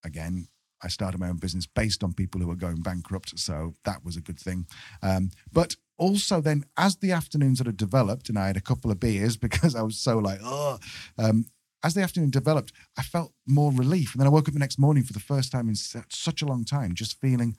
Again, 0.06 0.48
I 0.82 0.88
started 0.88 1.20
my 1.20 1.28
own 1.30 1.38
business 1.38 1.66
based 1.66 2.04
on 2.04 2.14
people 2.14 2.40
who 2.40 2.48
were 2.48 2.56
going 2.56 2.82
bankrupt, 2.82 3.38
so 3.38 3.74
that 3.84 4.06
was 4.06 4.16
a 4.16 4.22
good 4.22 4.40
thing. 4.40 4.68
Um, 5.02 5.32
but 5.52 5.76
also, 5.98 6.40
then 6.40 6.64
as 6.78 6.98
the 6.98 7.12
afternoon 7.12 7.56
sort 7.56 7.68
of 7.68 7.76
developed, 7.76 8.30
and 8.30 8.38
I 8.40 8.48
had 8.48 8.58
a 8.58 8.62
couple 8.62 8.92
of 8.92 9.00
beers 9.00 9.36
because 9.48 9.76
I 9.76 9.82
was 9.82 9.98
so 9.98 10.20
like, 10.20 10.40
oh, 10.44 10.80
um, 11.18 11.46
as 11.84 11.94
the 11.94 12.02
afternoon 12.02 12.30
developed, 12.30 12.72
I 12.98 13.02
felt 13.02 13.34
more 13.46 13.72
relief. 13.72 14.14
And 14.14 14.20
then 14.22 14.28
I 14.28 14.32
woke 14.32 14.48
up 14.48 14.54
the 14.54 14.60
next 14.60 14.80
morning 14.80 15.04
for 15.04 15.14
the 15.14 15.20
first 15.20 15.52
time 15.52 15.68
in 15.68 15.76
such 15.76 16.42
a 16.42 16.46
long 16.46 16.64
time, 16.64 16.96
just 16.96 17.20
feeling, 17.20 17.58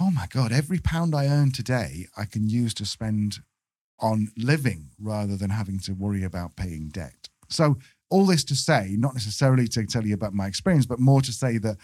oh 0.00 0.10
my 0.10 0.26
God, 0.30 0.52
every 0.52 0.78
pound 0.78 1.14
I 1.14 1.26
earn 1.26 1.50
today, 1.50 2.06
I 2.16 2.24
can 2.24 2.48
use 2.48 2.74
to 2.74 2.84
spend 2.84 3.38
on 4.00 4.28
living 4.36 4.90
rather 5.00 5.36
than 5.36 5.50
having 5.50 5.78
to 5.80 5.92
worry 5.92 6.22
about 6.22 6.56
paying 6.56 6.88
debt. 6.88 7.28
So, 7.48 7.78
all 8.10 8.24
this 8.24 8.44
to 8.44 8.54
say, 8.54 8.94
not 8.96 9.14
necessarily 9.14 9.68
to 9.68 9.84
tell 9.84 10.06
you 10.06 10.14
about 10.14 10.32
my 10.32 10.46
experience, 10.46 10.86
but 10.86 10.98
more 10.98 11.20
to 11.22 11.32
say 11.32 11.58
that 11.58 11.76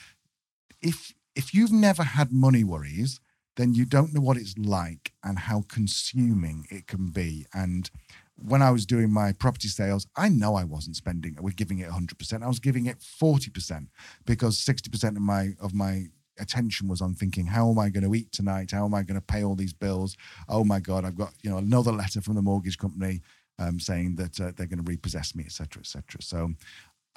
if 0.80 1.12
if 1.34 1.52
you've 1.52 1.72
never 1.72 2.02
had 2.02 2.32
money 2.32 2.64
worries, 2.64 3.20
then 3.56 3.74
you 3.74 3.84
don't 3.84 4.14
know 4.14 4.20
what 4.20 4.36
it's 4.36 4.56
like 4.56 5.12
and 5.22 5.38
how 5.38 5.64
consuming 5.68 6.66
it 6.70 6.86
can 6.86 7.10
be. 7.10 7.46
And 7.52 7.90
when 8.36 8.62
I 8.62 8.70
was 8.70 8.86
doing 8.86 9.12
my 9.12 9.32
property 9.32 9.68
sales, 9.68 10.06
I 10.16 10.28
know 10.28 10.54
I 10.54 10.64
wasn't 10.64 10.96
spending, 10.96 11.36
we're 11.40 11.50
giving 11.50 11.78
it 11.78 11.90
100%. 11.90 12.42
I 12.42 12.48
was 12.48 12.58
giving 12.58 12.86
it 12.86 12.98
40% 12.98 13.88
because 14.24 14.58
60% 14.58 15.16
of 15.16 15.22
my 15.22 15.50
of 15.60 15.74
my 15.74 16.06
attention 16.38 16.88
was 16.88 17.00
on 17.00 17.14
thinking, 17.14 17.46
how 17.46 17.70
am 17.70 17.78
I 17.78 17.88
going 17.90 18.04
to 18.04 18.14
eat 18.14 18.32
tonight? 18.32 18.70
How 18.70 18.84
am 18.84 18.94
I 18.94 19.02
going 19.02 19.20
to 19.20 19.26
pay 19.26 19.44
all 19.44 19.54
these 19.54 19.72
bills? 19.72 20.16
Oh 20.48 20.64
my 20.64 20.80
God, 20.80 21.04
I've 21.04 21.16
got 21.16 21.32
you 21.42 21.50
know 21.50 21.58
another 21.58 21.92
letter 21.92 22.20
from 22.20 22.34
the 22.34 22.42
mortgage 22.42 22.78
company 22.78 23.20
um, 23.58 23.78
saying 23.78 24.16
that 24.16 24.40
uh, 24.40 24.52
they're 24.56 24.66
going 24.66 24.82
to 24.82 24.90
repossess 24.90 25.34
me, 25.34 25.44
etc., 25.44 25.80
etc. 25.80 26.22
So 26.22 26.50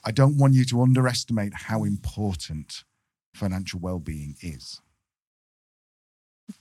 I 0.05 0.11
don't 0.11 0.37
want 0.37 0.53
you 0.53 0.65
to 0.65 0.81
underestimate 0.81 1.53
how 1.53 1.83
important 1.83 2.83
financial 3.33 3.79
well-being 3.79 4.35
is. 4.41 4.81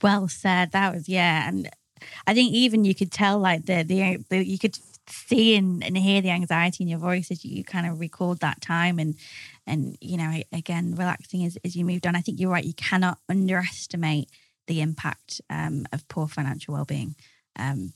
Well 0.01 0.27
said. 0.27 0.71
That 0.71 0.93
was 0.93 1.07
yeah, 1.07 1.47
and 1.47 1.69
I 2.25 2.33
think 2.33 2.53
even 2.53 2.83
you 2.83 2.93
could 2.93 3.11
tell 3.11 3.39
like 3.39 3.65
the 3.65 3.83
the, 3.83 4.17
the 4.29 4.45
you 4.45 4.59
could 4.59 4.77
see 5.09 5.55
and, 5.55 5.83
and 5.83 5.97
hear 5.97 6.21
the 6.21 6.29
anxiety 6.29 6.83
in 6.83 6.87
your 6.87 6.99
voice 6.99 7.31
as 7.31 7.43
you 7.43 7.63
kind 7.63 7.87
of 7.87 7.99
recalled 7.99 8.39
that 8.39 8.61
time 8.61 8.99
and 8.99 9.15
and 9.65 9.97
you 10.01 10.17
know 10.17 10.41
again 10.51 10.95
relaxing 10.95 11.45
as, 11.45 11.57
as 11.63 11.75
you 11.75 11.85
moved 11.85 12.07
on. 12.07 12.15
I 12.15 12.21
think 12.21 12.39
you're 12.39 12.51
right. 12.51 12.63
You 12.63 12.73
cannot 12.73 13.19
underestimate 13.29 14.29
the 14.67 14.81
impact 14.81 15.41
um, 15.49 15.85
of 15.93 16.07
poor 16.07 16.27
financial 16.27 16.73
well-being. 16.73 17.15
Um, 17.57 17.93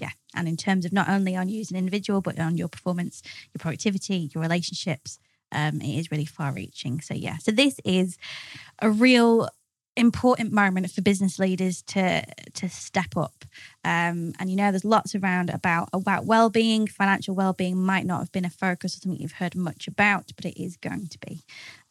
yeah, 0.00 0.10
and 0.34 0.48
in 0.48 0.56
terms 0.56 0.84
of 0.84 0.92
not 0.92 1.08
only 1.08 1.36
on 1.36 1.48
you 1.48 1.60
as 1.60 1.70
an 1.70 1.76
individual, 1.76 2.20
but 2.20 2.38
on 2.38 2.56
your 2.56 2.68
performance, 2.68 3.22
your 3.54 3.60
productivity, 3.60 4.30
your 4.34 4.42
relationships, 4.42 5.18
um, 5.52 5.80
it 5.80 5.98
is 5.98 6.10
really 6.10 6.26
far-reaching. 6.26 7.00
So 7.00 7.14
yeah, 7.14 7.38
so 7.38 7.50
this 7.50 7.80
is 7.84 8.18
a 8.80 8.90
real 8.90 9.48
important 9.96 10.52
moment 10.52 10.90
for 10.90 11.00
business 11.02 11.38
leaders 11.38 11.82
to 11.82 12.22
to 12.54 12.68
step 12.68 13.16
up. 13.16 13.44
Um, 13.84 14.32
and 14.38 14.50
you 14.50 14.56
know 14.56 14.70
there's 14.70 14.84
lots 14.84 15.14
around 15.14 15.50
about 15.50 15.88
about 15.92 16.26
well-being. 16.26 16.86
Financial 16.86 17.34
well-being 17.34 17.82
might 17.82 18.06
not 18.06 18.20
have 18.20 18.32
been 18.32 18.44
a 18.44 18.50
focus 18.50 18.96
or 18.96 19.00
something 19.00 19.20
you've 19.20 19.32
heard 19.32 19.54
much 19.54 19.88
about 19.88 20.32
but 20.36 20.44
it 20.44 20.62
is 20.62 20.76
going 20.76 21.08
to 21.08 21.18
be. 21.26 21.42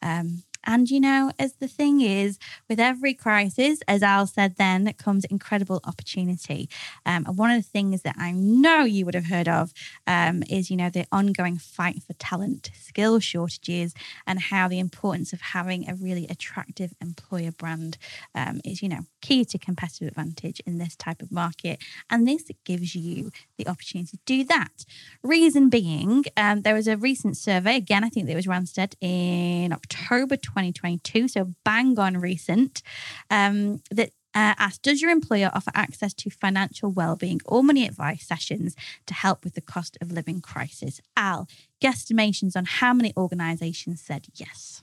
Um, 0.02 0.42
and 0.66 0.90
you 0.90 1.00
know 1.00 1.30
as 1.38 1.54
the 1.54 1.68
thing 1.68 2.00
is 2.00 2.38
with 2.68 2.80
every 2.80 3.14
crisis 3.14 3.80
as 3.88 4.02
al 4.02 4.26
said 4.26 4.56
then 4.56 4.92
comes 4.94 5.24
incredible 5.26 5.80
opportunity 5.84 6.68
um, 7.06 7.24
and 7.26 7.38
one 7.38 7.50
of 7.50 7.62
the 7.62 7.68
things 7.68 8.02
that 8.02 8.16
i 8.18 8.32
know 8.32 8.82
you 8.82 9.04
would 9.04 9.14
have 9.14 9.26
heard 9.26 9.48
of 9.48 9.72
um, 10.06 10.42
is 10.50 10.70
you 10.70 10.76
know 10.76 10.90
the 10.90 11.06
ongoing 11.12 11.56
fight 11.56 12.02
for 12.02 12.12
talent 12.14 12.70
skill 12.78 13.20
shortages 13.20 13.94
and 14.26 14.40
how 14.40 14.68
the 14.68 14.78
importance 14.78 15.32
of 15.32 15.40
having 15.40 15.88
a 15.88 15.94
really 15.94 16.26
attractive 16.28 16.92
employer 17.00 17.52
brand 17.52 17.98
um, 18.34 18.60
is, 18.64 18.82
you 18.82 18.88
know, 18.88 19.00
key 19.20 19.44
to 19.44 19.58
competitive 19.58 20.08
advantage 20.08 20.60
in 20.66 20.78
this 20.78 20.96
type 20.96 21.22
of 21.22 21.32
market. 21.32 21.78
And 22.10 22.26
this 22.26 22.44
gives 22.64 22.94
you 22.94 23.30
the 23.58 23.68
opportunity 23.68 24.16
to 24.16 24.18
do 24.24 24.44
that. 24.44 24.84
Reason 25.22 25.68
being, 25.68 26.24
um, 26.36 26.62
there 26.62 26.74
was 26.74 26.88
a 26.88 26.96
recent 26.96 27.36
survey, 27.36 27.76
again, 27.76 28.04
I 28.04 28.08
think 28.08 28.28
it 28.28 28.34
was 28.34 28.46
Randstad 28.46 28.94
in 29.00 29.72
October 29.72 30.36
2022, 30.56 31.28
so 31.28 31.52
bang 31.64 31.98
on 31.98 32.16
recent, 32.16 32.82
um, 33.30 33.82
that 33.90 34.10
uh, 34.34 34.54
asked 34.58 34.82
Does 34.82 35.02
your 35.02 35.10
employer 35.10 35.50
offer 35.52 35.70
access 35.74 36.14
to 36.14 36.30
financial 36.30 36.90
well-being 36.90 37.40
or 37.44 37.62
money 37.62 37.86
advice 37.86 38.26
sessions 38.26 38.74
to 39.06 39.14
help 39.14 39.44
with 39.44 39.54
the 39.54 39.60
cost 39.60 39.98
of 40.00 40.10
living 40.10 40.40
crisis? 40.40 41.00
Al, 41.16 41.46
guesstimations 41.80 42.56
on 42.56 42.64
how 42.64 42.94
many 42.94 43.12
organizations 43.16 44.00
said 44.00 44.26
yes. 44.34 44.82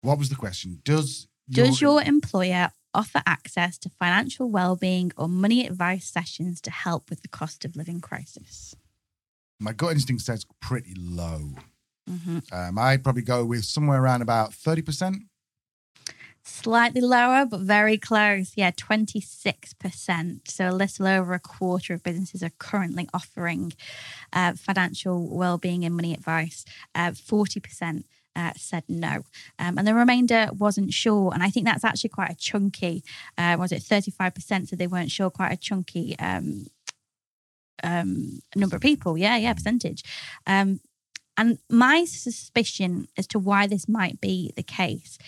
What 0.00 0.18
was 0.18 0.30
the 0.30 0.36
question? 0.36 0.80
Does 0.84 1.28
Does 1.48 1.80
your 1.80 2.02
employer 2.02 2.70
offer 2.94 3.22
access 3.26 3.78
to 3.78 3.88
financial 3.88 4.50
well-being 4.50 5.12
or 5.16 5.28
money 5.28 5.66
advice 5.66 6.06
sessions 6.06 6.60
to 6.62 6.70
help 6.70 7.08
with 7.08 7.22
the 7.22 7.28
cost 7.28 7.64
of 7.64 7.76
living 7.76 8.00
crisis? 8.00 8.74
my 9.62 9.72
gut 9.72 9.92
instinct 9.92 10.22
says 10.22 10.44
pretty 10.60 10.94
low. 10.96 11.52
Hmm 12.08 12.38
Um, 12.52 12.78
I'd 12.78 13.02
probably 13.04 13.22
go 13.22 13.44
with 13.44 13.64
somewhere 13.64 14.02
around 14.02 14.22
about 14.22 14.52
thirty 14.54 14.82
percent. 14.82 15.22
Slightly 16.44 17.00
lower, 17.00 17.46
but 17.46 17.60
very 17.60 17.96
close. 17.96 18.52
Yeah, 18.56 18.72
26%. 18.72 20.48
So 20.48 20.68
a 20.68 20.72
little 20.72 21.06
over 21.06 21.34
a 21.34 21.38
quarter 21.38 21.94
of 21.94 22.02
businesses 22.02 22.42
are 22.42 22.50
currently 22.58 23.08
offering 23.14 23.72
uh, 24.32 24.54
financial 24.54 25.28
well-being 25.28 25.84
and 25.84 25.94
money 25.94 26.12
advice. 26.12 26.64
Uh, 26.96 27.12
40% 27.12 28.02
uh, 28.34 28.52
said 28.56 28.82
no. 28.88 29.22
Um, 29.60 29.78
and 29.78 29.86
the 29.86 29.94
remainder 29.94 30.48
wasn't 30.58 30.92
sure. 30.92 31.32
And 31.32 31.44
I 31.44 31.50
think 31.50 31.64
that's 31.64 31.84
actually 31.84 32.10
quite 32.10 32.30
a 32.32 32.36
chunky, 32.36 33.04
uh, 33.38 33.54
was 33.56 33.70
it 33.70 33.82
35% 33.82 34.68
said 34.68 34.78
they 34.80 34.88
weren't 34.88 35.12
sure, 35.12 35.30
quite 35.30 35.52
a 35.52 35.56
chunky 35.56 36.18
um, 36.18 36.66
um, 37.84 38.40
number 38.56 38.76
of 38.76 38.82
people. 38.82 39.16
Yeah, 39.16 39.36
yeah, 39.36 39.52
percentage. 39.54 40.02
Um, 40.46 40.80
and 41.36 41.58
my 41.68 42.04
suspicion 42.04 43.08
as 43.16 43.26
to 43.28 43.38
why 43.38 43.66
this 43.66 43.88
might 43.88 44.20
be 44.20 44.52
the 44.56 44.62
case 44.62 45.18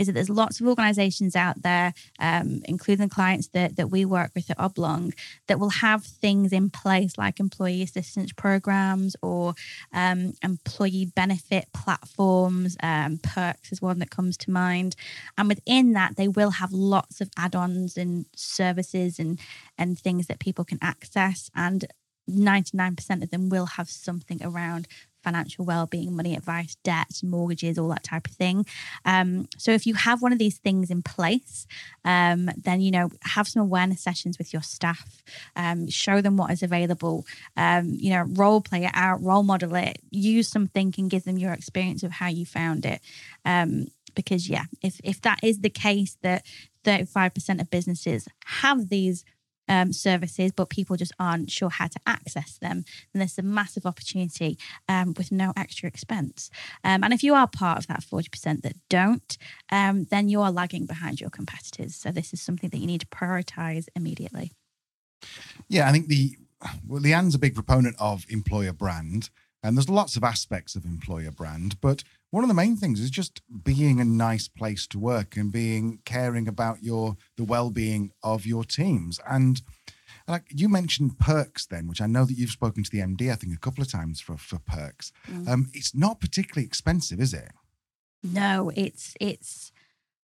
is 0.00 0.06
that 0.06 0.14
there's 0.14 0.30
lots 0.30 0.60
of 0.60 0.66
organizations 0.66 1.36
out 1.36 1.60
there, 1.60 1.92
um, 2.18 2.62
including 2.64 3.10
clients 3.10 3.48
that, 3.48 3.76
that 3.76 3.90
we 3.90 4.06
work 4.06 4.30
with 4.34 4.50
at 4.50 4.58
Oblong, 4.58 5.12
that 5.46 5.60
will 5.60 5.68
have 5.68 6.02
things 6.04 6.54
in 6.54 6.70
place 6.70 7.18
like 7.18 7.38
employee 7.38 7.82
assistance 7.82 8.32
programs 8.32 9.14
or 9.20 9.54
um, 9.92 10.32
employee 10.42 11.12
benefit 11.14 11.66
platforms. 11.74 12.78
Um, 12.82 13.18
Pirkx 13.18 13.72
is 13.72 13.82
one 13.82 13.98
that 13.98 14.08
comes 14.08 14.38
to 14.38 14.50
mind. 14.50 14.96
And 15.36 15.48
within 15.48 15.92
that, 15.92 16.16
they 16.16 16.28
will 16.28 16.52
have 16.52 16.72
lots 16.72 17.20
of 17.20 17.28
add 17.36 17.54
ons 17.54 17.98
and 17.98 18.24
services 18.34 19.18
and, 19.18 19.38
and 19.76 19.98
things 19.98 20.28
that 20.28 20.40
people 20.40 20.64
can 20.64 20.78
access. 20.80 21.50
And 21.54 21.84
99% 22.26 23.22
of 23.22 23.30
them 23.30 23.48
will 23.48 23.66
have 23.66 23.90
something 23.90 24.40
around 24.42 24.88
financial 25.22 25.64
well-being 25.64 26.14
money 26.14 26.34
advice 26.34 26.76
debt 26.82 27.06
mortgages 27.22 27.78
all 27.78 27.88
that 27.88 28.04
type 28.04 28.26
of 28.26 28.34
thing. 28.34 28.64
Um, 29.04 29.48
so 29.58 29.72
if 29.72 29.86
you 29.86 29.94
have 29.94 30.22
one 30.22 30.32
of 30.32 30.38
these 30.38 30.58
things 30.58 30.90
in 30.90 31.02
place 31.02 31.66
um, 32.04 32.50
then 32.56 32.80
you 32.80 32.90
know 32.90 33.10
have 33.22 33.48
some 33.48 33.62
awareness 33.62 34.02
sessions 34.02 34.38
with 34.38 34.52
your 34.52 34.62
staff. 34.62 35.22
Um, 35.56 35.88
show 35.88 36.20
them 36.20 36.36
what 36.36 36.50
is 36.50 36.62
available. 36.62 37.26
Um, 37.56 37.90
you 37.90 38.10
know 38.10 38.24
role 38.28 38.60
play 38.60 38.84
it 38.84 38.92
out 38.94 39.22
role 39.22 39.42
model 39.42 39.74
it. 39.74 39.98
Use 40.10 40.48
something 40.48 40.94
and 40.98 41.10
give 41.10 41.24
them 41.24 41.38
your 41.38 41.52
experience 41.52 42.02
of 42.02 42.12
how 42.12 42.28
you 42.28 42.46
found 42.46 42.86
it. 42.86 43.00
Um, 43.44 43.86
because 44.16 44.48
yeah 44.48 44.64
if 44.82 45.00
if 45.04 45.20
that 45.20 45.38
is 45.42 45.60
the 45.60 45.70
case 45.70 46.16
that 46.22 46.44
35% 46.84 47.60
of 47.60 47.70
businesses 47.70 48.26
have 48.46 48.88
these 48.88 49.24
um, 49.70 49.92
services, 49.92 50.52
but 50.52 50.68
people 50.68 50.96
just 50.96 51.12
aren't 51.18 51.50
sure 51.50 51.70
how 51.70 51.86
to 51.86 52.00
access 52.06 52.58
them. 52.58 52.84
And 53.14 53.20
there's 53.20 53.38
a 53.38 53.42
massive 53.42 53.86
opportunity 53.86 54.58
um, 54.88 55.14
with 55.16 55.30
no 55.30 55.52
extra 55.56 55.88
expense. 55.88 56.50
Um, 56.84 57.04
and 57.04 57.14
if 57.14 57.22
you 57.22 57.34
are 57.34 57.46
part 57.46 57.78
of 57.78 57.86
that 57.86 58.00
40% 58.00 58.62
that 58.62 58.74
don't, 58.90 59.38
um, 59.70 60.04
then 60.10 60.28
you 60.28 60.40
are 60.42 60.50
lagging 60.50 60.86
behind 60.86 61.20
your 61.20 61.30
competitors. 61.30 61.94
So 61.94 62.10
this 62.10 62.32
is 62.32 62.42
something 62.42 62.68
that 62.70 62.78
you 62.78 62.86
need 62.86 63.02
to 63.02 63.06
prioritize 63.06 63.86
immediately. 63.94 64.52
Yeah, 65.68 65.88
I 65.88 65.92
think 65.92 66.08
the 66.08 66.36
well, 66.86 67.00
Leanne's 67.00 67.34
a 67.34 67.38
big 67.38 67.54
proponent 67.54 67.96
of 67.98 68.26
employer 68.28 68.72
brand, 68.72 69.30
and 69.62 69.76
there's 69.76 69.88
lots 69.88 70.16
of 70.16 70.24
aspects 70.24 70.74
of 70.74 70.84
employer 70.84 71.30
brand, 71.30 71.80
but 71.80 72.02
one 72.30 72.44
of 72.44 72.48
the 72.48 72.54
main 72.54 72.76
things 72.76 73.00
is 73.00 73.10
just 73.10 73.42
being 73.64 74.00
a 74.00 74.04
nice 74.04 74.48
place 74.48 74.86
to 74.88 74.98
work 74.98 75.36
and 75.36 75.50
being 75.52 76.00
caring 76.04 76.46
about 76.46 76.82
your 76.82 77.16
the 77.36 77.44
well-being 77.44 78.12
of 78.22 78.46
your 78.46 78.64
teams. 78.64 79.18
And 79.28 79.60
like 80.28 80.44
you 80.48 80.68
mentioned 80.68 81.18
Pirkx 81.18 81.66
then, 81.68 81.88
which 81.88 82.00
I 82.00 82.06
know 82.06 82.24
that 82.24 82.34
you've 82.34 82.50
spoken 82.50 82.84
to 82.84 82.90
the 82.90 83.00
MD, 83.00 83.32
I 83.32 83.34
think, 83.34 83.54
a 83.54 83.58
couple 83.58 83.82
of 83.82 83.90
times 83.90 84.20
for 84.20 84.36
for 84.36 84.58
Pirkx. 84.58 85.10
Mm. 85.28 85.48
Um, 85.48 85.70
it's 85.74 85.94
not 85.94 86.20
particularly 86.20 86.66
expensive, 86.66 87.20
is 87.20 87.34
it? 87.34 87.50
No, 88.22 88.70
it's 88.76 89.14
it's 89.20 89.72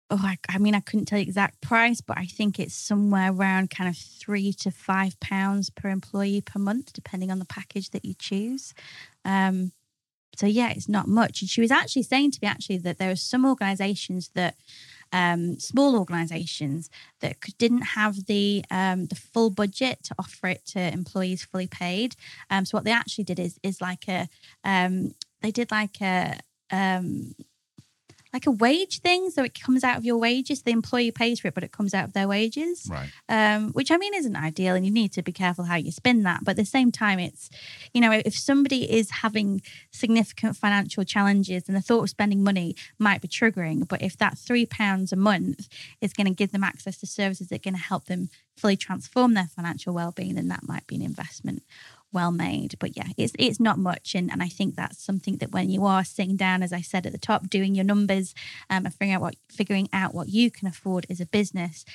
oh 0.09 0.21
I, 0.21 0.37
I 0.49 0.57
mean 0.57 0.73
I 0.73 0.79
couldn't 0.79 1.05
tell 1.05 1.19
you 1.19 1.23
exact 1.23 1.61
price, 1.61 2.01
but 2.01 2.17
I 2.17 2.25
think 2.25 2.59
it's 2.59 2.73
somewhere 2.73 3.31
around 3.31 3.69
kind 3.69 3.89
of 3.89 3.95
three 3.95 4.53
to 4.53 4.71
five 4.71 5.19
pounds 5.19 5.69
per 5.69 5.89
employee 5.89 6.41
per 6.41 6.59
month, 6.59 6.93
depending 6.93 7.29
on 7.29 7.39
the 7.39 7.45
package 7.45 7.91
that 7.91 8.05
you 8.05 8.15
choose. 8.17 8.73
Um, 9.23 9.71
so 10.35 10.45
yeah, 10.47 10.69
it's 10.69 10.89
not 10.89 11.07
much. 11.07 11.41
And 11.41 11.49
she 11.49 11.61
was 11.61 11.71
actually 11.71 12.03
saying 12.03 12.31
to 12.31 12.39
me 12.41 12.47
actually 12.47 12.77
that 12.79 12.97
there 12.97 13.11
are 13.11 13.15
some 13.15 13.45
organisations 13.45 14.29
that 14.33 14.55
um, 15.13 15.59
small 15.59 15.97
organisations 15.97 16.89
that 17.19 17.35
didn't 17.57 17.81
have 17.81 18.25
the 18.27 18.63
um, 18.71 19.07
the 19.07 19.15
full 19.15 19.49
budget 19.49 20.03
to 20.03 20.15
offer 20.17 20.47
it 20.47 20.65
to 20.67 20.79
employees 20.79 21.43
fully 21.43 21.67
paid. 21.67 22.15
Um, 22.49 22.65
so 22.65 22.77
what 22.77 22.85
they 22.85 22.91
actually 22.91 23.25
did 23.25 23.39
is 23.39 23.59
is 23.61 23.81
like 23.81 24.07
a 24.07 24.29
um, 24.63 25.13
they 25.41 25.51
did 25.51 25.71
like 25.71 26.01
a 26.01 26.39
um, 26.71 27.35
like 28.33 28.47
a 28.47 28.51
wage 28.51 28.99
thing. 28.99 29.29
So 29.29 29.43
it 29.43 29.59
comes 29.59 29.83
out 29.83 29.97
of 29.97 30.05
your 30.05 30.17
wages. 30.17 30.61
The 30.61 30.71
employee 30.71 31.11
pays 31.11 31.39
for 31.39 31.49
it, 31.49 31.53
but 31.53 31.63
it 31.63 31.71
comes 31.71 31.93
out 31.93 32.05
of 32.05 32.13
their 32.13 32.27
wages. 32.27 32.89
Right. 32.89 33.09
Um, 33.27 33.71
which 33.71 33.91
I 33.91 33.97
mean 33.97 34.13
isn't 34.13 34.35
ideal, 34.35 34.75
and 34.75 34.85
you 34.85 34.91
need 34.91 35.11
to 35.13 35.21
be 35.21 35.31
careful 35.31 35.65
how 35.65 35.75
you 35.75 35.91
spin 35.91 36.23
that. 36.23 36.43
But 36.43 36.51
at 36.51 36.57
the 36.57 36.65
same 36.65 36.91
time, 36.91 37.19
it's 37.19 37.49
you 37.93 38.01
know 38.01 38.11
if 38.11 38.35
somebody 38.35 38.91
is 38.91 39.09
having 39.11 39.61
significant 39.91 40.55
financial 40.55 41.03
challenges, 41.03 41.67
and 41.67 41.75
the 41.75 41.81
thought 41.81 42.03
of 42.03 42.09
spending 42.09 42.43
money 42.43 42.75
might 42.99 43.21
be 43.21 43.27
triggering. 43.27 43.87
But 43.87 44.01
if 44.01 44.17
that 44.17 44.37
three 44.37 44.65
pounds 44.65 45.11
a 45.11 45.17
month 45.17 45.67
is 45.99 46.13
going 46.13 46.27
to 46.27 46.33
give 46.33 46.51
them 46.51 46.63
access 46.63 46.97
to 46.99 47.07
services 47.07 47.47
that 47.47 47.55
are 47.55 47.69
going 47.69 47.75
to 47.75 47.79
help 47.79 48.05
them 48.05 48.29
fully 48.57 48.77
transform 48.77 49.33
their 49.33 49.47
financial 49.47 49.93
well-being, 49.93 50.35
then 50.35 50.47
that 50.49 50.67
might 50.67 50.85
be 50.85 50.95
an 50.95 51.01
investment 51.01 51.63
well 52.13 52.31
made. 52.31 52.75
But 52.79 52.95
yeah, 52.97 53.07
it's 53.17 53.33
it's 53.37 53.59
not 53.59 53.77
much, 53.77 54.15
and 54.15 54.31
and 54.31 54.41
I 54.41 54.47
think 54.47 54.75
that's 54.75 55.03
something 55.03 55.37
that 55.37 55.51
when 55.51 55.69
you 55.69 55.85
are 55.85 56.03
sitting 56.03 56.35
down, 56.35 56.63
as 56.63 56.73
I 56.73 56.81
said 56.81 57.05
at 57.05 57.11
the 57.11 57.17
top, 57.17 57.49
doing 57.49 57.75
your 57.75 57.85
numbers 57.85 58.33
um, 58.69 58.85
and 58.85 58.93
figuring 58.93 59.13
out 59.13 59.21
what 59.21 59.35
figuring 59.49 59.89
out 59.93 60.13
what 60.13 60.29
you 60.29 60.51
can 60.51 60.67
afford 60.67 61.05
as 61.09 61.19
a 61.19 61.25
business. 61.25 61.85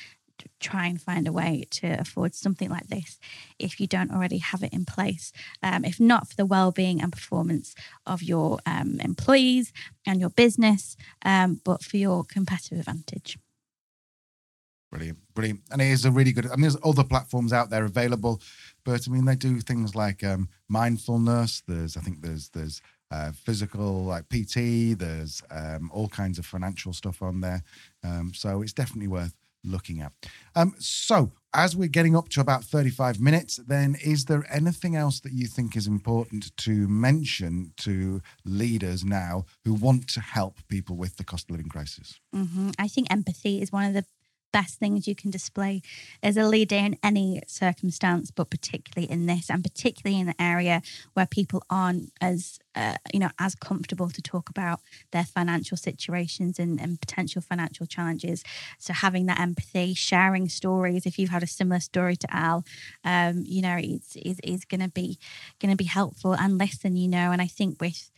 Try 0.61 0.87
and 0.87 1.01
find 1.01 1.27
a 1.27 1.33
way 1.33 1.65
to 1.71 1.99
afford 1.99 2.35
something 2.35 2.69
like 2.69 2.89
this 2.89 3.19
if 3.59 3.81
you 3.81 3.87
don't 3.87 4.11
already 4.11 4.37
have 4.37 4.63
it 4.63 4.73
in 4.73 4.85
place. 4.85 5.33
Um, 5.63 5.83
if 5.83 5.99
not 5.99 6.29
for 6.29 6.37
the 6.37 6.45
well-being 6.45 7.01
and 7.01 7.11
performance 7.11 7.75
of 8.05 8.23
your 8.23 8.59
um, 8.67 9.01
employees 9.01 9.73
and 10.07 10.21
your 10.21 10.29
business, 10.29 10.95
um, 11.25 11.63
but 11.65 11.83
for 11.83 11.97
your 11.97 12.23
competitive 12.23 12.81
advantage. 12.81 13.39
Brilliant. 15.37 15.61
And 15.71 15.83
it 15.83 15.89
is 15.89 16.07
a 16.07 16.11
really 16.11 16.33
good. 16.33 16.47
I 16.47 16.57
mean, 16.57 16.63
there's 16.63 16.79
other 16.83 17.05
platforms 17.05 17.53
out 17.53 17.69
there 17.69 17.85
available, 17.85 18.41
but 18.85 19.07
I 19.07 19.11
mean, 19.11 19.27
they 19.27 19.37
do 19.37 19.61
things 19.61 19.95
like 19.95 20.25
um, 20.25 20.49
mindfulness. 20.69 21.63
There's, 21.69 21.95
I 21.99 22.01
think, 22.01 22.23
there's 22.23 22.49
there's 22.49 22.81
uh, 23.11 23.33
physical 23.33 24.05
like 24.05 24.29
PT. 24.31 24.99
There's 24.99 25.43
um, 25.51 25.91
all 25.93 26.09
kinds 26.09 26.39
of 26.39 26.47
financial 26.47 26.95
stuff 26.95 27.21
on 27.21 27.43
there. 27.43 27.63
Um, 28.03 28.33
so 28.35 28.63
it's 28.63 28.73
definitely 28.73 29.09
worth 29.09 29.35
looking 29.63 30.01
at. 30.01 30.13
Um, 30.55 30.75
so 30.79 31.33
as 31.53 31.77
we're 31.77 31.89
getting 31.89 32.17
up 32.17 32.29
to 32.31 32.41
about 32.41 32.65
35 32.65 33.21
minutes, 33.21 33.57
then 33.57 33.97
is 34.03 34.27
there 34.27 34.47
anything 34.51 34.97
else 34.97 35.21
that 35.21 35.33
you 35.33 35.47
think 35.47 35.77
is 35.77 35.87
important 35.87 36.57
to 36.59 36.89
mention 36.89 37.73
to 37.79 38.23
leaders 38.45 39.05
now 39.05 39.45
who 39.65 39.75
want 39.75 40.09
to 40.09 40.21
help 40.21 40.59
people 40.69 40.97
with 40.97 41.17
the 41.17 41.25
cost 41.25 41.51
of 41.51 41.57
living 41.57 41.69
crisis? 41.69 42.21
hmm 42.33 42.71
I 42.79 42.89
think 42.89 43.09
empathy 43.11 43.61
is 43.61 43.73
one 43.73 43.85
of 43.85 43.95
the 43.95 44.05
best 44.57 44.79
things 44.79 45.07
you 45.07 45.15
can 45.15 45.31
display 45.31 45.83
as 46.23 46.35
a 46.39 46.49
leader 46.55 46.77
in 46.77 46.97
any 47.03 47.43
circumstance, 47.47 48.31
but 48.31 48.49
particularly 48.49 49.07
in 49.11 49.27
this, 49.27 49.51
and 49.51 49.63
particularly 49.63 50.19
in 50.19 50.27
the 50.27 50.43
area 50.43 50.81
where 51.13 51.27
people 51.27 51.63
aren't 51.69 52.11
as 52.23 52.59
uh, 52.75 52.97
you 53.13 53.21
know 53.21 53.29
as 53.39 53.55
comfortable 53.55 54.09
to 54.09 54.23
talk 54.23 54.49
about 54.49 54.81
their 55.11 55.25
financial 55.25 55.77
situations 55.77 56.59
and, 56.59 56.81
and 56.81 57.01
potential 57.01 57.43
financial 57.43 57.85
challenges. 57.85 58.43
So 58.79 58.95
having 58.95 59.27
that 59.27 59.41
empathy, 59.41 59.93
sharing 59.93 60.49
stories. 60.49 61.05
If 61.05 61.19
you've 61.19 61.37
had 61.37 61.43
a 61.43 61.55
similar 61.59 61.81
story 61.81 62.17
to 62.17 62.29
Al, 62.35 62.65
um, 63.05 63.43
you 63.45 63.61
know 63.61 63.77
it's 63.79 64.17
is 64.17 64.41
is 64.43 64.65
going 64.65 64.81
to 64.81 64.89
be 64.89 65.19
going 65.61 65.73
to 65.73 65.83
be 65.85 65.91
helpful 66.01 66.33
and 66.33 66.57
listen. 66.57 66.97
You 66.97 67.09
know, 67.09 67.31
and 67.31 67.43
I 67.43 67.47
think 67.59 67.79
with 67.79 68.11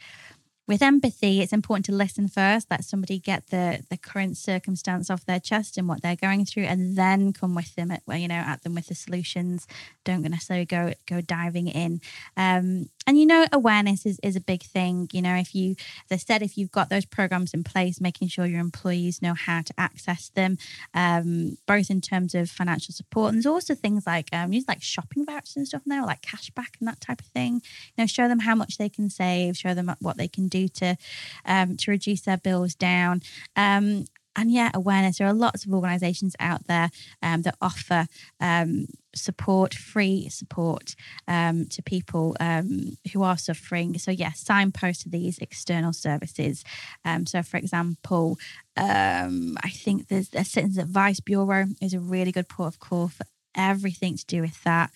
with 0.68 0.82
empathy, 0.82 1.40
it's 1.40 1.52
important 1.52 1.86
to 1.86 1.92
listen 1.92 2.28
first, 2.28 2.70
let 2.70 2.84
somebody 2.84 3.18
get 3.18 3.46
the 3.48 3.82
the 3.88 3.96
current 3.96 4.36
circumstance 4.36 5.08
off 5.08 5.24
their 5.24 5.40
chest 5.40 5.78
and 5.78 5.88
what 5.88 6.02
they're 6.02 6.14
going 6.14 6.44
through, 6.44 6.64
and 6.64 6.94
then 6.96 7.32
come 7.32 7.54
with 7.54 7.74
them 7.74 7.90
at 7.90 8.02
well, 8.06 8.18
you 8.18 8.28
know, 8.28 8.34
at 8.34 8.62
them 8.62 8.74
with 8.74 8.86
the 8.86 8.94
solutions. 8.94 9.66
Don't 10.04 10.22
necessarily 10.22 10.66
go 10.66 10.92
go 11.06 11.22
diving 11.22 11.68
in. 11.68 12.00
Um, 12.36 12.90
and 13.08 13.18
you 13.18 13.24
know, 13.24 13.46
awareness 13.54 14.04
is, 14.04 14.20
is 14.22 14.36
a 14.36 14.40
big 14.40 14.62
thing. 14.62 15.08
You 15.12 15.22
know, 15.22 15.34
if 15.34 15.54
you, 15.54 15.76
as 16.10 16.12
I 16.12 16.16
said, 16.16 16.42
if 16.42 16.58
you've 16.58 16.70
got 16.70 16.90
those 16.90 17.06
programs 17.06 17.54
in 17.54 17.64
place, 17.64 18.02
making 18.02 18.28
sure 18.28 18.44
your 18.44 18.60
employees 18.60 19.22
know 19.22 19.32
how 19.32 19.62
to 19.62 19.72
access 19.78 20.28
them, 20.28 20.58
um, 20.92 21.56
both 21.66 21.88
in 21.88 22.02
terms 22.02 22.34
of 22.34 22.50
financial 22.50 22.92
support 22.92 23.28
and 23.32 23.36
there's 23.36 23.46
also 23.46 23.74
things 23.74 24.06
like 24.06 24.28
um, 24.34 24.52
use 24.52 24.68
like 24.68 24.82
shopping 24.82 25.24
vouchers 25.24 25.56
and 25.56 25.66
stuff 25.66 25.80
now, 25.86 26.04
like 26.04 26.20
cashback 26.20 26.78
and 26.78 26.86
that 26.86 27.00
type 27.00 27.20
of 27.20 27.26
thing. 27.28 27.62
You 27.96 28.02
know, 28.02 28.06
show 28.06 28.28
them 28.28 28.40
how 28.40 28.54
much 28.54 28.76
they 28.76 28.90
can 28.90 29.08
save, 29.08 29.56
show 29.56 29.72
them 29.72 29.90
what 30.00 30.18
they 30.18 30.28
can 30.28 30.48
do 30.48 30.68
to 30.68 30.98
um, 31.46 31.78
to 31.78 31.90
reduce 31.90 32.20
their 32.20 32.36
bills 32.36 32.74
down. 32.74 33.22
Um, 33.56 34.04
and 34.38 34.52
yeah, 34.52 34.70
awareness. 34.72 35.18
There 35.18 35.26
are 35.26 35.34
lots 35.34 35.66
of 35.66 35.74
organisations 35.74 36.36
out 36.38 36.66
there 36.68 36.90
um, 37.22 37.42
that 37.42 37.56
offer 37.60 38.06
um, 38.40 38.86
support, 39.14 39.74
free 39.74 40.28
support 40.28 40.94
um, 41.26 41.66
to 41.66 41.82
people 41.82 42.36
um, 42.38 42.96
who 43.12 43.24
are 43.24 43.36
suffering. 43.36 43.98
So 43.98 44.12
yeah, 44.12 44.32
signpost 44.32 45.02
to 45.02 45.08
these 45.08 45.38
external 45.38 45.92
services. 45.92 46.62
Um, 47.04 47.26
so 47.26 47.42
for 47.42 47.56
example, 47.56 48.38
um, 48.76 49.56
I 49.64 49.70
think 49.70 50.06
there's 50.06 50.30
a 50.34 50.44
Citizens 50.44 50.78
Advice 50.78 51.18
Bureau 51.18 51.66
is 51.82 51.92
a 51.92 52.00
really 52.00 52.30
good 52.30 52.48
port 52.48 52.74
of 52.74 52.78
call 52.78 53.08
for 53.08 53.24
everything 53.54 54.16
to 54.16 54.26
do 54.26 54.40
with 54.40 54.62
that. 54.64 54.90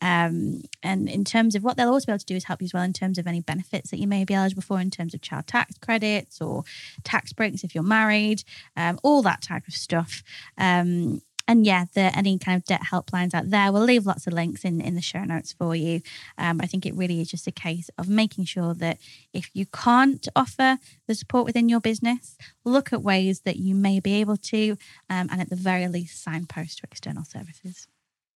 Um, 0.00 0.62
and 0.82 1.08
in 1.08 1.24
terms 1.24 1.54
of 1.54 1.64
what 1.64 1.76
they'll 1.76 1.88
also 1.88 2.06
be 2.06 2.12
able 2.12 2.18
to 2.20 2.26
do 2.26 2.36
is 2.36 2.44
help 2.44 2.60
you 2.60 2.66
as 2.66 2.74
well 2.74 2.82
in 2.82 2.92
terms 2.92 3.18
of 3.18 3.26
any 3.26 3.40
benefits 3.40 3.90
that 3.90 3.98
you 3.98 4.06
may 4.06 4.24
be 4.24 4.34
eligible 4.34 4.62
for 4.62 4.80
in 4.80 4.90
terms 4.90 5.14
of 5.14 5.20
child 5.20 5.46
tax 5.46 5.76
credits 5.78 6.40
or 6.40 6.64
tax 7.04 7.32
breaks 7.32 7.64
if 7.64 7.74
you're 7.74 7.84
married, 7.84 8.44
um, 8.76 8.98
all 9.02 9.22
that 9.22 9.42
type 9.42 9.66
of 9.66 9.74
stuff. 9.74 10.22
Um, 10.56 11.22
and 11.48 11.64
yeah, 11.64 11.86
the 11.94 12.16
any 12.16 12.38
kind 12.38 12.56
of 12.56 12.64
debt 12.66 12.82
helplines 12.92 13.32
out 13.32 13.50
there. 13.50 13.72
We'll 13.72 13.82
leave 13.82 14.04
lots 14.04 14.26
of 14.26 14.34
links 14.34 14.64
in, 14.64 14.82
in 14.82 14.94
the 14.94 15.00
show 15.00 15.24
notes 15.24 15.54
for 15.54 15.74
you. 15.74 16.02
Um, 16.36 16.60
I 16.62 16.66
think 16.66 16.84
it 16.84 16.94
really 16.94 17.22
is 17.22 17.30
just 17.30 17.46
a 17.46 17.52
case 17.52 17.88
of 17.96 18.06
making 18.08 18.44
sure 18.44 18.74
that 18.74 18.98
if 19.32 19.50
you 19.54 19.64
can't 19.64 20.28
offer 20.36 20.76
the 21.06 21.14
support 21.14 21.46
within 21.46 21.70
your 21.70 21.80
business, 21.80 22.36
look 22.64 22.92
at 22.92 23.02
ways 23.02 23.40
that 23.40 23.56
you 23.56 23.74
may 23.74 23.98
be 23.98 24.20
able 24.20 24.36
to, 24.36 24.72
um, 25.08 25.28
and 25.30 25.40
at 25.40 25.48
the 25.48 25.56
very 25.56 25.88
least, 25.88 26.22
signpost 26.22 26.78
to 26.78 26.84
external 26.84 27.24
services. 27.24 27.88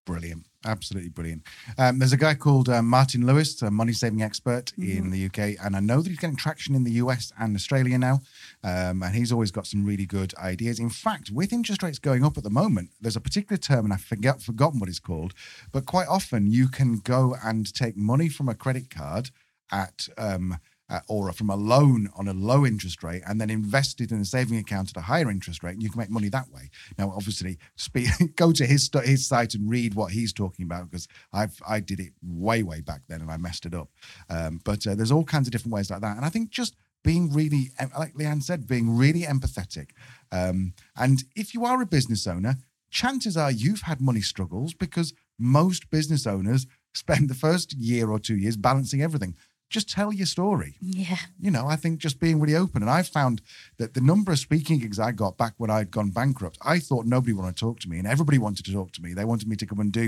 Brilliant. 0.05 0.45
Absolutely 0.65 1.09
brilliant. 1.09 1.43
Um, 1.77 1.99
there's 1.99 2.13
a 2.13 2.17
guy 2.17 2.35
called 2.35 2.69
uh, 2.69 2.81
Martin 2.81 3.25
Lewis, 3.25 3.61
a 3.61 3.69
money 3.69 3.91
saving 3.91 4.21
expert 4.21 4.71
in 4.77 5.11
the 5.11 5.25
UK, 5.25 5.63
and 5.63 5.75
I 5.75 5.79
know 5.81 6.01
that 6.01 6.09
he's 6.09 6.19
getting 6.19 6.37
traction 6.37 6.73
in 6.73 6.83
the 6.83 6.91
US 6.93 7.33
and 7.37 7.55
Australia 7.55 7.97
now. 7.97 8.21
Um, 8.63 9.03
and 9.03 9.13
he's 9.13 9.31
always 9.31 9.51
got 9.51 9.67
some 9.67 9.85
really 9.85 10.05
good 10.05 10.33
ideas. 10.37 10.79
In 10.79 10.89
fact, 10.89 11.31
with 11.31 11.51
interest 11.51 11.83
rates 11.83 11.99
going 11.99 12.23
up 12.23 12.37
at 12.37 12.43
the 12.43 12.49
moment, 12.49 12.91
there's 13.01 13.17
a 13.17 13.21
particular 13.21 13.57
term, 13.57 13.85
and 13.85 13.93
I 13.93 13.97
forget 13.97 14.41
forgotten 14.41 14.79
what 14.79 14.89
it's 14.89 14.99
called, 14.99 15.33
but 15.71 15.85
quite 15.85 16.07
often 16.07 16.47
you 16.47 16.67
can 16.69 16.99
go 16.99 17.35
and 17.43 17.73
take 17.73 17.97
money 17.97 18.29
from 18.29 18.47
a 18.47 18.55
credit 18.55 18.89
card 18.89 19.31
at 19.71 20.07
um, 20.17 20.57
uh, 20.89 20.99
or 21.07 21.31
from 21.31 21.49
a 21.49 21.55
loan 21.55 22.09
on 22.15 22.27
a 22.27 22.33
low 22.33 22.65
interest 22.65 23.03
rate 23.03 23.21
and 23.27 23.39
then 23.39 23.49
invest 23.49 24.01
it 24.01 24.11
in 24.11 24.19
a 24.19 24.25
saving 24.25 24.57
account 24.57 24.89
at 24.89 24.97
a 24.97 25.01
higher 25.01 25.29
interest 25.29 25.63
rate, 25.63 25.73
and 25.73 25.83
you 25.83 25.89
can 25.89 25.99
make 25.99 26.09
money 26.09 26.29
that 26.29 26.49
way. 26.51 26.69
Now, 26.97 27.13
obviously, 27.15 27.57
speak, 27.75 28.07
go 28.35 28.51
to 28.51 28.65
his 28.65 28.89
his 29.03 29.27
site 29.27 29.53
and 29.53 29.69
read 29.69 29.93
what 29.93 30.11
he's 30.11 30.33
talking 30.33 30.65
about 30.65 30.89
because 30.89 31.07
I've 31.31 31.59
I 31.67 31.79
did 31.79 31.99
it 31.99 32.13
way 32.21 32.63
way 32.63 32.81
back 32.81 33.01
then 33.07 33.21
and 33.21 33.31
I 33.31 33.37
messed 33.37 33.65
it 33.65 33.73
up. 33.73 33.89
Um, 34.29 34.59
but 34.63 34.85
uh, 34.85 34.95
there's 34.95 35.11
all 35.11 35.23
kinds 35.23 35.47
of 35.47 35.51
different 35.51 35.73
ways 35.73 35.89
like 35.89 36.01
that, 36.01 36.17
and 36.17 36.25
I 36.25 36.29
think 36.29 36.49
just 36.49 36.75
being 37.03 37.31
really, 37.33 37.71
like 37.97 38.13
Leanne 38.13 38.41
said, 38.41 38.67
being 38.67 38.95
really 38.95 39.23
empathetic. 39.23 39.89
Um, 40.31 40.73
and 40.95 41.23
if 41.35 41.53
you 41.53 41.65
are 41.65 41.81
a 41.81 41.85
business 41.85 42.25
owner, 42.27 42.55
chances 42.89 43.35
are 43.35 43.51
you've 43.51 43.81
had 43.81 43.99
money 43.99 44.21
struggles 44.21 44.73
because 44.73 45.13
most 45.37 45.89
business 45.89 46.25
owners 46.25 46.65
spend 46.93 47.29
the 47.29 47.35
first 47.35 47.73
year 47.73 48.09
or 48.09 48.19
two 48.19 48.37
years 48.37 48.55
balancing 48.55 49.01
everything. 49.01 49.35
Just 49.73 49.89
tell 49.89 50.11
your 50.13 50.27
story 50.37 50.71
Yeah. 50.79 51.17
you 51.45 51.51
know, 51.55 51.65
I 51.73 51.77
think 51.81 51.93
just 51.99 52.19
being 52.19 52.39
really 52.39 52.55
open. 52.63 52.79
And 52.83 52.91
I 52.99 53.01
found 53.17 53.41
that 53.79 53.93
the 53.95 54.01
number 54.11 54.31
of 54.31 54.39
speaking 54.47 54.77
gigs 54.79 54.99
I 54.99 55.11
got 55.23 55.33
back 55.43 55.53
when 55.57 55.71
I'd 55.77 55.89
gone 55.97 56.11
bankrupt, 56.11 56.57
I 56.73 56.77
thought 56.87 57.05
nobody 57.15 57.33
wanted 57.33 57.55
to 57.57 57.65
talk 57.65 57.79
to 57.81 57.89
me, 57.89 57.97
and 57.99 58.07
everybody 58.07 58.37
wanted 58.37 58.65
to 58.65 58.73
talk 58.79 58.91
to 58.93 59.01
me. 59.01 59.09
They 59.13 59.25
wanted 59.31 59.47
me 59.47 59.55
to 59.61 59.65
come 59.65 59.79
and 59.85 59.91
do 59.91 60.07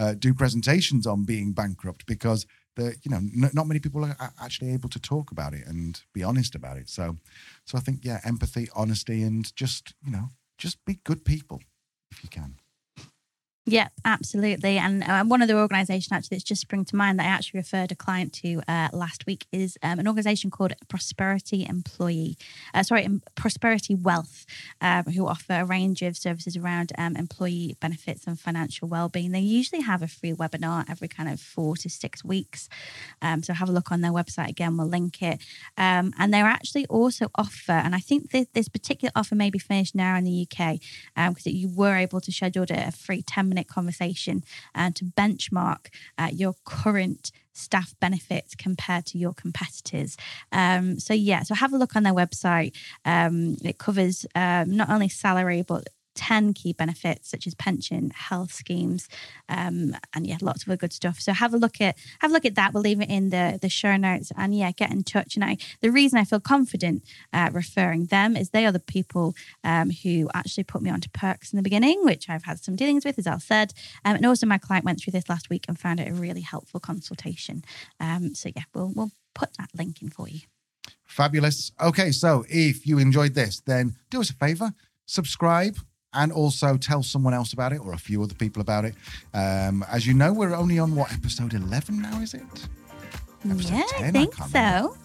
uh, 0.00 0.12
do 0.26 0.34
presentations 0.42 1.06
on 1.06 1.24
being 1.24 1.52
bankrupt 1.62 2.04
because 2.14 2.40
the 2.76 2.86
you 3.04 3.10
know 3.12 3.22
n- 3.42 3.50
not 3.58 3.66
many 3.66 3.80
people 3.80 4.04
are 4.04 4.16
actually 4.46 4.70
able 4.76 4.90
to 4.90 5.00
talk 5.00 5.26
about 5.32 5.52
it 5.54 5.64
and 5.66 6.02
be 6.12 6.22
honest 6.22 6.54
about 6.54 6.76
it. 6.76 6.88
So, 6.90 7.04
so 7.64 7.78
I 7.78 7.80
think 7.80 8.04
yeah, 8.04 8.20
empathy, 8.32 8.68
honesty, 8.74 9.22
and 9.28 9.42
just 9.56 9.94
you 10.04 10.12
know, 10.12 10.26
just 10.58 10.76
be 10.84 10.94
good 11.04 11.24
people 11.24 11.58
if 12.12 12.22
you 12.22 12.28
can. 12.28 12.50
Yeah, 13.68 13.88
absolutely. 14.04 14.78
And 14.78 15.02
uh, 15.02 15.24
one 15.24 15.42
of 15.42 15.48
the 15.48 15.58
organisation 15.58 16.14
actually 16.14 16.36
that's 16.36 16.44
just 16.44 16.60
spring 16.60 16.84
to 16.84 16.94
mind 16.94 17.18
that 17.18 17.24
I 17.26 17.30
actually 17.30 17.58
referred 17.58 17.90
a 17.90 17.96
client 17.96 18.32
to 18.34 18.62
uh, 18.68 18.90
last 18.92 19.26
week 19.26 19.44
is 19.50 19.76
um, 19.82 19.98
an 19.98 20.06
organisation 20.06 20.52
called 20.52 20.72
Prosperity 20.86 21.66
Employee, 21.68 22.38
uh, 22.74 22.84
sorry, 22.84 23.04
um, 23.04 23.22
Prosperity 23.34 23.96
Wealth, 23.96 24.46
um, 24.80 25.06
who 25.06 25.26
offer 25.26 25.54
a 25.54 25.64
range 25.64 26.00
of 26.02 26.16
services 26.16 26.56
around 26.56 26.92
um, 26.96 27.16
employee 27.16 27.76
benefits 27.80 28.28
and 28.28 28.38
financial 28.38 28.86
well-being. 28.86 29.32
They 29.32 29.40
usually 29.40 29.82
have 29.82 30.00
a 30.00 30.06
free 30.06 30.32
webinar 30.32 30.88
every 30.88 31.08
kind 31.08 31.28
of 31.28 31.40
four 31.40 31.76
to 31.78 31.90
six 31.90 32.24
weeks. 32.24 32.68
Um, 33.20 33.42
so 33.42 33.52
have 33.52 33.68
a 33.68 33.72
look 33.72 33.90
on 33.90 34.00
their 34.00 34.12
website 34.12 34.48
again. 34.48 34.76
We'll 34.76 34.86
link 34.86 35.20
it. 35.20 35.40
Um, 35.76 36.14
and 36.20 36.32
they're 36.32 36.44
actually 36.44 36.86
also 36.86 37.30
offer, 37.34 37.72
and 37.72 37.96
I 37.96 38.00
think 38.00 38.30
this, 38.30 38.46
this 38.52 38.68
particular 38.68 39.10
offer 39.16 39.34
may 39.34 39.50
be 39.50 39.58
finished 39.58 39.96
now 39.96 40.14
in 40.16 40.22
the 40.22 40.46
UK 40.48 40.78
because 41.16 41.46
you 41.46 41.68
were 41.68 41.96
able 41.96 42.20
to 42.20 42.30
schedule 42.30 42.64
a 42.70 42.92
free 42.92 43.22
10 43.22 43.48
minute 43.48 43.55
conversation 43.64 44.44
uh, 44.74 44.90
to 44.94 45.04
benchmark 45.04 45.88
uh, 46.18 46.30
your 46.32 46.54
current 46.64 47.32
staff 47.52 47.94
benefits 48.00 48.54
compared 48.54 49.06
to 49.06 49.18
your 49.18 49.32
competitors. 49.32 50.16
Um, 50.52 51.00
so, 51.00 51.14
yeah, 51.14 51.42
so 51.42 51.54
have 51.54 51.72
a 51.72 51.78
look 51.78 51.96
on 51.96 52.02
their 52.02 52.12
website. 52.12 52.76
Um, 53.04 53.56
it 53.64 53.78
covers 53.78 54.26
um, 54.34 54.76
not 54.76 54.90
only 54.90 55.08
salary, 55.08 55.62
but 55.62 55.88
10 56.16 56.54
key 56.54 56.72
benefits 56.72 57.30
such 57.30 57.46
as 57.46 57.54
pension 57.54 58.10
health 58.10 58.52
schemes 58.52 59.08
um, 59.48 59.94
and 60.14 60.26
yeah 60.26 60.38
lots 60.40 60.62
of 60.62 60.68
other 60.68 60.76
good 60.76 60.92
stuff. 60.92 61.20
So 61.20 61.32
have 61.32 61.54
a 61.54 61.56
look 61.56 61.80
at 61.80 61.96
have 62.20 62.30
a 62.30 62.34
look 62.34 62.44
at 62.44 62.54
that. 62.54 62.72
We'll 62.72 62.82
leave 62.82 63.00
it 63.00 63.10
in 63.10 63.30
the 63.30 63.58
the 63.60 63.68
show 63.68 63.96
notes 63.96 64.32
and 64.36 64.56
yeah 64.56 64.72
get 64.72 64.90
in 64.90 65.02
touch. 65.02 65.36
And 65.36 65.44
i 65.44 65.56
the 65.80 65.90
reason 65.90 66.18
i 66.18 66.24
feel 66.24 66.40
confident 66.40 67.02
uh, 67.32 67.50
referring 67.52 68.06
them 68.06 68.36
is 68.36 68.50
they 68.50 68.66
are 68.66 68.72
the 68.72 68.80
people 68.80 69.34
um, 69.64 69.90
who 69.90 70.28
actually 70.34 70.64
put 70.64 70.82
me 70.82 70.90
onto 70.90 71.08
Pirkx 71.10 71.52
in 71.52 71.56
the 71.56 71.62
beginning 71.62 72.04
which 72.04 72.28
i've 72.28 72.44
had 72.44 72.58
some 72.58 72.76
dealings 72.76 73.04
with 73.04 73.18
as 73.18 73.26
al 73.26 73.40
said. 73.40 73.72
Um, 74.04 74.16
and 74.16 74.26
also 74.26 74.46
my 74.46 74.58
client 74.58 74.84
went 74.84 75.00
through 75.00 75.12
this 75.12 75.28
last 75.28 75.50
week 75.50 75.66
and 75.68 75.78
found 75.78 76.00
it 76.00 76.08
a 76.08 76.14
really 76.14 76.40
helpful 76.40 76.80
consultation. 76.80 77.64
Um, 78.00 78.34
so 78.34 78.50
yeah 78.54 78.64
we'll 78.74 78.92
we'll 78.94 79.12
put 79.34 79.50
that 79.58 79.70
link 79.76 80.02
in 80.02 80.10
for 80.10 80.28
you. 80.28 80.40
Fabulous. 81.04 81.72
Okay, 81.80 82.10
so 82.10 82.44
if 82.48 82.86
you 82.86 82.98
enjoyed 82.98 83.34
this, 83.34 83.60
then 83.60 83.94
do 84.10 84.20
us 84.20 84.30
a 84.30 84.34
favor, 84.34 84.72
subscribe. 85.06 85.76
And 86.16 86.32
also 86.32 86.76
tell 86.76 87.02
someone 87.02 87.34
else 87.34 87.52
about 87.52 87.72
it 87.72 87.78
or 87.78 87.92
a 87.92 87.98
few 87.98 88.22
other 88.22 88.34
people 88.34 88.62
about 88.62 88.84
it. 88.84 88.94
Um, 89.34 89.84
as 89.92 90.06
you 90.06 90.14
know, 90.14 90.32
we're 90.32 90.54
only 90.54 90.78
on 90.78 90.96
what 90.96 91.12
episode 91.12 91.52
11 91.54 92.00
now, 92.00 92.20
is 92.20 92.34
it? 92.34 92.42
Episode 93.48 93.72
yeah 93.72 93.82
10, 93.90 94.04
i 94.04 94.08
I 94.08 94.10
think 94.10 94.34
can't 94.34 94.50
so 94.50 94.58
remember. 94.58 94.96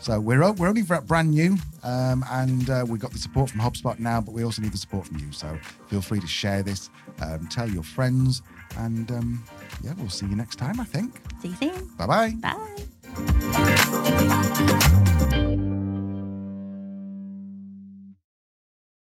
So 0.00 0.20
we're 0.20 0.52
we're 0.52 0.68
only 0.68 0.82
brand 0.82 1.30
new, 1.30 1.56
um, 1.82 2.24
and 2.30 2.68
uh, 2.68 2.84
we've 2.86 3.00
got 3.00 3.12
the 3.12 3.18
support 3.18 3.48
from 3.48 3.60
HubSpot 3.60 3.98
now, 3.98 4.20
but 4.20 4.32
we 4.34 4.44
also 4.44 4.60
need 4.60 4.72
the 4.72 4.76
support 4.76 5.06
from 5.06 5.16
you. 5.16 5.32
So 5.32 5.58
feel 5.88 6.02
free 6.02 6.20
to 6.20 6.26
share 6.26 6.62
this, 6.62 6.90
um, 7.22 7.46
tell 7.48 7.70
your 7.70 7.82
friends, 7.82 8.42
and 8.76 9.10
um, 9.10 9.42
yeah, 9.82 9.94
we'll 9.96 10.10
see 10.10 10.26
you 10.26 10.36
next 10.36 10.56
time. 10.56 10.78
I 10.78 10.84
think. 10.84 11.22
see 11.40 11.48
you 11.48 11.56
soon 11.56 11.88
Bye 11.96 12.06
bye. 12.06 12.34
bye 14.82 15.00